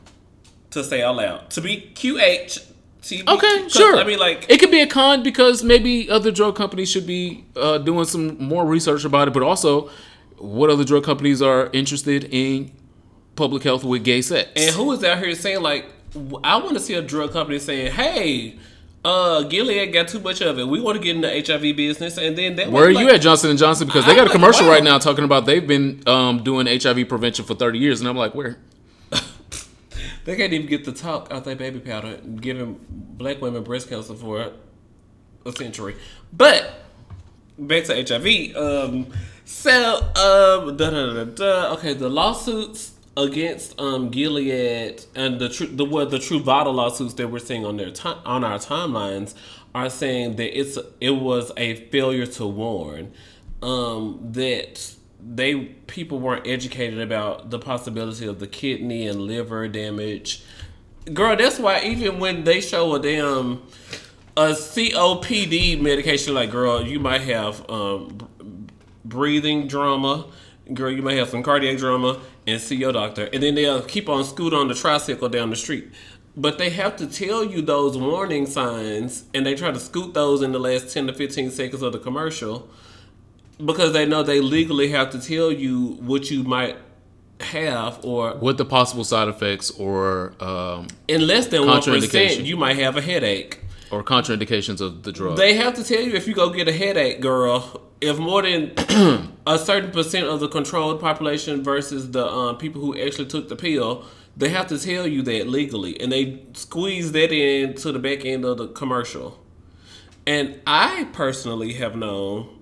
[0.72, 1.50] To say out loud.
[1.52, 2.68] To be QH.
[3.02, 3.98] To be, Okay, sure.
[3.98, 7.46] I mean, like, it could be a con because maybe other drug companies should be
[7.56, 9.34] uh, doing some more research about it.
[9.34, 9.90] But also,
[10.38, 12.72] what other drug companies are interested in
[13.36, 14.52] public health with gay sex?
[14.56, 15.86] And who is out here saying like,
[16.44, 18.58] I want to see a drug company saying, "Hey,
[19.06, 20.68] uh, Gilead got too much of it.
[20.68, 23.10] We want to get in the HIV business." And then that Where are was you
[23.10, 23.88] at, Johnson and Johnson?
[23.88, 24.74] Because they got a like, commercial wow.
[24.74, 28.18] right now talking about they've been um, doing HIV prevention for 30 years, and I'm
[28.18, 28.58] like, where?
[30.26, 34.14] They can't even get the talk out their baby powder, giving black women breast cancer
[34.14, 34.52] for
[35.44, 35.96] a century.
[36.32, 36.72] But
[37.58, 38.56] back to HIV.
[38.56, 39.08] Um,
[39.46, 41.74] so um, da, da, da, da.
[41.74, 47.28] okay, the lawsuits against um Gilead and the tru- the what the Truvada lawsuits that
[47.30, 49.36] we're seeing on their time on our timelines
[49.76, 53.12] are saying that it's it was a failure to warn
[53.62, 55.56] um that they
[55.88, 60.44] people weren't educated about the possibility of the kidney and liver damage.
[61.14, 63.64] Girl that's why even when they show a damn
[64.38, 68.44] a COPD medication like girl you might have um br-
[69.04, 70.28] breathing drama.
[70.74, 73.30] Girl you might have some cardiac drama and see your doctor.
[73.34, 75.90] And then they'll keep on scooting on the tricycle down the street.
[76.38, 80.42] But they have to tell you those warning signs and they try to scoot those
[80.42, 82.70] in the last 10 to 15 seconds of the commercial
[83.64, 86.78] because they know they legally have to tell you what you might
[87.42, 92.46] have or What the possible side effects or um, in less than 1% Contraindication.
[92.46, 93.62] you might have a headache
[93.92, 95.38] or contraindications of the drug?
[95.38, 97.82] They have to tell you if you go get a headache, girl.
[98.02, 98.74] If more than
[99.46, 103.56] a certain percent of the controlled population versus the um, people who actually took the
[103.56, 104.06] pill,
[104.38, 108.24] they have to tell you that legally, and they squeeze that in to the back
[108.26, 109.38] end of the commercial.
[110.26, 112.59] And I personally have known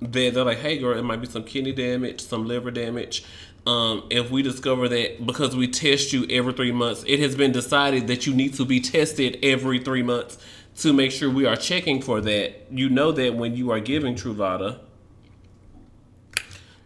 [0.00, 3.24] that they're like, "Hey, girl, it might be some kidney damage, some liver damage."
[3.66, 7.52] Um, if we discover that because we test you every three months, it has been
[7.52, 10.38] decided that you need to be tested every three months
[10.78, 12.66] to make sure we are checking for that.
[12.70, 14.78] You know that when you are giving Truvada.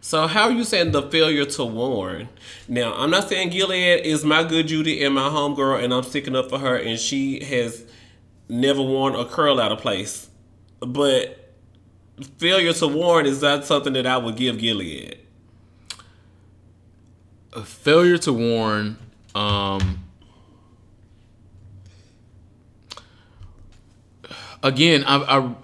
[0.01, 2.27] So how are you saying the failure to warn?
[2.67, 6.35] Now, I'm not saying Gilead is my good Judy and my homegirl, and I'm sticking
[6.35, 7.85] up for her, and she has
[8.49, 10.29] never worn a curl out of place.
[10.81, 11.42] But
[12.37, 15.17] failure to warn is not something that I would give Gilead.
[17.53, 18.97] a failure to warn.
[19.35, 20.03] Um,
[24.61, 25.55] again, I, I,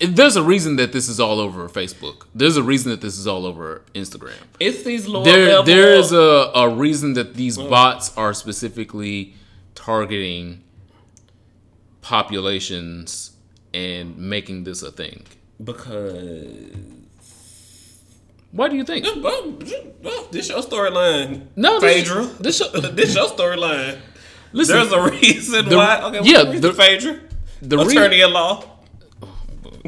[0.00, 2.26] there's a reason that this is all over Facebook.
[2.34, 4.34] There's a reason that this is all over Instagram.
[4.60, 5.64] It's these lower There, level.
[5.64, 9.34] there is a, a reason that these bots are specifically
[9.74, 10.62] targeting
[12.02, 13.32] populations
[13.74, 15.24] and making this a thing.
[15.62, 16.46] Because
[18.52, 19.04] Why do you think?
[20.30, 21.46] this your storyline.
[21.56, 22.24] No, this- Phaedra.
[22.40, 23.98] this your- this your storyline.
[24.52, 26.00] Listen, There's a reason the- why.
[26.02, 27.20] Okay, yeah, the the- Phaedra,
[27.62, 28.64] the attorney at law.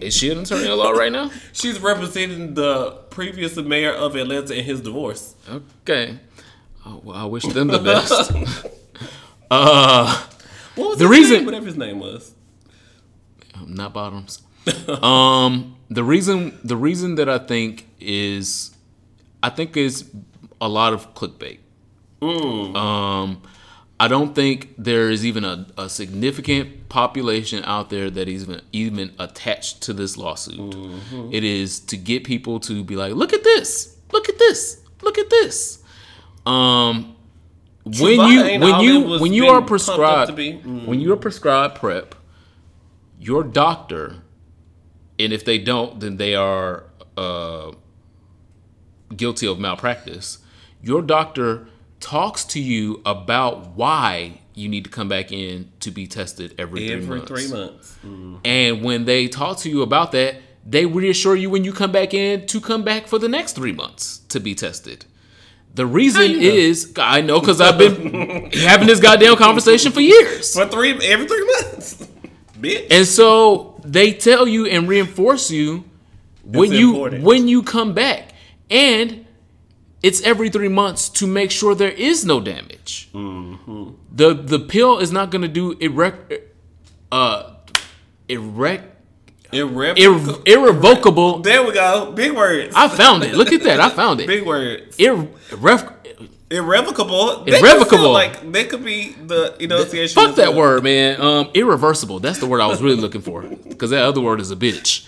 [0.03, 1.31] is she an attorney at law right now?
[1.53, 5.35] She's representing the previous mayor of Atlanta in his divorce.
[5.49, 6.19] Okay.
[6.87, 8.33] Oh, well, I wish them the best.
[9.51, 10.27] uh,
[10.75, 11.47] What was The reason- name?
[11.47, 12.35] whatever his name was.
[13.67, 14.43] not bottoms.
[15.03, 18.77] um, the reason the reason that I think is,
[19.43, 20.11] I think is
[20.61, 21.59] a lot of clickbait.
[22.77, 23.43] Um,
[24.01, 28.63] I don't think there is even a, a significant population out there that is even
[28.73, 30.75] even attached to this lawsuit.
[31.33, 35.19] It is to get people to be like, look at this, look at this, look
[35.19, 35.83] at this.
[36.47, 37.17] Um,
[37.85, 40.55] when you when you when you are prescribed to be.
[40.55, 40.87] Mm.
[40.87, 42.15] when you are prescribed prep,
[43.19, 44.23] your doctor,
[45.19, 46.85] and if they don't, then they are
[47.17, 47.73] uh,
[49.17, 50.39] guilty of malpractice.
[50.83, 51.67] Your doctor
[52.01, 56.87] talks to you about why you need to come back in to be tested every,
[56.89, 57.29] three Every months.
[57.29, 57.99] three months.
[58.45, 62.13] And when they talk to you about that, they reassure you when you come back
[62.13, 65.07] in to come back for the next three months to be tested.
[65.75, 66.39] The reason know?
[66.39, 70.55] is I know because I've been having this goddamn conversation for years.
[70.55, 72.09] For three every three months.
[72.61, 72.89] Bitch.
[72.91, 75.85] And so they tell you and reinforce you
[76.45, 77.25] when you important.
[77.25, 78.33] when you come back,
[78.71, 79.25] and
[80.03, 83.09] it's every three months to make sure there is no damage.
[83.13, 83.91] Mm-hmm.
[84.13, 86.43] The the pill is not going to do irrec-
[87.11, 87.55] uh
[88.29, 88.85] irrec-
[89.51, 90.35] Irrevocable.
[90.47, 91.39] ir- irrevocable.
[91.41, 92.13] there we go.
[92.13, 92.75] Big words.
[92.77, 93.35] I found it.
[93.35, 93.81] Look at that.
[93.81, 94.27] I found it.
[94.35, 94.97] Big words.
[94.99, 95.91] Ir- irref-
[96.51, 97.45] Irrevocable.
[97.45, 98.13] They Irrevocable.
[98.13, 100.23] Like they could be the enunciation.
[100.23, 100.59] Fuck that well.
[100.59, 101.21] word, man.
[101.21, 102.21] Um, irreversible.
[102.21, 103.43] That's the word I was really looking for.
[103.43, 105.07] Because that other word is a bitch.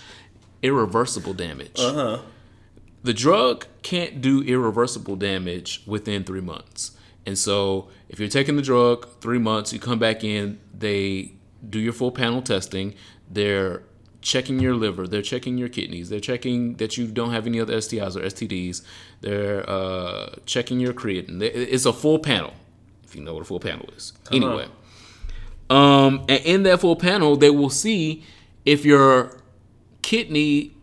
[0.61, 1.79] Irreversible damage.
[1.79, 2.19] Uh huh.
[3.03, 6.91] The drug can't do irreversible damage within three months.
[7.25, 11.33] And so, if you're taking the drug three months, you come back in, they
[11.67, 12.93] do your full panel testing.
[13.29, 13.83] They're
[14.21, 17.75] checking your liver, they're checking your kidneys, they're checking that you don't have any other
[17.77, 18.81] STIs or STDs.
[19.21, 21.41] They're uh, checking your creatine.
[21.41, 22.53] It's a full panel,
[23.03, 24.13] if you know what a full panel is.
[24.31, 24.67] Anyway,
[25.69, 28.23] um, and in that full panel, they will see
[28.65, 29.41] if your
[30.01, 30.75] kidney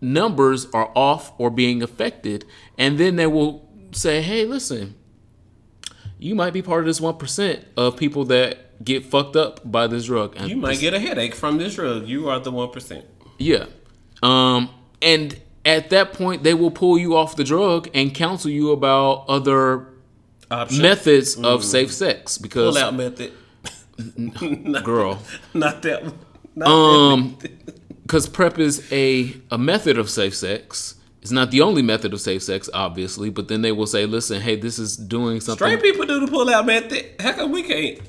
[0.00, 2.44] numbers are off or being affected,
[2.78, 4.94] and then they will say, "Hey, listen,
[6.18, 9.86] you might be part of this one percent of people that get fucked up by
[9.86, 12.06] this drug." And You might get a headache from this drug.
[12.06, 13.04] You are the one percent.
[13.38, 13.66] yeah,
[14.22, 14.70] um,
[15.00, 19.24] and at that point, they will pull you off the drug and counsel you about
[19.28, 19.86] other
[20.50, 20.82] Option.
[20.82, 23.32] methods of safe sex because, Pull out method.
[24.16, 25.18] not, girl,
[25.54, 26.18] Not that one.
[26.54, 27.38] Not Um,
[28.02, 30.96] because PrEP is a a method of safe sex.
[31.22, 34.40] It's not the only method of safe sex, obviously, but then they will say, "Listen,
[34.40, 37.06] hey, this is doing something." Straight people do the pull out method.
[37.20, 38.00] How come we can't?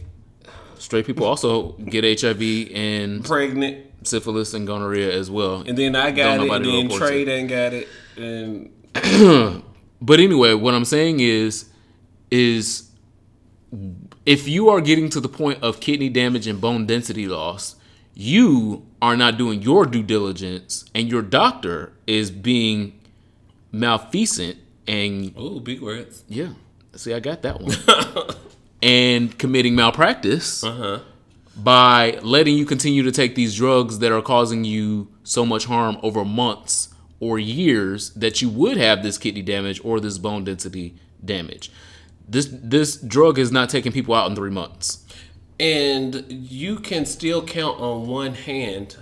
[0.83, 2.41] Straight people also get HIV
[2.75, 3.85] and Pregnant.
[4.05, 5.63] syphilis and gonorrhea as well.
[5.65, 6.53] And then I got Don't it.
[6.53, 7.87] And then Trey done got it.
[8.17, 9.63] And
[10.01, 11.69] But anyway, what I'm saying is,
[12.29, 12.89] is
[14.25, 17.77] if you are getting to the point of kidney damage and bone density loss,
[18.13, 22.99] you are not doing your due diligence, and your doctor is being
[23.71, 26.25] malfeasant and oh, big words.
[26.27, 26.49] yeah.
[26.95, 27.73] See, I got that one.
[28.83, 30.99] and committing malpractice Uh huh.
[31.55, 35.97] by letting you continue to take these drugs that are causing you so much harm
[36.03, 40.95] over months or years that you would have this kidney damage or this bone density
[41.23, 41.71] damage.
[42.27, 45.05] This this drug is not taking people out in three months.
[45.59, 48.97] And you can still count on one hand.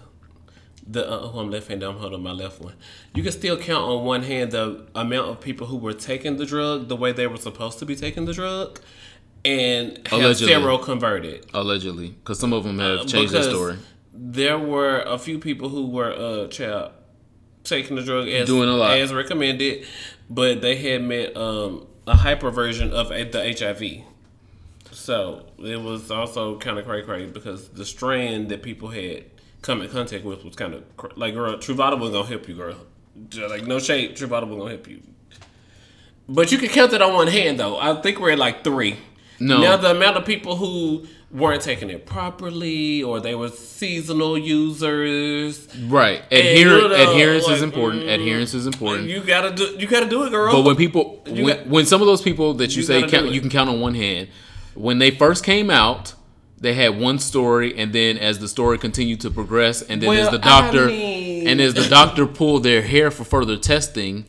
[0.86, 1.88] The uh, oh, I'm left-handed.
[1.88, 2.73] I'm holding my left one.
[3.15, 6.45] You can still count on one hand the amount of people who were taking the
[6.45, 8.79] drug the way they were supposed to be taking the drug,
[9.46, 10.54] and have Allegedly.
[10.54, 11.46] zero converted.
[11.54, 13.76] Allegedly, because some of them have changed their Uh, story.
[14.14, 16.92] There were a few people who were uh child
[17.64, 18.98] taking the drug as Doing a lot.
[18.98, 19.86] as recommended,
[20.30, 24.04] but they had met um a hyper version of the HIV.
[24.92, 29.24] So it was also kind of cray cray because the strand that people had
[29.62, 32.56] come in contact with was kind of cr- like girl, Truvada was gonna help you,
[32.56, 32.76] girl.
[33.50, 35.02] Like no shade, Truvada was gonna help you.
[36.28, 37.78] But you can count it on one hand though.
[37.78, 38.98] I think we're at like three.
[39.42, 39.62] No.
[39.62, 45.68] Now the amount of people who weren't taking it properly or they were seasonal users.
[45.88, 46.22] Right.
[46.32, 48.04] And, you know, adherence is important.
[48.04, 49.08] mm, adherence is important.
[49.08, 50.52] You gotta do you gotta do it, girl.
[50.54, 53.32] But when people, when, got- when some of those people that you, You say count,
[53.32, 54.28] you can count on one hand,
[54.76, 56.14] when they first came out,
[56.60, 60.30] they had one story, and then as the story continued to progress, and then as
[60.30, 64.26] the doctor, I mean- and as the doctor pulled their hair for further testing,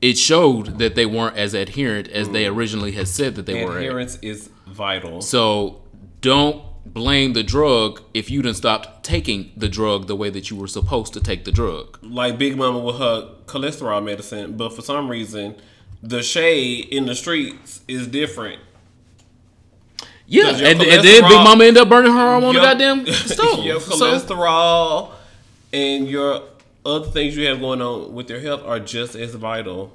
[0.00, 3.76] it showed that they weren't as adherent as they originally had said that they were.
[3.78, 5.20] adherence is vital.
[5.22, 5.82] So
[6.20, 10.56] don't blame the drug if you didn't stop taking the drug the way that you
[10.56, 11.98] were supposed to take the drug.
[12.02, 15.54] like Big Mama with her cholesterol medicine, but for some reason,
[16.02, 18.60] the shade in the streets is different.
[20.26, 23.06] Yeah, and, and then Big Mama ended up burning her arm on the Your- goddamn
[23.12, 23.64] stove.
[23.64, 25.10] your So- cholesterol
[25.72, 26.42] and your
[26.88, 29.92] other things you have going on with your health are just as vital.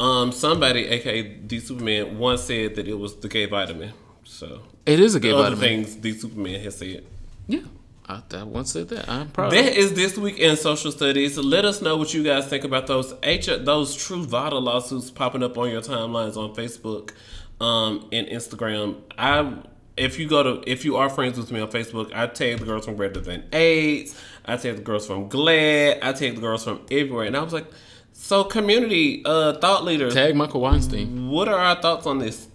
[0.00, 3.92] Um, somebody, aka D Superman, once said that it was the gay vitamin.
[4.24, 5.52] So It is a gay vitamin.
[5.52, 7.04] other things D Superman has said.
[7.46, 7.60] Yeah,
[8.08, 9.08] I, I once said that.
[9.08, 9.52] I'm proud.
[9.52, 11.38] That is this week in social studies.
[11.38, 15.56] Let us know what you guys think about those H those Truvada lawsuits popping up
[15.56, 17.12] on your timelines on Facebook
[17.60, 18.96] um, and Instagram.
[19.16, 19.56] I
[19.96, 22.64] if you go to if you are friends with me on Facebook, I tag the
[22.64, 24.18] girls from Greater Than AIDS.
[24.44, 25.98] I tag the girls from GLAAD.
[26.02, 27.66] I tag the girls from everywhere, and I was like,
[28.12, 31.28] so community uh, thought leaders, Tag Michael Weinstein.
[31.28, 32.48] what are our thoughts on this?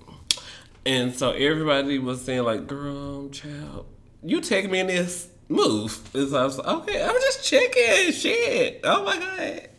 [0.86, 3.86] And so everybody was saying like, "Girl, child,
[4.24, 8.14] you take me in this move." And so I was like, "Okay, I'm just checking
[8.14, 9.70] shit." Oh my god!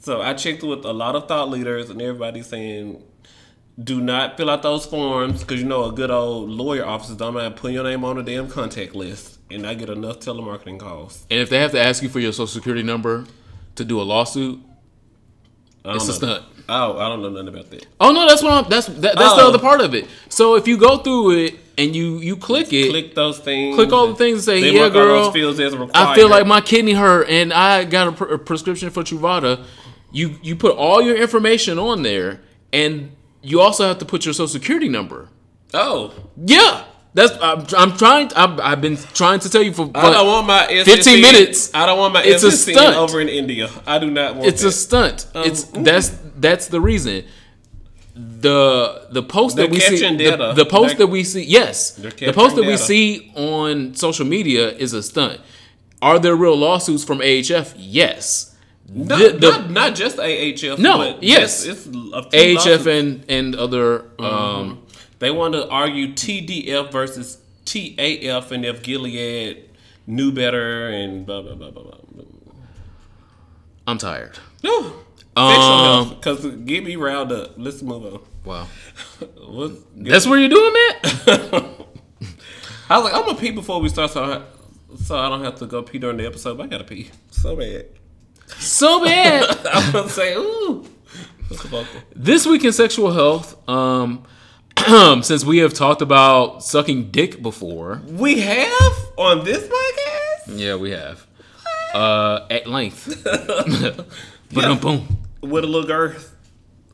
[0.00, 3.02] So I checked with a lot of thought leaders, and everybody's saying,
[3.82, 7.34] "Do not fill out those forms because you know a good old lawyer office don't
[7.34, 11.24] mind putting your name on a damn contact list, and I get enough telemarketing calls."
[11.30, 13.24] And if they have to ask you for your social security number
[13.76, 14.60] to do a lawsuit,
[15.84, 16.44] it's a stunt.
[16.66, 17.86] Oh, I don't know nothing about that.
[18.00, 18.70] Oh no, that's what I'm.
[18.70, 19.48] That's that, that's the Oh.
[19.48, 20.06] other part of it.
[20.28, 23.74] So if you go through it and you you click it, click, those things.
[23.76, 25.30] Click all the things and say, They yeah, girl.
[25.94, 29.62] I feel like my kidney hurt and I got a, pr- a prescription for Truvada.
[30.10, 32.40] you you put all your information on there,
[32.72, 33.10] and
[33.44, 35.28] you also have to put your social security number.
[35.72, 36.84] Oh, Yeah,
[37.14, 38.30] that's I'm, I'm trying.
[38.34, 39.90] I'm, I've been trying to tell you for.
[39.94, 41.74] I don't want my SSN 15 minutes.
[41.74, 42.96] I don't want my It's a stunt.
[42.96, 43.68] over in India.
[43.86, 44.68] I do not want it's that.
[44.68, 45.26] a stunt.
[45.34, 47.24] Um, it's that's that's the reason.
[48.16, 51.92] The the post They're that we see the, the post They're- that we see yes
[51.96, 55.40] the post that capturing we see on social media is a stunt.
[56.00, 57.74] Are there real lawsuits from AHF?
[57.76, 58.53] Yes.
[58.88, 60.78] No, The- the- not, not just AHF.
[60.78, 61.64] No, but yes.
[61.64, 61.96] it's, it's
[62.66, 64.24] AHF and and other Mm-hmm.
[64.24, 64.86] um
[65.18, 69.70] They want to argue TDF versus TAF, and if Gilead
[70.06, 72.24] knew better, and blah blah blah blah blah.
[73.86, 74.38] I'm tired.
[74.62, 74.92] No,
[75.36, 77.54] Um, because get me riled up.
[77.56, 78.20] Let's move on.
[78.44, 78.66] Wow.
[79.96, 81.74] That's where you're doing that?
[82.90, 84.42] I was like, I'm gonna pee before we start, so I,
[85.02, 86.58] so I don't have to go pee during the episode.
[86.58, 87.86] But I gotta pee so bad.
[88.58, 89.44] So bad.
[89.72, 90.84] I'm gonna say, ooh.
[91.48, 92.00] What's the vocal?
[92.14, 94.24] This week in sexual health, um
[95.22, 98.02] since we have talked about sucking dick before.
[98.08, 101.26] We have on this podcast Yeah, we have.
[101.94, 103.22] Uh, at length.
[104.52, 105.06] but um, boom.
[105.42, 106.34] with a little girth,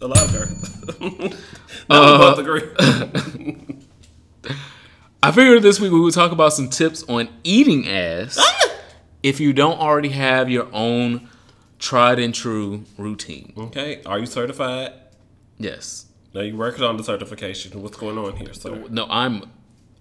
[0.03, 1.37] a lot of girth.
[1.89, 2.63] Uh, agree.
[5.23, 8.39] I figured this week we would talk about some tips on eating ass
[9.23, 11.29] if you don't already have your own
[11.81, 13.49] tried and true routine.
[13.57, 13.61] Mm-hmm.
[13.63, 14.93] Okay, are you certified?
[15.59, 16.07] Yes.
[16.33, 17.83] No, you working on the certification.
[17.83, 18.85] What's going on here, sir?
[18.89, 19.43] No, I'm.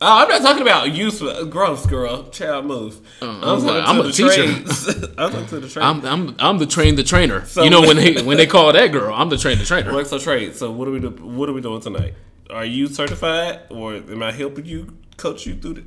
[0.02, 1.20] Oh, I'm not talking about use
[1.50, 2.30] gross, girl.
[2.30, 3.02] Child move.
[3.22, 5.14] Uh, I'm, I'm like, I'm to a the teacher.
[5.18, 5.78] I'm talking to the trades.
[5.78, 7.44] I'm I'm I'm the train the trainer.
[7.46, 9.92] So- you know when they when they call that girl, I'm the train the trainer.
[9.94, 10.56] Works or trade.
[10.56, 12.14] So what are we do, what are we doing tonight?
[12.50, 15.84] Are you certified, or am I helping you coach you through the?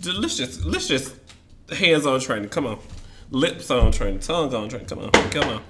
[0.00, 1.14] ju- Let's just let's just
[1.72, 2.50] hands on training.
[2.50, 2.78] Come on,
[3.30, 4.88] lips on training, tongue on training.
[4.88, 5.62] Come on, come on.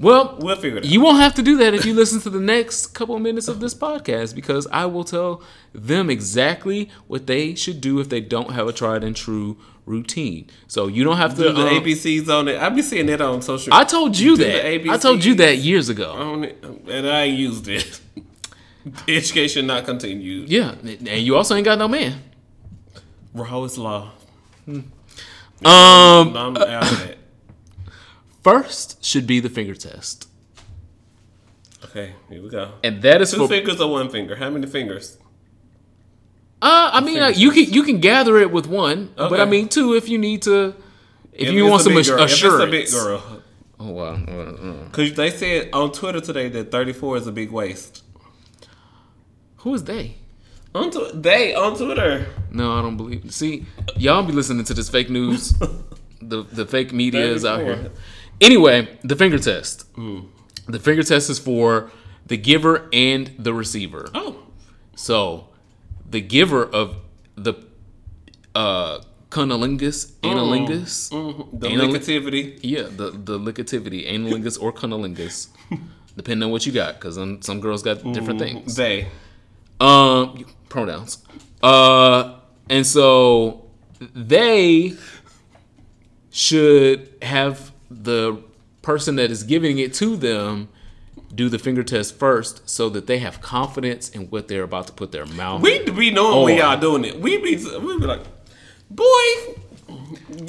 [0.00, 0.90] Well, We'll figure it out.
[0.90, 3.48] You won't have to do that if you listen to the next couple of minutes
[3.48, 8.20] of this podcast because I will tell them exactly what they should do if they
[8.20, 10.48] don't have a tried and true routine.
[10.68, 11.42] So you don't have to.
[11.42, 12.60] Do the um, ABCs on it.
[12.62, 13.74] I be seeing that on social.
[13.74, 14.88] I told you that.
[14.88, 16.42] I told you that years ago.
[16.42, 18.00] it, and I used it.
[19.08, 20.48] Education not continued.
[20.48, 22.22] Yeah, and you also ain't got no man.
[23.34, 24.12] Raw is law.
[25.64, 27.16] Um, I'm out of that.
[28.42, 30.28] first should be the finger test,
[31.84, 32.72] Okay, here we go.
[32.84, 33.48] and that is Two for.
[33.48, 34.36] fingers or one finger?
[34.36, 35.18] How many fingers?
[36.60, 39.68] Uh, I mean, uh, you can you can gather it with one, but I mean
[39.68, 40.74] two if you need to.
[41.32, 42.22] If, you want some ass- girl.
[42.22, 42.64] assurance.
[42.64, 43.42] If it's a big girl.
[43.80, 44.14] Oh wow.
[44.26, 44.84] Uh, uh.
[44.86, 48.02] Because they said on Twitter today that 34 is a big waist.
[49.58, 50.16] Who is they?
[50.78, 52.26] On tw- they on Twitter.
[52.50, 53.32] No, I don't believe.
[53.32, 53.66] See,
[53.96, 55.52] y'all be listening to this fake news.
[56.22, 57.90] the the fake media is out here.
[58.40, 59.84] Anyway, the finger test.
[59.96, 61.90] The finger test is for
[62.26, 64.08] the giver and the receiver.
[64.14, 64.36] Oh,
[64.94, 65.48] So,
[66.08, 66.96] the giver of
[67.36, 67.54] the
[68.54, 69.00] uh
[69.30, 71.10] cunnilingus, analingus,
[71.60, 72.58] the Anal- ligativity.
[72.62, 75.48] yeah, the the ligativity, analingus or cunnilingus,
[76.16, 78.74] depending on what you got, because some girls got different things.
[78.76, 79.08] They.
[79.80, 81.18] Um, pronouns.
[81.62, 83.66] Uh, and so
[84.14, 84.94] they
[86.30, 88.42] should have the
[88.82, 90.68] person that is giving it to them
[91.34, 94.92] do the finger test first, so that they have confidence in what they're about to
[94.94, 95.60] put their mouth.
[95.60, 96.66] We be knowing we Oh.
[96.68, 97.20] are doing it.
[97.20, 98.22] We be we be like,
[98.90, 99.04] boy.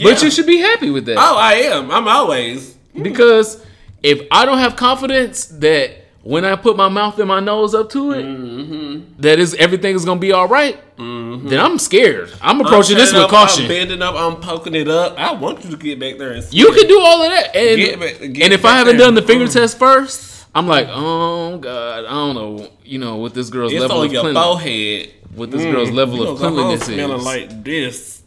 [0.01, 1.91] But you should be happy with that Oh, I am.
[1.91, 2.75] I'm always.
[2.99, 3.61] because
[4.01, 5.91] if I don't have confidence that
[6.31, 9.21] when I put my mouth and my nose up to it, Mm-hmm.
[9.21, 12.31] that is everything is gonna be all right, then I'm scared.
[12.41, 13.63] I'm I'm approaching this with up, caution.
[13.63, 14.15] I'm bending up.
[14.15, 15.17] I'm poking it up.
[15.17, 17.55] I want you to get back there and see You can do all of that,
[17.55, 19.05] and Get back- get and if I haven't there.
[19.07, 19.53] done the finger Mm.
[19.53, 23.81] test first, I'm like, oh god, I don't know, you know, what this girl's It's
[23.81, 25.09] level of your clean, forehead.
[25.35, 27.25] what this girl's level of gonna go home cleanliness smelling is.
[27.25, 28.21] like this.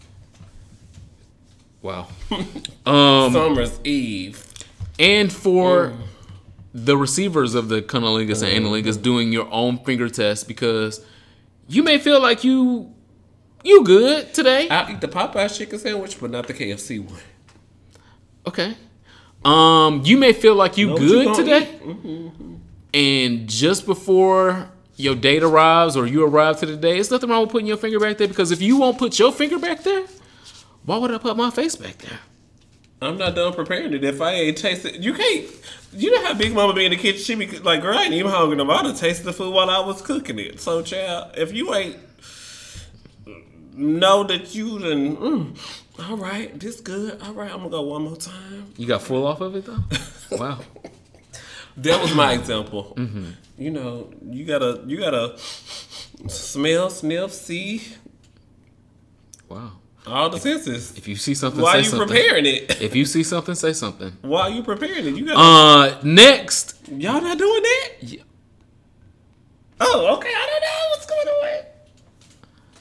[1.82, 2.08] wow.
[2.86, 4.44] um, Summer's Eve.
[4.98, 5.96] and for Mm.
[6.74, 11.05] The receivers of the cunnilingus and analingus doing your own finger test because
[11.69, 12.94] you may feel like you
[13.65, 14.69] you good today.
[14.69, 17.20] I'll eat the Popeyes chicken sandwich, but not the KFC one.
[18.47, 18.74] Okay.
[19.44, 21.81] Um, you may feel like you Know what you good gonna today,
[22.94, 27.43] and just before your date arrives or you arrive to the day, it's nothing wrong
[27.43, 30.05] with putting your finger back there because if you won't put your finger back there,
[30.85, 32.20] why would I put my face back there?
[33.02, 34.04] I'm not done preparing it.
[34.04, 35.46] If I ain't tasted, it, you can't.
[35.92, 37.20] You know how Big Mama be in the kitchen?
[37.20, 38.70] She be like, "Girl, I ain't even hungry no.
[38.70, 41.96] I done tasted the food while I was cooking it." So, child, if you ain't
[43.74, 47.20] know that you done, mm, all right, this good.
[47.22, 48.72] All right, I'm gonna go one more time.
[48.76, 49.84] You got full off of it though.
[50.36, 50.60] wow.
[51.78, 52.94] That was my example.
[52.96, 53.30] Mm-hmm.
[53.58, 55.38] You know, you gotta you gotta
[56.28, 57.82] smell, sniff, see
[59.52, 59.72] Wow.
[60.06, 60.96] All the senses.
[60.96, 62.08] If you see something, Why say are you something.
[62.08, 62.80] preparing it?
[62.82, 64.12] If you see something, say something.
[64.22, 65.14] Why are you preparing it?
[65.16, 67.88] You got Uh, next, y'all not doing that?
[68.00, 68.22] Yeah.
[69.80, 70.28] Oh, okay.
[70.28, 71.64] I don't know what's going on.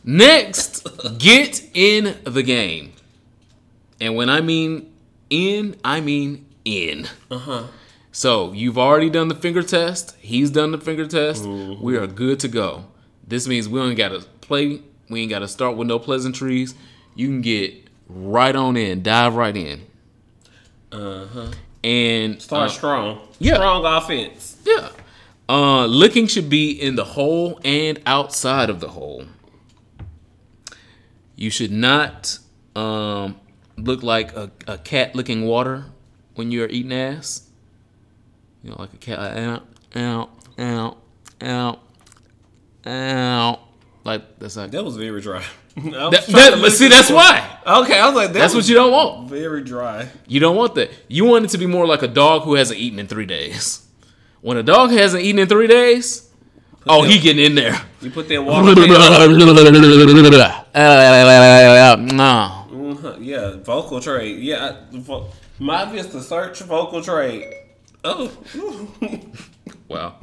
[0.03, 0.87] next,
[1.19, 2.93] get in the game.
[3.99, 4.91] And when I mean
[5.29, 7.07] in, I mean in.
[7.29, 7.63] Uh huh.
[8.11, 10.15] So you've already done the finger test.
[10.19, 11.45] He's done the finger test.
[11.45, 12.85] We are good to go.
[13.25, 14.81] This means we don't got to play.
[15.09, 16.75] We ain't got to start with no pleasantries.
[17.21, 17.73] You can get
[18.09, 19.81] right on in, dive right in,
[20.91, 21.51] Uh huh.
[21.83, 23.19] and Start uh, strong.
[23.37, 23.53] yeah.
[23.55, 24.57] Strong offense.
[24.65, 24.89] Yeah.
[25.47, 29.25] Uh, licking should be in the hole and outside of the hole.
[31.35, 32.39] You should not
[32.75, 33.39] um,
[33.77, 35.85] look like a, a cat licking water
[36.35, 37.47] when you're eating ass.
[38.63, 39.61] You know, like a cat, like, ow,
[39.95, 40.29] ow,
[40.59, 40.97] ow,
[41.43, 41.79] ow,
[42.89, 43.59] ow.
[44.03, 45.43] Like that's like That was very dry.
[45.75, 47.57] That, that- but see, that's to- why.
[47.65, 49.29] Okay, I was like, that That's was what you don't want.
[49.29, 50.09] Very dry.
[50.27, 50.89] You don't want that.
[51.07, 53.85] You want it to be more like a dog who hasn't eaten in three days.
[54.41, 56.29] When a dog hasn't eaten in three days,
[56.87, 57.79] oh, he getting in there.
[58.01, 58.75] You put that water.
[61.97, 62.57] No.
[63.19, 64.39] Yeah, vocal trade.
[64.41, 65.27] Yeah, I- vo-
[65.59, 67.53] my Vista search vocal trade.
[68.03, 68.31] Oh,
[69.87, 70.15] Wow.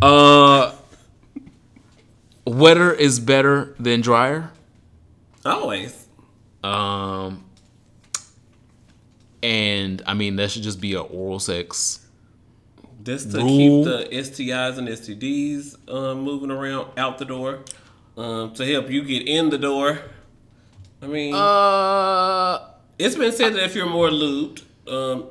[0.00, 0.72] Uh,
[2.50, 4.50] wetter is better than drier.
[5.44, 6.06] always.
[6.62, 7.44] Um,
[9.42, 12.06] and I mean that should just be a oral sex.
[13.02, 13.84] This to Rule.
[13.84, 17.60] keep the STIs and STDs um, moving around out the door.
[18.16, 19.98] Um, to help you get in the door.
[21.00, 22.58] I mean, Uh,
[22.98, 25.24] it's been said that if you're more lubed, um,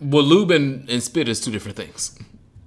[0.00, 2.18] well, lube and, and spit is two different things.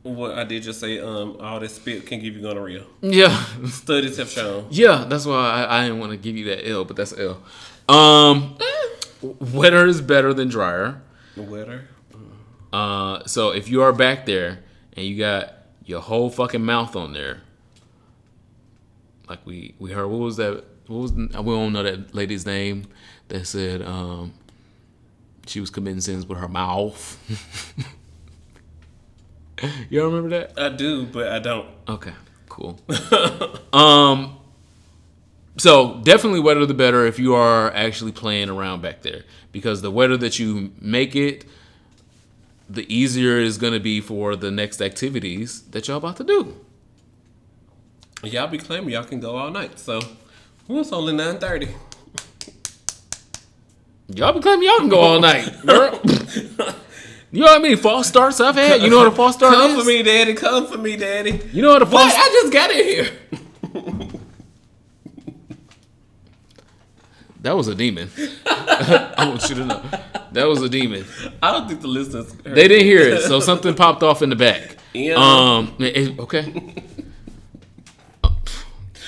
[0.06, 2.84] What I did just say, um, all this spit can give you gonorrhea.
[3.02, 3.44] Yeah.
[3.66, 4.68] Studies have shown.
[4.70, 7.42] Yeah, that's why I, I didn't want to give you that L, but that's L.
[7.90, 8.58] Um,
[9.22, 11.02] wetter is better than drier.
[11.36, 11.88] Wetter.
[12.72, 14.60] Uh, so if you are back there
[14.94, 15.54] and you got
[15.86, 17.42] your whole fucking mouth on there,
[19.28, 20.64] like we we heard, what was that?
[20.88, 22.86] What was we don't know that lady's name
[23.30, 24.34] that said um
[25.48, 27.18] she was committing sins with her mouth.
[29.90, 30.60] you don't remember that?
[30.60, 31.68] I do, but I don't.
[31.88, 32.14] Okay,
[32.50, 32.80] cool.
[33.74, 34.38] um,
[35.58, 39.92] so definitely wetter the better if you are actually playing around back there, because the
[39.92, 41.46] wetter that you make it,
[42.70, 46.56] the easier it's gonna be for the next activities that y'all about to do.
[48.24, 50.02] Y'all be claiming y'all can go all night, so
[50.68, 51.70] it's only nine thirty.
[54.08, 56.00] Y'all be claiming y'all can go all night, girl.
[57.36, 57.78] You know what I mean?
[57.78, 58.82] false starts I've had?
[58.82, 59.80] You know what a false start Come is?
[59.84, 60.34] for me, daddy.
[60.34, 61.42] Come for me, daddy.
[61.52, 62.16] You know what a false What?
[62.18, 63.10] I just got in here.
[67.42, 68.10] That was a demon.
[68.48, 69.84] I want you to know.
[70.32, 71.06] That was a demon.
[71.44, 72.32] I don't think the listeners.
[72.34, 74.78] Heard They didn't hear it, so something popped off in the back.
[74.94, 75.14] Yeah.
[75.16, 75.76] Um.
[75.80, 76.52] it- okay.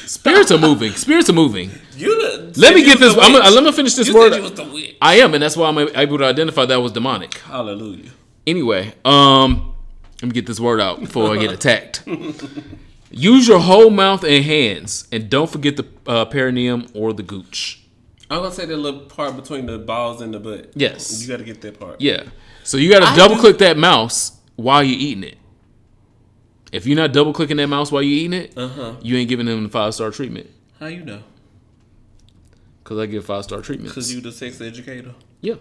[0.05, 0.91] Spirits are moving.
[0.91, 1.71] Spirits are moving.
[1.97, 3.13] You the- Let me get this.
[3.19, 4.31] I'm gonna, let me finish this You word.
[4.33, 4.95] said you was the witch.
[5.01, 7.35] I am, and that's why I'm able to identify that was demonic.
[7.39, 8.11] Hallelujah.
[8.45, 9.73] Anyway, um,
[10.21, 12.03] let me get this word out before I get attacked.
[13.11, 17.81] Use your whole mouth and hands, and don't forget the uh, perineum or the gooch.
[18.29, 20.71] I'm gonna say the little part between the balls and the butt.
[20.75, 21.21] Yes.
[21.21, 22.01] You got to get that part.
[22.01, 22.23] Yeah.
[22.63, 25.37] So you got to double do- click that mouse while you're eating it.
[26.73, 28.93] If you're not double clicking that mouse while you're eating it, Uh huh.
[29.01, 30.49] you ain't giving them the five star treatment.
[30.79, 31.23] How you know?
[32.87, 33.93] Cause I give five star treatments.
[33.93, 35.13] Cause you the sex educator.
[35.41, 35.55] Yeah.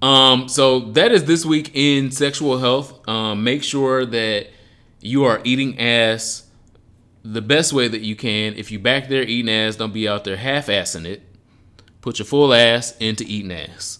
[0.00, 3.08] Um, so that is this week in sexual health.
[3.08, 4.50] Um, make sure that
[5.00, 6.44] you are eating ass
[7.24, 8.54] the best way that you can.
[8.54, 11.22] If you back there eating ass, don't be out there half assing it.
[12.02, 13.98] Put your full ass into eating ass.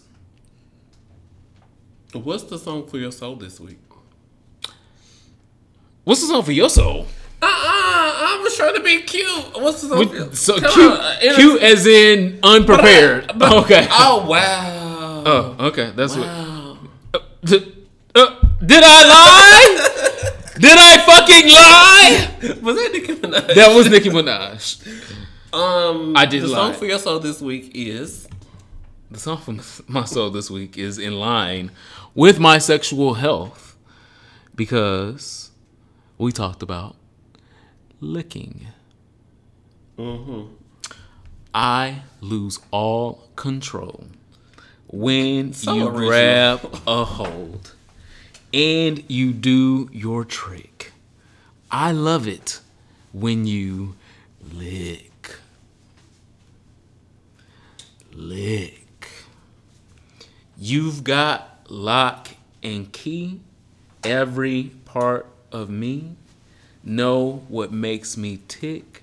[2.13, 3.81] What's the song for your soul this week?
[6.05, 7.09] What's the song for your soul?
[7.43, 7.78] Uh uh
[8.21, 9.29] I was trying to be cute.
[9.63, 10.33] What's the song?
[10.35, 13.33] So Come cute, on, uh, cute as in unprepared.
[13.37, 13.87] But- okay.
[13.91, 15.23] Oh wow.
[15.27, 15.93] Oh, okay.
[15.95, 16.79] That's Wow.
[17.13, 17.23] what.
[17.45, 18.35] Did, uh,
[18.65, 20.51] did I lie?
[20.59, 22.59] did I fucking lie?
[22.63, 23.55] Was that Nicki Minaj?
[23.55, 25.55] That was Nicki Minaj.
[25.55, 26.57] Um, I did The lie.
[26.57, 28.27] song for your soul this week is
[29.11, 31.71] The song from my soul this week is in line
[32.15, 33.77] with my sexual health
[34.55, 35.51] because
[36.19, 36.97] we talked about
[38.01, 38.67] licking.
[39.99, 40.55] Mm-hmm.
[41.55, 44.05] I lose all control
[44.87, 46.09] when So you original.
[46.09, 47.75] grab a hold
[48.55, 50.93] and you do your trick.
[51.71, 52.61] I love it
[53.13, 53.97] when you
[54.55, 55.37] lick.
[58.13, 59.09] Lick.
[60.57, 62.29] You've got lock
[62.63, 63.41] and key.
[64.05, 66.17] Every part of me
[66.89, 69.03] know what makes me tick.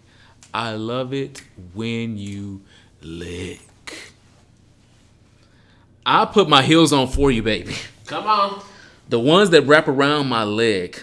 [0.53, 1.44] I love it
[1.74, 2.62] when you
[3.02, 3.62] lick.
[6.06, 7.76] I put my heels on for you, baby.
[8.06, 8.64] Come on.
[9.10, 11.02] The ones that wrap around my leg.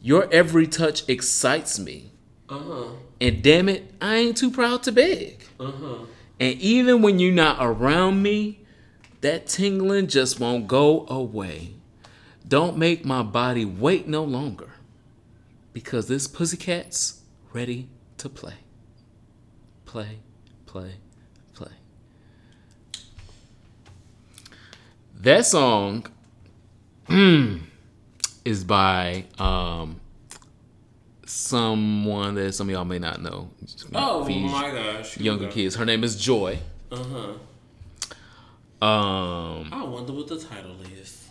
[0.00, 2.10] Your every touch excites me.
[2.48, 2.90] Uh-huh.
[3.20, 5.44] And damn it, I ain't too proud to beg.
[5.58, 6.06] Uh-huh.
[6.40, 8.60] And even when you're not around me,
[9.20, 11.74] that tingling just won't go away.
[12.46, 14.67] Don't make my body wait no longer.
[15.78, 17.20] Because this pussycat's
[17.52, 18.54] ready to play.
[19.86, 20.18] Play,
[20.66, 20.94] play,
[21.54, 21.70] play.
[25.20, 26.04] That song
[28.44, 30.00] is by um,
[31.24, 33.48] someone that some of y'all may not know.
[33.94, 35.16] Oh my gosh.
[35.16, 35.76] Younger kids.
[35.76, 36.58] Her name is Joi.
[36.90, 37.34] Uh-huh.
[38.84, 41.28] Um, I wonder what the title is.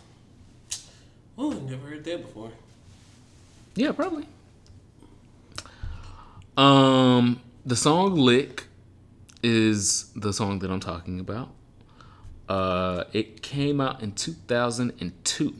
[1.36, 2.50] Oh, never heard that before.
[3.74, 4.24] yeah, probably.
[6.58, 8.64] Um, the song "Lick"
[9.44, 11.54] is the song that I'm talking about.
[12.48, 15.54] Uh, it came out in 2002.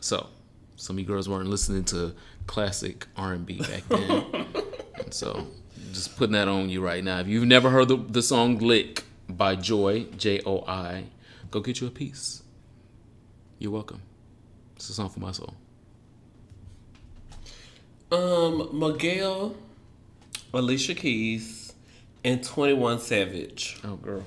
[0.00, 0.28] So,
[0.76, 2.14] some of you girls weren't listening to
[2.46, 4.24] classic R&B back then.
[4.94, 5.48] and so,
[5.92, 7.20] just putting that on you right now.
[7.20, 11.04] If you've never heard the, the song "Lick" by Joi, J O I,
[11.50, 12.42] go get you a piece.
[13.58, 14.00] You're welcome.
[14.76, 15.54] It's a song for my soul.
[18.14, 19.56] Um, Miguel,
[20.52, 21.72] Alicia Keys,
[22.22, 23.80] and 21 Savage.
[23.82, 24.24] Oh, girl.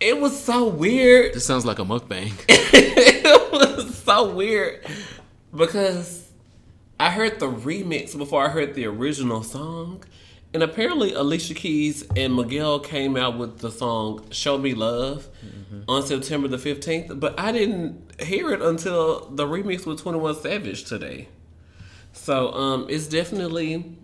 [0.00, 1.34] It was so weird.
[1.34, 2.32] This sounds like a mukbang.
[2.48, 4.84] it was so weird
[5.56, 6.28] because
[6.98, 10.02] I heard the remix before I heard the original song.
[10.52, 15.28] And apparently, Alicia Keys and Miguel came out with the song Show Me Love
[15.86, 20.84] on September the 15th, but I didn't hear it until the remix with 21 Savage
[20.84, 21.28] today.
[22.28, 23.96] So um, it's definitely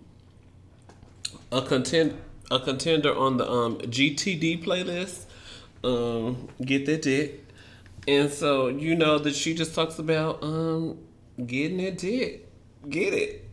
[1.53, 2.15] a content
[2.51, 5.27] a contender on the um, GTD playlist.
[5.83, 7.47] Um, get that dick.
[8.09, 10.97] And so you know that she just talks about um
[11.45, 12.49] getting that dick.
[12.89, 13.47] Get it.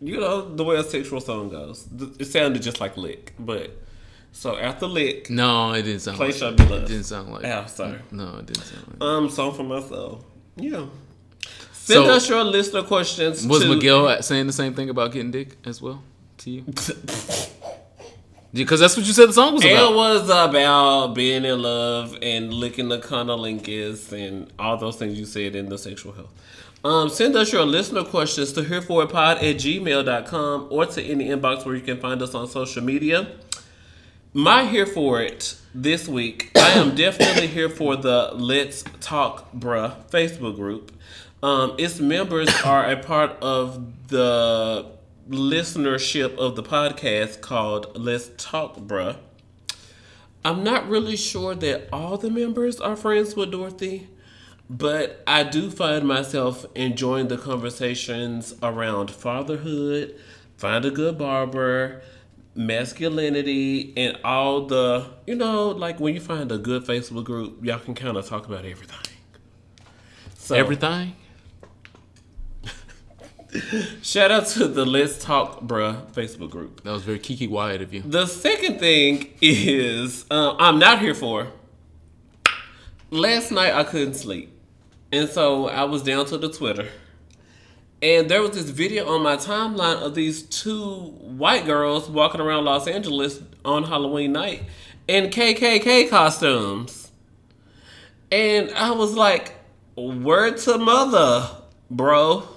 [0.00, 1.86] You know the way a sexual song goes.
[2.18, 3.72] It sounded just like lick, but
[4.32, 6.64] so after lick, No, it didn't sound Play like Show that.
[6.64, 6.84] Me Love.
[6.84, 9.82] It didn't sound like oh sorry, No, it didn't sound like um song for my
[9.82, 10.24] soul.
[10.56, 10.86] Yeah.
[11.84, 13.46] Send So- us your list of questions.
[13.46, 16.02] Was to, Miguel saying the same thing about getting dick as well
[16.38, 16.64] to you?
[18.54, 19.90] Because that's what you said the song was about.
[19.90, 25.26] It was about being in love and licking the cunnilingus and all those things you
[25.26, 26.30] said in the sexual health.
[26.84, 31.74] Um, send us your listener questions to hereforpod at gmail.com or to any inbox where
[31.74, 33.26] you can find us on social media.
[34.32, 39.96] My here for it this week, I am definitely here for the Let's Talk Bruh
[40.10, 40.92] Facebook group.
[41.44, 44.86] Um, its members are a part of the
[45.28, 49.18] listenership of the podcast called Let's Talk Bruh.
[50.42, 54.08] I'm not really sure that all the members are friends with Dorothy,
[54.70, 60.18] but I do find myself enjoying the conversations around fatherhood,
[60.56, 62.00] find a good barber,
[62.54, 67.80] masculinity, and all the, you know, like when you find a good Facebook group, y'all
[67.80, 69.12] can kind of talk about everything.
[70.38, 71.16] So, Everything.
[74.02, 76.82] Shout out to the Let's Talk Bruh Facebook group.
[76.82, 78.02] That was very Keke Wyatt of you.
[78.02, 81.48] The second thing is uh, I'm not here for.
[83.10, 84.50] Last night I couldn't sleep,
[85.12, 86.88] and so I was down to the Twitter,
[88.02, 92.64] and there was this video on my timeline of these two white girls walking around
[92.64, 94.64] Los Angeles on Halloween night
[95.06, 97.12] in KKK costumes,
[98.32, 99.52] and I was like,
[99.94, 101.50] "Word to mother,
[101.88, 102.48] bro.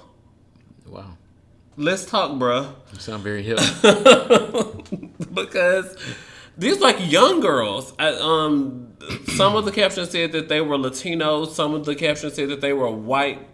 [1.78, 3.58] Let's talk, bro." You sound very hip.
[5.34, 5.96] because
[6.58, 7.94] these like young girls.
[7.98, 8.92] I, um,
[9.36, 11.52] some of the captions said that they were Latinos.
[11.52, 13.46] Some of the captions said that they were white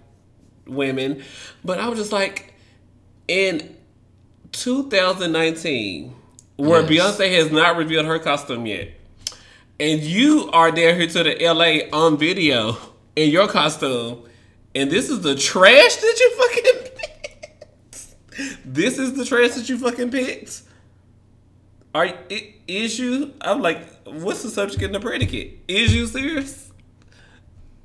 [0.67, 1.23] women.
[1.63, 2.55] But I was just like,
[3.29, 3.77] in
[4.53, 6.15] 2019,
[6.57, 7.19] where Yes.
[7.19, 8.91] Beyonce has not revealed her costume yet,
[9.79, 12.77] and you are there here to the LA on video
[13.17, 14.25] in your costume,
[14.75, 16.84] and this is the trash that you fucking.
[18.65, 20.63] This is the trash that you fucking picked.
[21.95, 23.35] Are i- is you?
[23.41, 25.61] I'm like, what's the subject and the predicate?
[25.69, 26.71] Is you serious?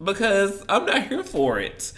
[0.02, 1.92] because I'm not here for it.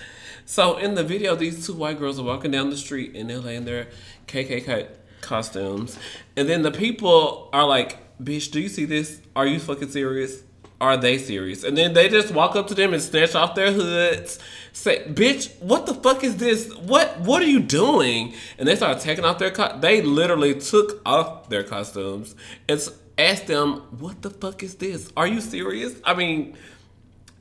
[0.45, 3.51] So in the video, these two white girls are walking down the street in LA
[3.51, 3.87] in their
[4.27, 4.87] KKK
[5.21, 5.97] costumes,
[6.35, 9.21] and then the people are like, "Bitch, do you see this?
[9.35, 10.41] Are you fucking serious?
[10.81, 13.71] Are they serious?" And then they just walk up to them and snatch off their
[13.71, 14.39] hoods,
[14.73, 16.75] say, "Bitch, what the fuck is this?
[16.75, 21.01] What what are you doing?" And they start taking off their co- they literally took
[21.05, 22.35] off their costumes
[22.67, 22.81] and
[23.17, 25.11] asked them, "What the fuck is this?
[25.15, 26.57] Are you serious?" I mean,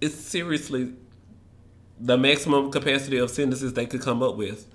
[0.00, 0.92] it's seriously
[1.98, 4.66] the maximum capacity of sentences they could come up with.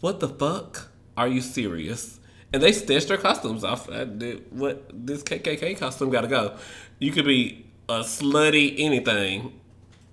[0.00, 0.88] What the fuck?
[1.16, 2.18] Are you serious?
[2.52, 3.88] And they snatched their costumes off.
[3.90, 6.56] I did, what this KKK costume got to go.
[6.98, 9.60] You could be a slutty anything,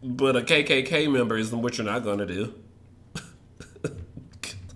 [0.01, 2.55] but a KKK member isn't what you're not gonna do.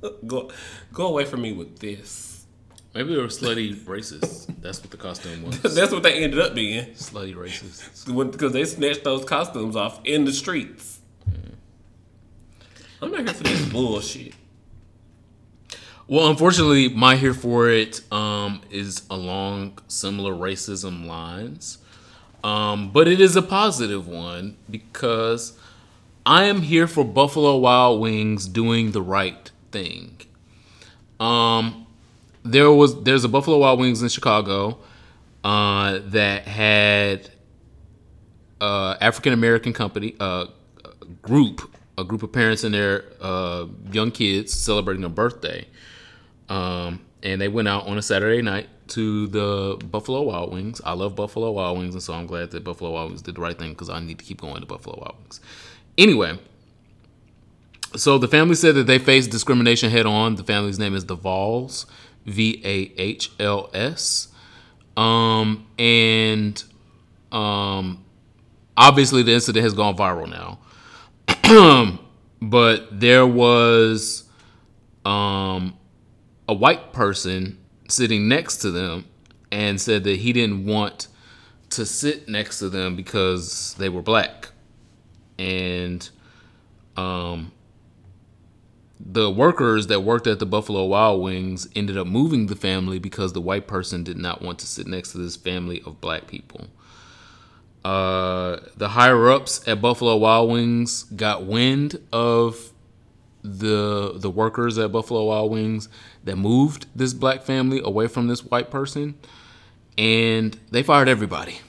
[0.28, 0.52] go,
[0.94, 2.45] go away from me with this.
[2.94, 4.53] Maybe they were slutty racists.
[4.61, 5.76] That's what the costume was.
[5.76, 8.32] That's what they ended up being slutty racists.
[8.32, 10.99] because they snatched those costumes off in the streets.
[13.02, 14.34] I'm not here for this bullshit.
[16.07, 21.80] Well, unfortunately, my here for it um, is along similar racism lines,
[22.43, 25.57] um, but it is a positive one because
[26.26, 30.22] I am here for Buffalo Wild Wings doing the right thing.
[31.19, 31.88] Um,
[32.43, 34.80] there was there's a Buffalo Wild Wings in Chicago
[35.43, 37.30] uh, that had
[38.59, 40.47] uh, African American company uh,
[41.22, 41.61] group
[41.97, 45.65] a group of parents and their uh, young kids celebrating a birthday.
[46.49, 50.81] Um, and they went out on a Saturday night to the Buffalo Wild Wings.
[50.84, 53.41] I love Buffalo Wild Wings, and so I'm glad that Buffalo Wild Wings did the
[53.41, 55.39] right thing because I need to keep going to Buffalo Wild Wings.
[55.98, 56.38] Anyway,
[57.95, 60.35] so the family said that they faced discrimination head on.
[60.35, 61.85] The family's name is the Vahls,
[62.26, 64.30] V A H L S.
[64.98, 66.61] Um, and
[67.31, 68.03] um,
[68.76, 70.60] obviously the incident has gone viral now.
[72.41, 74.26] but there was
[75.06, 75.77] um,
[76.52, 77.57] a white person
[77.88, 79.06] sitting next to them
[79.53, 81.07] and said that he didn't want
[81.69, 84.49] to sit next to them because they were black.
[85.40, 86.07] And
[86.98, 87.53] um,
[88.99, 93.32] the workers that worked at the Buffalo Wild Wings ended up moving the family because
[93.32, 96.68] the white person did not want to sit next to this family of black people.
[97.86, 102.73] Uh, the higher ups at Buffalo Wild Wings got wind of
[103.44, 105.90] the the workers at Buffalo Wild Wings
[106.23, 109.15] that moved this black family away from this white person,
[109.98, 111.60] and they fired everybody.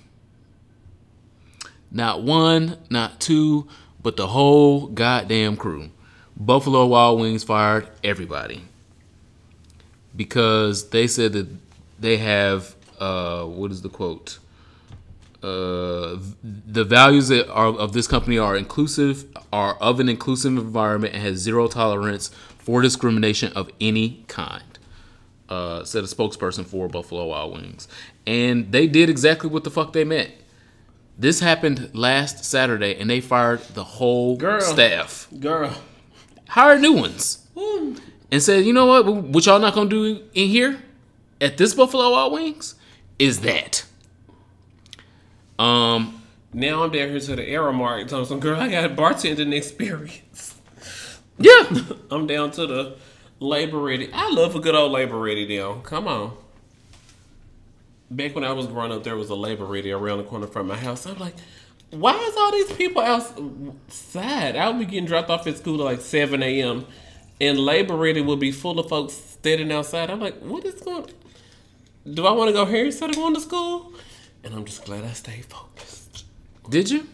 [1.90, 3.68] Not one, not two,
[4.02, 5.90] but the whole goddamn crew.
[6.36, 8.62] Buffalo Wild Wings fired everybody
[10.16, 11.48] because they said that
[11.98, 14.38] they have uh, what is the quote?
[15.42, 21.12] Uh, the values that are of this company are inclusive, are of an inclusive environment,
[21.14, 22.30] and has zero tolerance
[22.62, 24.62] for discrimination of any kind.
[25.48, 27.86] Uh, said a spokesperson for Buffalo Wild Wings,
[28.26, 30.30] and they did exactly what the fuck they meant.
[31.18, 34.62] This happened last Saturday, and they fired the whole Girl.
[34.62, 35.74] staff, Girl.
[36.48, 37.46] hired new ones,
[38.30, 39.04] and said, "You know what?
[39.06, 40.82] What y'all not gonna do in here
[41.38, 42.74] at this Buffalo Wild Wings
[43.18, 43.84] is that."
[45.58, 46.22] Um,
[46.54, 50.51] Now I'm down here to the Aramark telling some girl I got bartending experience.
[51.38, 51.64] Yeah,
[52.10, 52.96] I'm down to the
[53.40, 54.10] labor ready.
[54.12, 55.80] I love a good old labor ready deal.
[55.80, 56.36] Come on.
[58.10, 60.66] Back when I was growing up, there was a labor ready around the corner from
[60.68, 61.06] my house.
[61.06, 61.34] I'm like,
[61.90, 64.56] why is all these people outside?
[64.56, 66.86] I would be getting dropped off at school at like 7 a.m.
[67.40, 70.10] And labor ready would be full of folks standing outside.
[70.10, 71.06] I'm like, what is going
[72.12, 73.92] Do I want to go here instead of going to school?
[74.44, 76.24] And I'm just glad I stayed focused.
[76.68, 77.06] did you?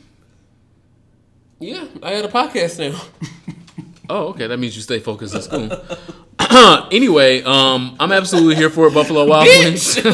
[1.60, 3.00] Yeah, I had a podcast now.
[4.08, 4.46] Oh, okay.
[4.46, 5.70] That means you stay focused in school.
[6.90, 9.96] anyway, um, I'm absolutely here for it, Buffalo Wild Wings.
[9.96, 10.12] it's a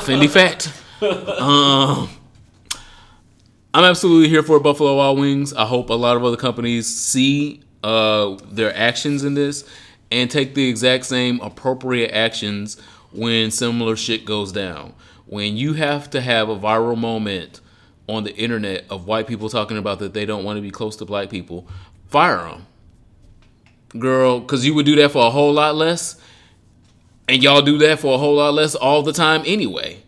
[0.00, 0.72] Fendi fact.
[1.02, 2.08] Um,
[3.74, 5.52] I'm absolutely here for Buffalo Wild Wings.
[5.52, 9.64] I hope a lot of other companies see uh, their actions in this
[10.10, 12.80] and take the exact same appropriate actions
[13.12, 14.94] when similar shit goes down.
[15.26, 17.60] When you have to have a viral moment
[18.08, 20.96] on the internet of white people talking about that they don't want to be close
[20.96, 21.66] to black people,
[22.08, 22.66] fire them.
[23.98, 26.20] Girl, because you would do that for a whole lot less.
[27.26, 30.02] And y'all do that for a whole lot less all the time anyway.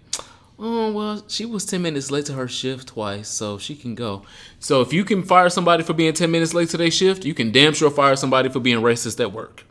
[0.59, 4.23] Oh, well, she was 10 minutes late to her shift twice, so she can go.
[4.59, 7.35] So if you can fire somebody for being 10 minutes late to their shift, you
[7.35, 9.65] can damn sure fire somebody for being racist at work.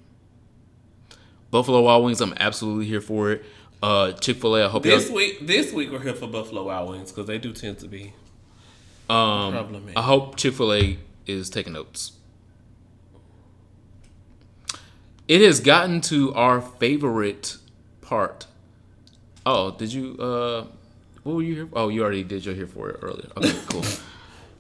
[1.50, 3.44] Buffalo Wild Wings, I'm absolutely here for it.
[3.82, 5.16] Uh, Chick fil A, I hope This y'all.
[5.18, 8.14] week, this week we're here for Buffalo Wild Wings because they do tend to be
[9.10, 9.98] Um, Problematic.
[9.98, 10.98] I hope Chick Fil A
[11.28, 12.14] is taking notes.
[15.28, 17.58] It has gotten to our favorite
[18.02, 18.48] part.
[19.46, 20.16] Oh, did you?
[20.20, 20.66] uh
[21.24, 21.70] What were you here?
[21.74, 23.30] Oh, you already did your here for it earlier.
[23.38, 23.84] Okay, cool.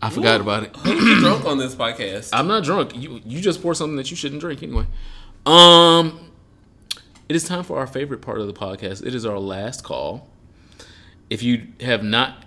[0.02, 0.74] I forgot about it.
[0.74, 2.30] Drunk on this podcast.
[2.34, 2.96] I'm not drunk.
[2.96, 4.86] You you just poured something that you shouldn't drink anyway.
[5.46, 6.32] Um,
[7.27, 9.06] it is time for our favorite part of the podcast.
[9.06, 10.30] It is our last call.
[11.30, 12.45] If you have not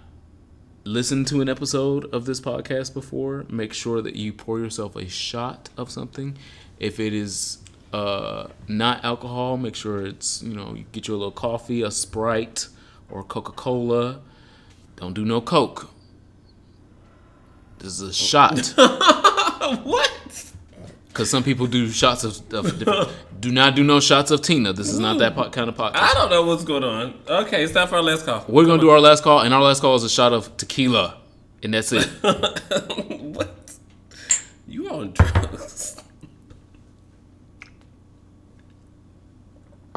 [0.85, 5.09] listened to an episode of this podcast before, make sure that you pour yourself a
[5.09, 6.39] shot of something.
[6.79, 7.59] If it is
[7.93, 11.91] uh, not alcohol, make sure it's you know you get you a little coffee, a
[11.91, 12.69] Sprite,
[13.11, 14.21] or Coca Cola.
[14.97, 15.91] Don't do no Coke.
[17.79, 18.75] This is a shot.
[19.85, 20.18] what?
[21.19, 23.11] Because some people do shots of, of different.
[23.41, 24.73] do not do no shots of Tina.
[24.73, 25.97] This is not that po- kind of podcast.
[25.97, 27.13] I don't know what's going on.
[27.29, 28.45] Okay, it's time for our last call.
[28.47, 31.17] We're gonna do our last call, and our last call is a shot of tequila,
[31.61, 32.05] and that's it.
[33.35, 33.53] what?
[34.69, 36.01] You on drugs?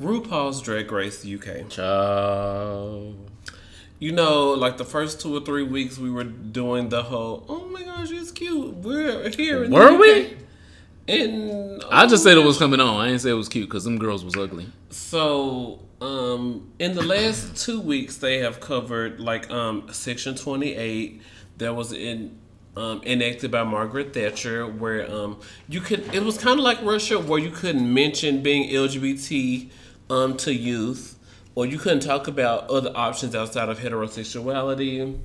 [0.00, 1.68] RuPaul's Drag Race UK.
[1.68, 3.14] Ciao.
[4.02, 7.68] You know, like the first two or three weeks, we were doing the whole "Oh
[7.68, 9.70] my gosh, it's cute." We're here.
[9.70, 10.38] Were we?
[11.06, 13.00] And I just said it was coming on.
[13.00, 14.66] I didn't say it was cute because them girls was ugly.
[14.90, 21.22] So, um, in the last two weeks, they have covered like um, Section 28
[21.58, 22.36] that was in
[22.76, 25.38] um, enacted by Margaret Thatcher, where um,
[25.68, 26.12] you could.
[26.12, 29.70] It was kind of like Russia, where you couldn't mention being LGBT
[30.10, 31.20] um, to youth,
[31.54, 35.18] or you couldn't talk about other options outside of heterosexuality.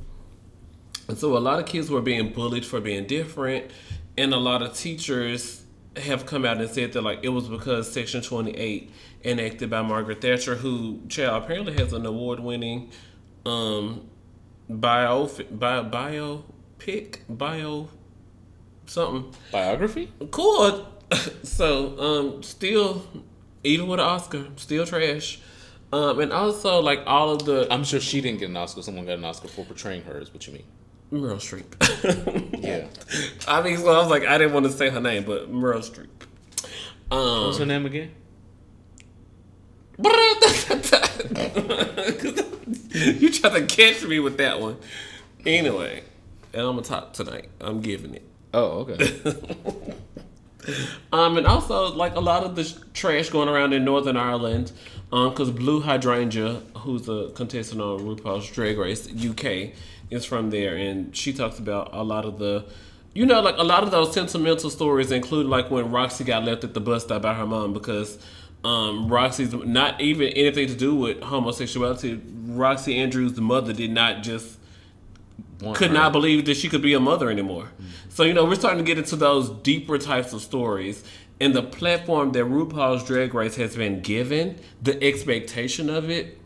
[1.08, 3.72] And so a lot of kids were being bullied for being different,
[4.18, 5.64] and a lot of teachers
[5.95, 8.91] have come out and said that like it was because Section 28
[9.24, 12.91] enacted by Margaret Thatcher, who child apparently has an award-winning
[13.45, 14.08] um
[14.70, 17.90] bio bio biopic bio
[18.86, 20.12] something Biography?
[20.32, 20.88] cool.
[21.44, 23.06] so um still
[23.64, 25.40] even with an Oscar, still trash.
[25.93, 28.81] Um, and also like all of the I'm sure she didn't get an Oscar.
[28.81, 30.19] Someone got an Oscar for portraying her.
[30.19, 30.65] Is what you mean?
[31.11, 31.73] Meryl Streep.
[32.61, 32.88] Yeah.
[33.47, 35.80] I mean, so I was like, I didn't want to say her name, but Meryl
[35.80, 36.07] Streep.
[37.09, 38.11] Um, What's her name again?
[42.93, 44.77] you try to catch me with that one.
[45.45, 46.03] Anyway,
[46.53, 47.49] and I'm gonna talk tonight.
[47.61, 48.23] I'm giving it.
[48.53, 49.22] Oh, okay.
[51.14, 54.73] Um, and also like a lot of the trash going around in Northern Ireland,
[55.11, 59.71] um, because Blu Hydrangea, who's a contestant on RuPaul's Drag Race UK,
[60.09, 62.65] is from there, and she talks about a lot of the,
[63.13, 66.63] you know, like a lot of those sentimental stories include like when Roxxxy got left
[66.63, 68.17] at the bus stop by her mom because.
[68.63, 72.17] Um, Roxxxy's not even anything to do with homosexuality.
[72.17, 74.57] Roxxxy Andrews, the mother, did not just
[75.61, 75.93] Want could her.
[75.93, 77.69] not believe that she could be a mother anymore.
[78.09, 81.03] So you know, we're starting to get into those deeper types of stories,
[81.39, 86.39] and the platform that RuPaul's Drag Race has been given, the expectation of it,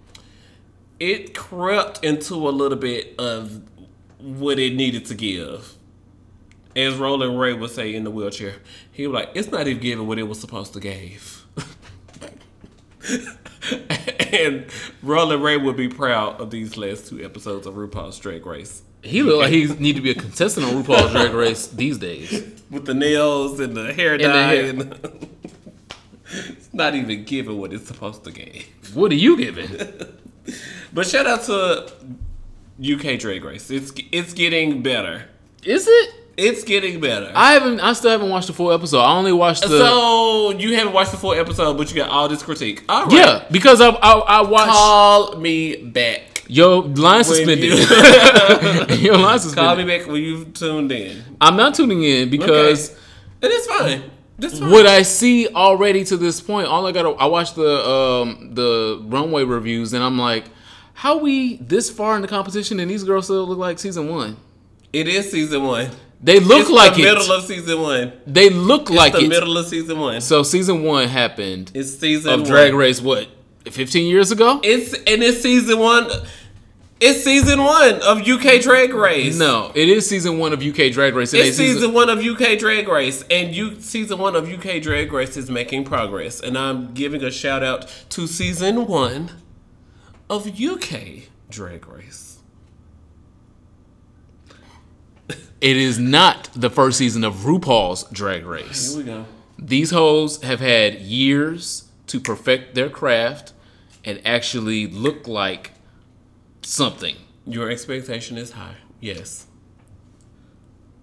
[0.99, 3.61] it crept into a little bit of
[4.19, 5.75] what it needed to give.
[6.75, 8.55] As Roland Ray would say in the wheelchair,
[8.91, 11.45] he was like, "It's not even giving what it was supposed to give."
[14.31, 14.65] and
[15.01, 18.83] Roland Ray would be proud of these last two episodes of RuPaul's Drag Race.
[19.03, 22.31] He look like he need to be a contestant on RuPaul's Drag Race these days.
[22.71, 24.55] with the nails and the hair the dye.
[24.55, 24.69] hair.
[24.69, 24.81] And
[26.31, 28.95] it's not even giving what it's supposed to give.
[28.95, 29.69] What are you giving?
[30.93, 31.93] But shout out to
[32.81, 33.69] UK Drag Race.
[33.71, 35.29] It's it's getting better.
[35.63, 36.13] Is it?
[36.35, 37.31] It's getting better.
[37.33, 37.79] I haven't.
[37.79, 38.99] I still haven't watched the full episode.
[38.99, 39.69] I only watched the.
[39.69, 42.83] so you haven't watched the full episode, but you got all this critique.
[42.89, 43.13] All right.
[43.13, 44.71] yeah, because I I, I watched.
[44.71, 46.30] Call me back.
[46.51, 47.59] Your line suspended.
[47.63, 47.75] you-
[48.97, 49.87] Your line Call suspended.
[49.87, 51.23] me back when you've tuned in.
[51.39, 52.89] I'm not tuning in because
[53.41, 54.03] And it's fine.
[54.37, 54.69] That's fine.
[54.71, 58.51] what I see already to this point, all I got to I watched the um
[58.53, 60.45] the runway reviews and I'm like,
[60.93, 64.37] how we this far in the competition and these girls still look like season one.
[64.93, 65.89] it is season one.
[66.23, 67.05] They look it's like the it.
[67.15, 68.13] middle of season one.
[68.27, 69.29] they look like the it.
[69.29, 70.21] middle of season one.
[70.21, 72.49] So season one happened It's season of one.
[72.49, 73.01] Drag Race.
[73.01, 73.27] What,
[73.65, 74.59] 15 years ago?
[74.63, 76.09] It's and it's season one.
[77.01, 79.35] It's season one of UK Drag Race.
[79.35, 81.33] No, it is season one of UK Drag Race.
[81.33, 84.79] and It's they season one of UK Drag Race, and you season one of UK
[84.83, 86.39] Drag Race is making progress.
[86.39, 89.31] And I'm giving a shout out to season one
[90.29, 92.37] of UK Drag Race.
[95.59, 98.95] It is not the first season of RuPaul's Drag Race.
[98.95, 99.25] Here we go.
[99.57, 103.53] These hoes have had years to perfect their craft
[104.05, 105.71] and actually look like
[106.61, 107.15] something.
[107.45, 108.75] Your expectation is high.
[108.99, 109.47] Yes.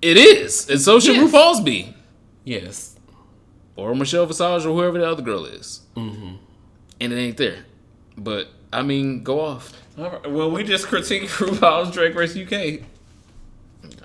[0.00, 1.32] It is, and so should Yes.
[1.32, 1.94] RuPaul's be,
[2.44, 2.96] Yes.
[3.74, 5.80] or Michelle Visage, or whoever the other girl is.
[5.96, 6.36] Mm-hmm.
[7.00, 7.64] And it ain't there.
[8.16, 9.72] But I mean, go off.
[9.98, 10.30] All right.
[10.30, 12.82] Well, we just critiqued RuPaul's Drag Race UK.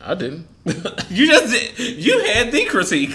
[0.02, 0.48] I didn't.
[1.10, 1.78] You just did.
[2.04, 3.14] You had the critique.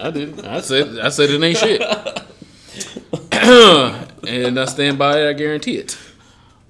[0.00, 0.44] I didn't.
[0.44, 0.98] I said.
[0.98, 1.80] I said it ain't shit.
[3.32, 5.28] and I stand by it.
[5.30, 5.96] I guarantee it.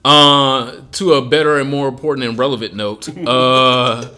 [0.04, 3.08] Uh, to a better and more important and relevant note.
[3.26, 4.08] Uh,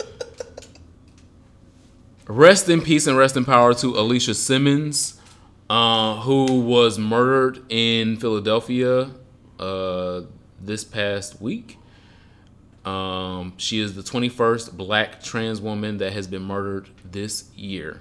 [2.27, 5.21] rest in peace and rest in power to Alicia Simmons,
[5.69, 9.11] uh, who was murdered in Philadelphia
[9.59, 10.23] uh,
[10.61, 11.79] this past week.
[12.85, 18.01] Um, she is the 21st black trans woman that has been murdered this year.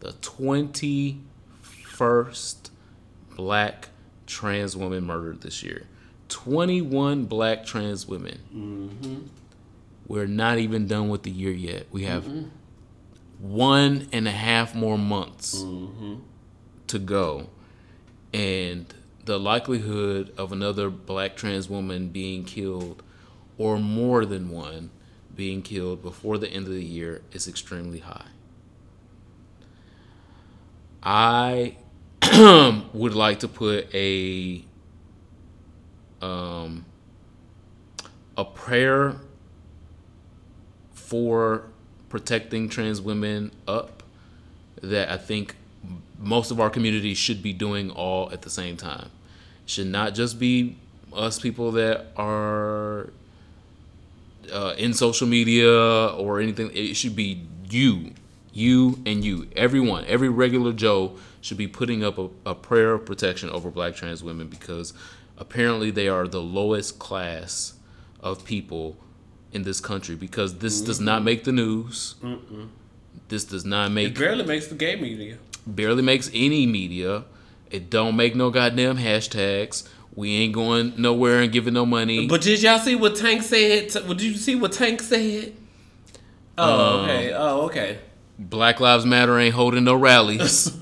[0.00, 2.70] The 21st
[3.36, 3.90] black
[4.26, 5.86] trans woman murdered this year.
[6.30, 8.38] 21 black trans women.
[8.54, 9.26] Mm-hmm.
[10.06, 11.86] We're not even done with the year yet.
[11.92, 12.48] We have mm-hmm.
[13.38, 16.16] one and a half more months mm-hmm.
[16.86, 17.48] to go.
[18.32, 18.92] And
[19.24, 23.02] the likelihood of another black trans woman being killed,
[23.58, 24.90] or more than one
[25.36, 28.26] being killed before the end of the year, is extremely high.
[31.02, 31.76] I
[32.92, 34.64] would like to put a
[36.20, 36.84] um,
[38.36, 39.16] a prayer
[40.92, 41.64] for
[42.08, 44.02] protecting trans women up
[44.82, 45.56] that I think
[46.18, 49.10] most of our community should be doing all at the same time.
[49.66, 50.76] Should not just be
[51.12, 53.10] us people that are
[54.52, 56.70] uh, in social media or anything.
[56.74, 58.12] It should be you,
[58.52, 59.48] you, and you.
[59.56, 63.94] Everyone, every regular Joe should be putting up a, a prayer of protection over black
[63.94, 64.92] trans women because
[65.40, 67.74] apparently they are the lowest class
[68.20, 68.96] of people
[69.52, 72.14] in this country because this does not make the news.
[73.28, 74.08] This does not make.
[74.08, 75.38] It barely makes the gay media.
[75.66, 77.24] barely makes any media.
[77.70, 79.88] It don't make no goddamn hashtags.
[80.14, 82.26] We ain't going nowhere and giving no money.
[82.26, 83.88] But did y'all see what Tank said?
[83.88, 85.54] Did you see what Tank said?
[86.58, 87.32] Oh, um, okay.
[87.32, 87.98] Oh, okay.
[88.38, 90.76] Black Lives Matter ain't holding no rallies.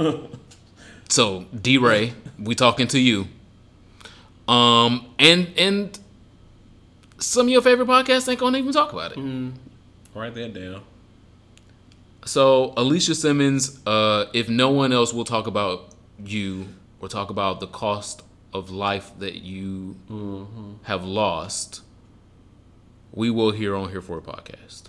[1.08, 3.28] so DeRay, we talking to you.
[4.48, 5.98] Um and and
[7.18, 9.52] some of your favorite podcasts ain't gonna even talk about it.
[10.14, 10.82] Write that down.
[12.24, 15.94] So Alicia Simmons, uh, if no one else will talk about
[16.24, 16.68] you
[17.00, 18.22] or talk about the cost
[18.52, 19.96] of life that you
[20.82, 21.82] have lost,
[23.12, 24.84] we will hear on here for a podcast.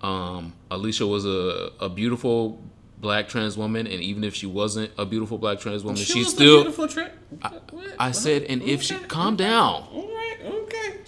[0.00, 2.62] Um, Alicia was a, a beautiful
[3.04, 6.30] black trans woman, and even if she wasn't a beautiful black trans woman, She she's
[6.30, 6.56] still.
[6.62, 7.12] beautiful tra-
[7.70, 7.94] What?
[7.98, 9.04] I said, and if she Okay.
[9.06, 10.36] calm down, All right.
[10.62, 10.98] Okay.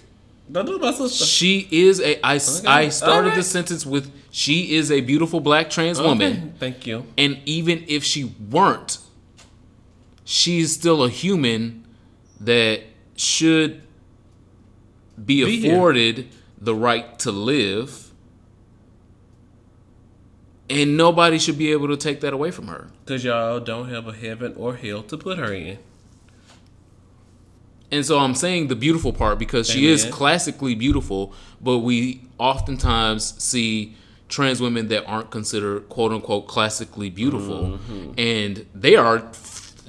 [0.52, 1.24] Don't do my sister.
[1.24, 2.24] she is a.
[2.24, 6.32] I, s- I started the sentence with she is a beautiful black trans woman.
[6.32, 7.04] Okay, Thank you.
[7.18, 8.98] And even if she weren't,
[10.24, 11.84] she's still a human
[12.40, 12.82] that
[13.16, 13.82] should
[15.24, 15.72] be, Be here.
[15.74, 16.28] afforded
[16.60, 18.05] the right to live.
[20.68, 22.88] And nobody should be able to take that away from her.
[23.04, 25.78] Because y'all don't have a heaven or hell to put her in.
[27.90, 33.40] And so I'm saying the beautiful part because she is classically beautiful, but we oftentimes
[33.42, 33.94] see
[34.28, 37.78] trans women that aren't considered quote unquote classically beautiful.
[37.78, 38.12] Mm-hmm.
[38.18, 39.30] And they are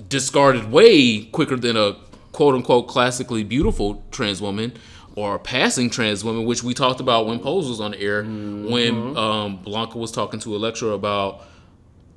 [0.08, 1.95] discarded way quicker than a
[2.32, 4.74] quote unquote classically beautiful trans woman
[5.18, 9.18] or passing trans women, which we talked about when Pose was on the air, when
[9.18, 11.41] um, Blanca was talking to Electra about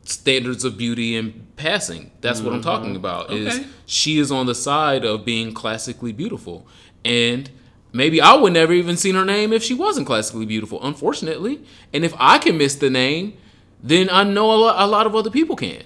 [0.04, 2.10] standards of beauty and passing.
[2.20, 3.32] That's what I'm talking about.
[3.32, 6.66] Is she is on the side of being classically beautiful,
[7.02, 7.48] and
[7.90, 10.78] maybe I would never even seen her name if she wasn't classically beautiful.
[10.84, 11.62] Unfortunately,
[11.94, 13.32] and if I can miss the name,
[13.82, 15.84] then I know a lot, a lot of other people can.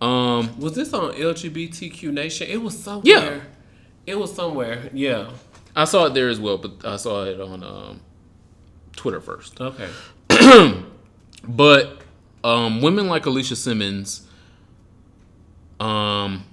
[0.00, 2.48] Um, Was this on LGBTQ Nation?
[2.48, 3.04] It was somewhere.
[3.04, 3.40] Yeah.
[4.06, 4.90] It was somewhere.
[4.92, 5.30] Yeah.
[5.74, 8.00] I saw it there as well, but I saw it on um,
[8.96, 9.60] Twitter first.
[9.60, 9.88] Okay.
[11.42, 11.98] But
[12.44, 14.26] um, women like Alicia Simmons
[15.78, 16.44] um,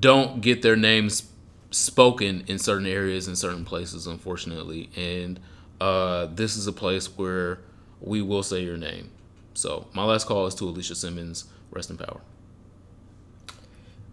[0.00, 1.30] don't get their names
[1.70, 4.90] spoken in certain areas in certain places, unfortunately.
[4.96, 5.40] And
[5.80, 7.60] uh, this is a place where
[8.00, 9.10] we will say your name.
[9.54, 11.44] So my last call is to Alicia Simmons.
[11.70, 12.20] Rest in power.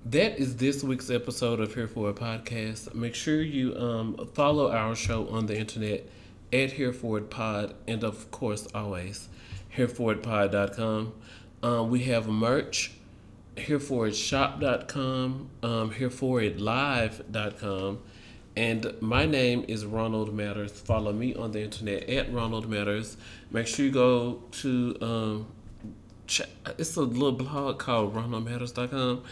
[0.05, 2.93] That is this week's episode of Here For It podcast.
[2.93, 6.09] Make sure you um, follow our show on the internet
[6.51, 9.29] at Here For It Pod, and of course, always
[9.77, 11.13] HereForItPod.com.
[11.63, 12.91] Um, we have merch,
[13.55, 17.99] HereForItShop.com, um, HereForItLive.com,
[18.57, 20.73] And my name is Ronald Matters.
[20.73, 23.15] Follow me on the internet at Ronald Matters.
[23.51, 25.47] Make sure you go to um,
[26.77, 29.23] it's a little blog called ronaldmatters.com.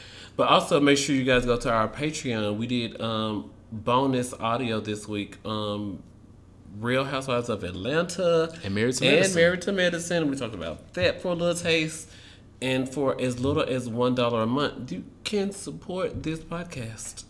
[0.41, 2.57] But also make sure you guys go to our Patreon.
[2.57, 5.37] We did um, bonus audio this week.
[5.45, 6.01] Um,
[6.79, 9.35] Real Housewives of Atlanta And Married to and Medicine.
[9.35, 10.31] Married to Medicine.
[10.31, 12.09] We talked about that for a little taste.
[12.59, 17.25] And for as little as one dollar a month, you can support this podcast.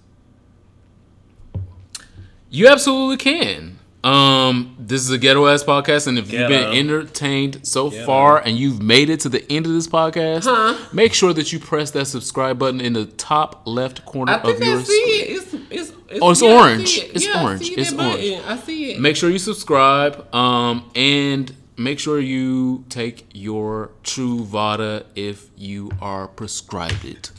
[2.49, 3.77] You absolutely can.
[4.03, 8.05] Um, this is a ghetto ass podcast, and if you've been entertained so Ghetto.
[8.07, 10.75] far and you've made it to the end of this podcast, Huh?
[10.91, 14.59] make sure that you press that subscribe button in the top left corner I think
[14.59, 15.21] of your I see screen.
[15.21, 15.29] it.
[15.41, 16.97] It's, it's, it's, Oh, it's yeah, orange.
[16.97, 17.11] it.
[17.15, 17.61] It's Yeah, I orange.
[17.61, 18.31] see It's that button.
[18.33, 18.43] orange.
[18.47, 18.99] I see it.
[18.99, 26.27] Make sure you subscribe, um, and make sure you take your Truvada if you are
[26.27, 27.29] prescribed it.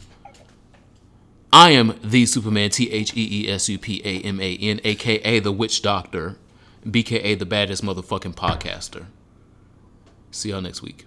[1.52, 4.80] I am the Superman, T H E E S U P A M A N,
[4.84, 6.38] aka the Witch Doctor,
[6.86, 9.06] BKA the baddest motherfucking podcaster.
[10.30, 11.06] See y'all next week.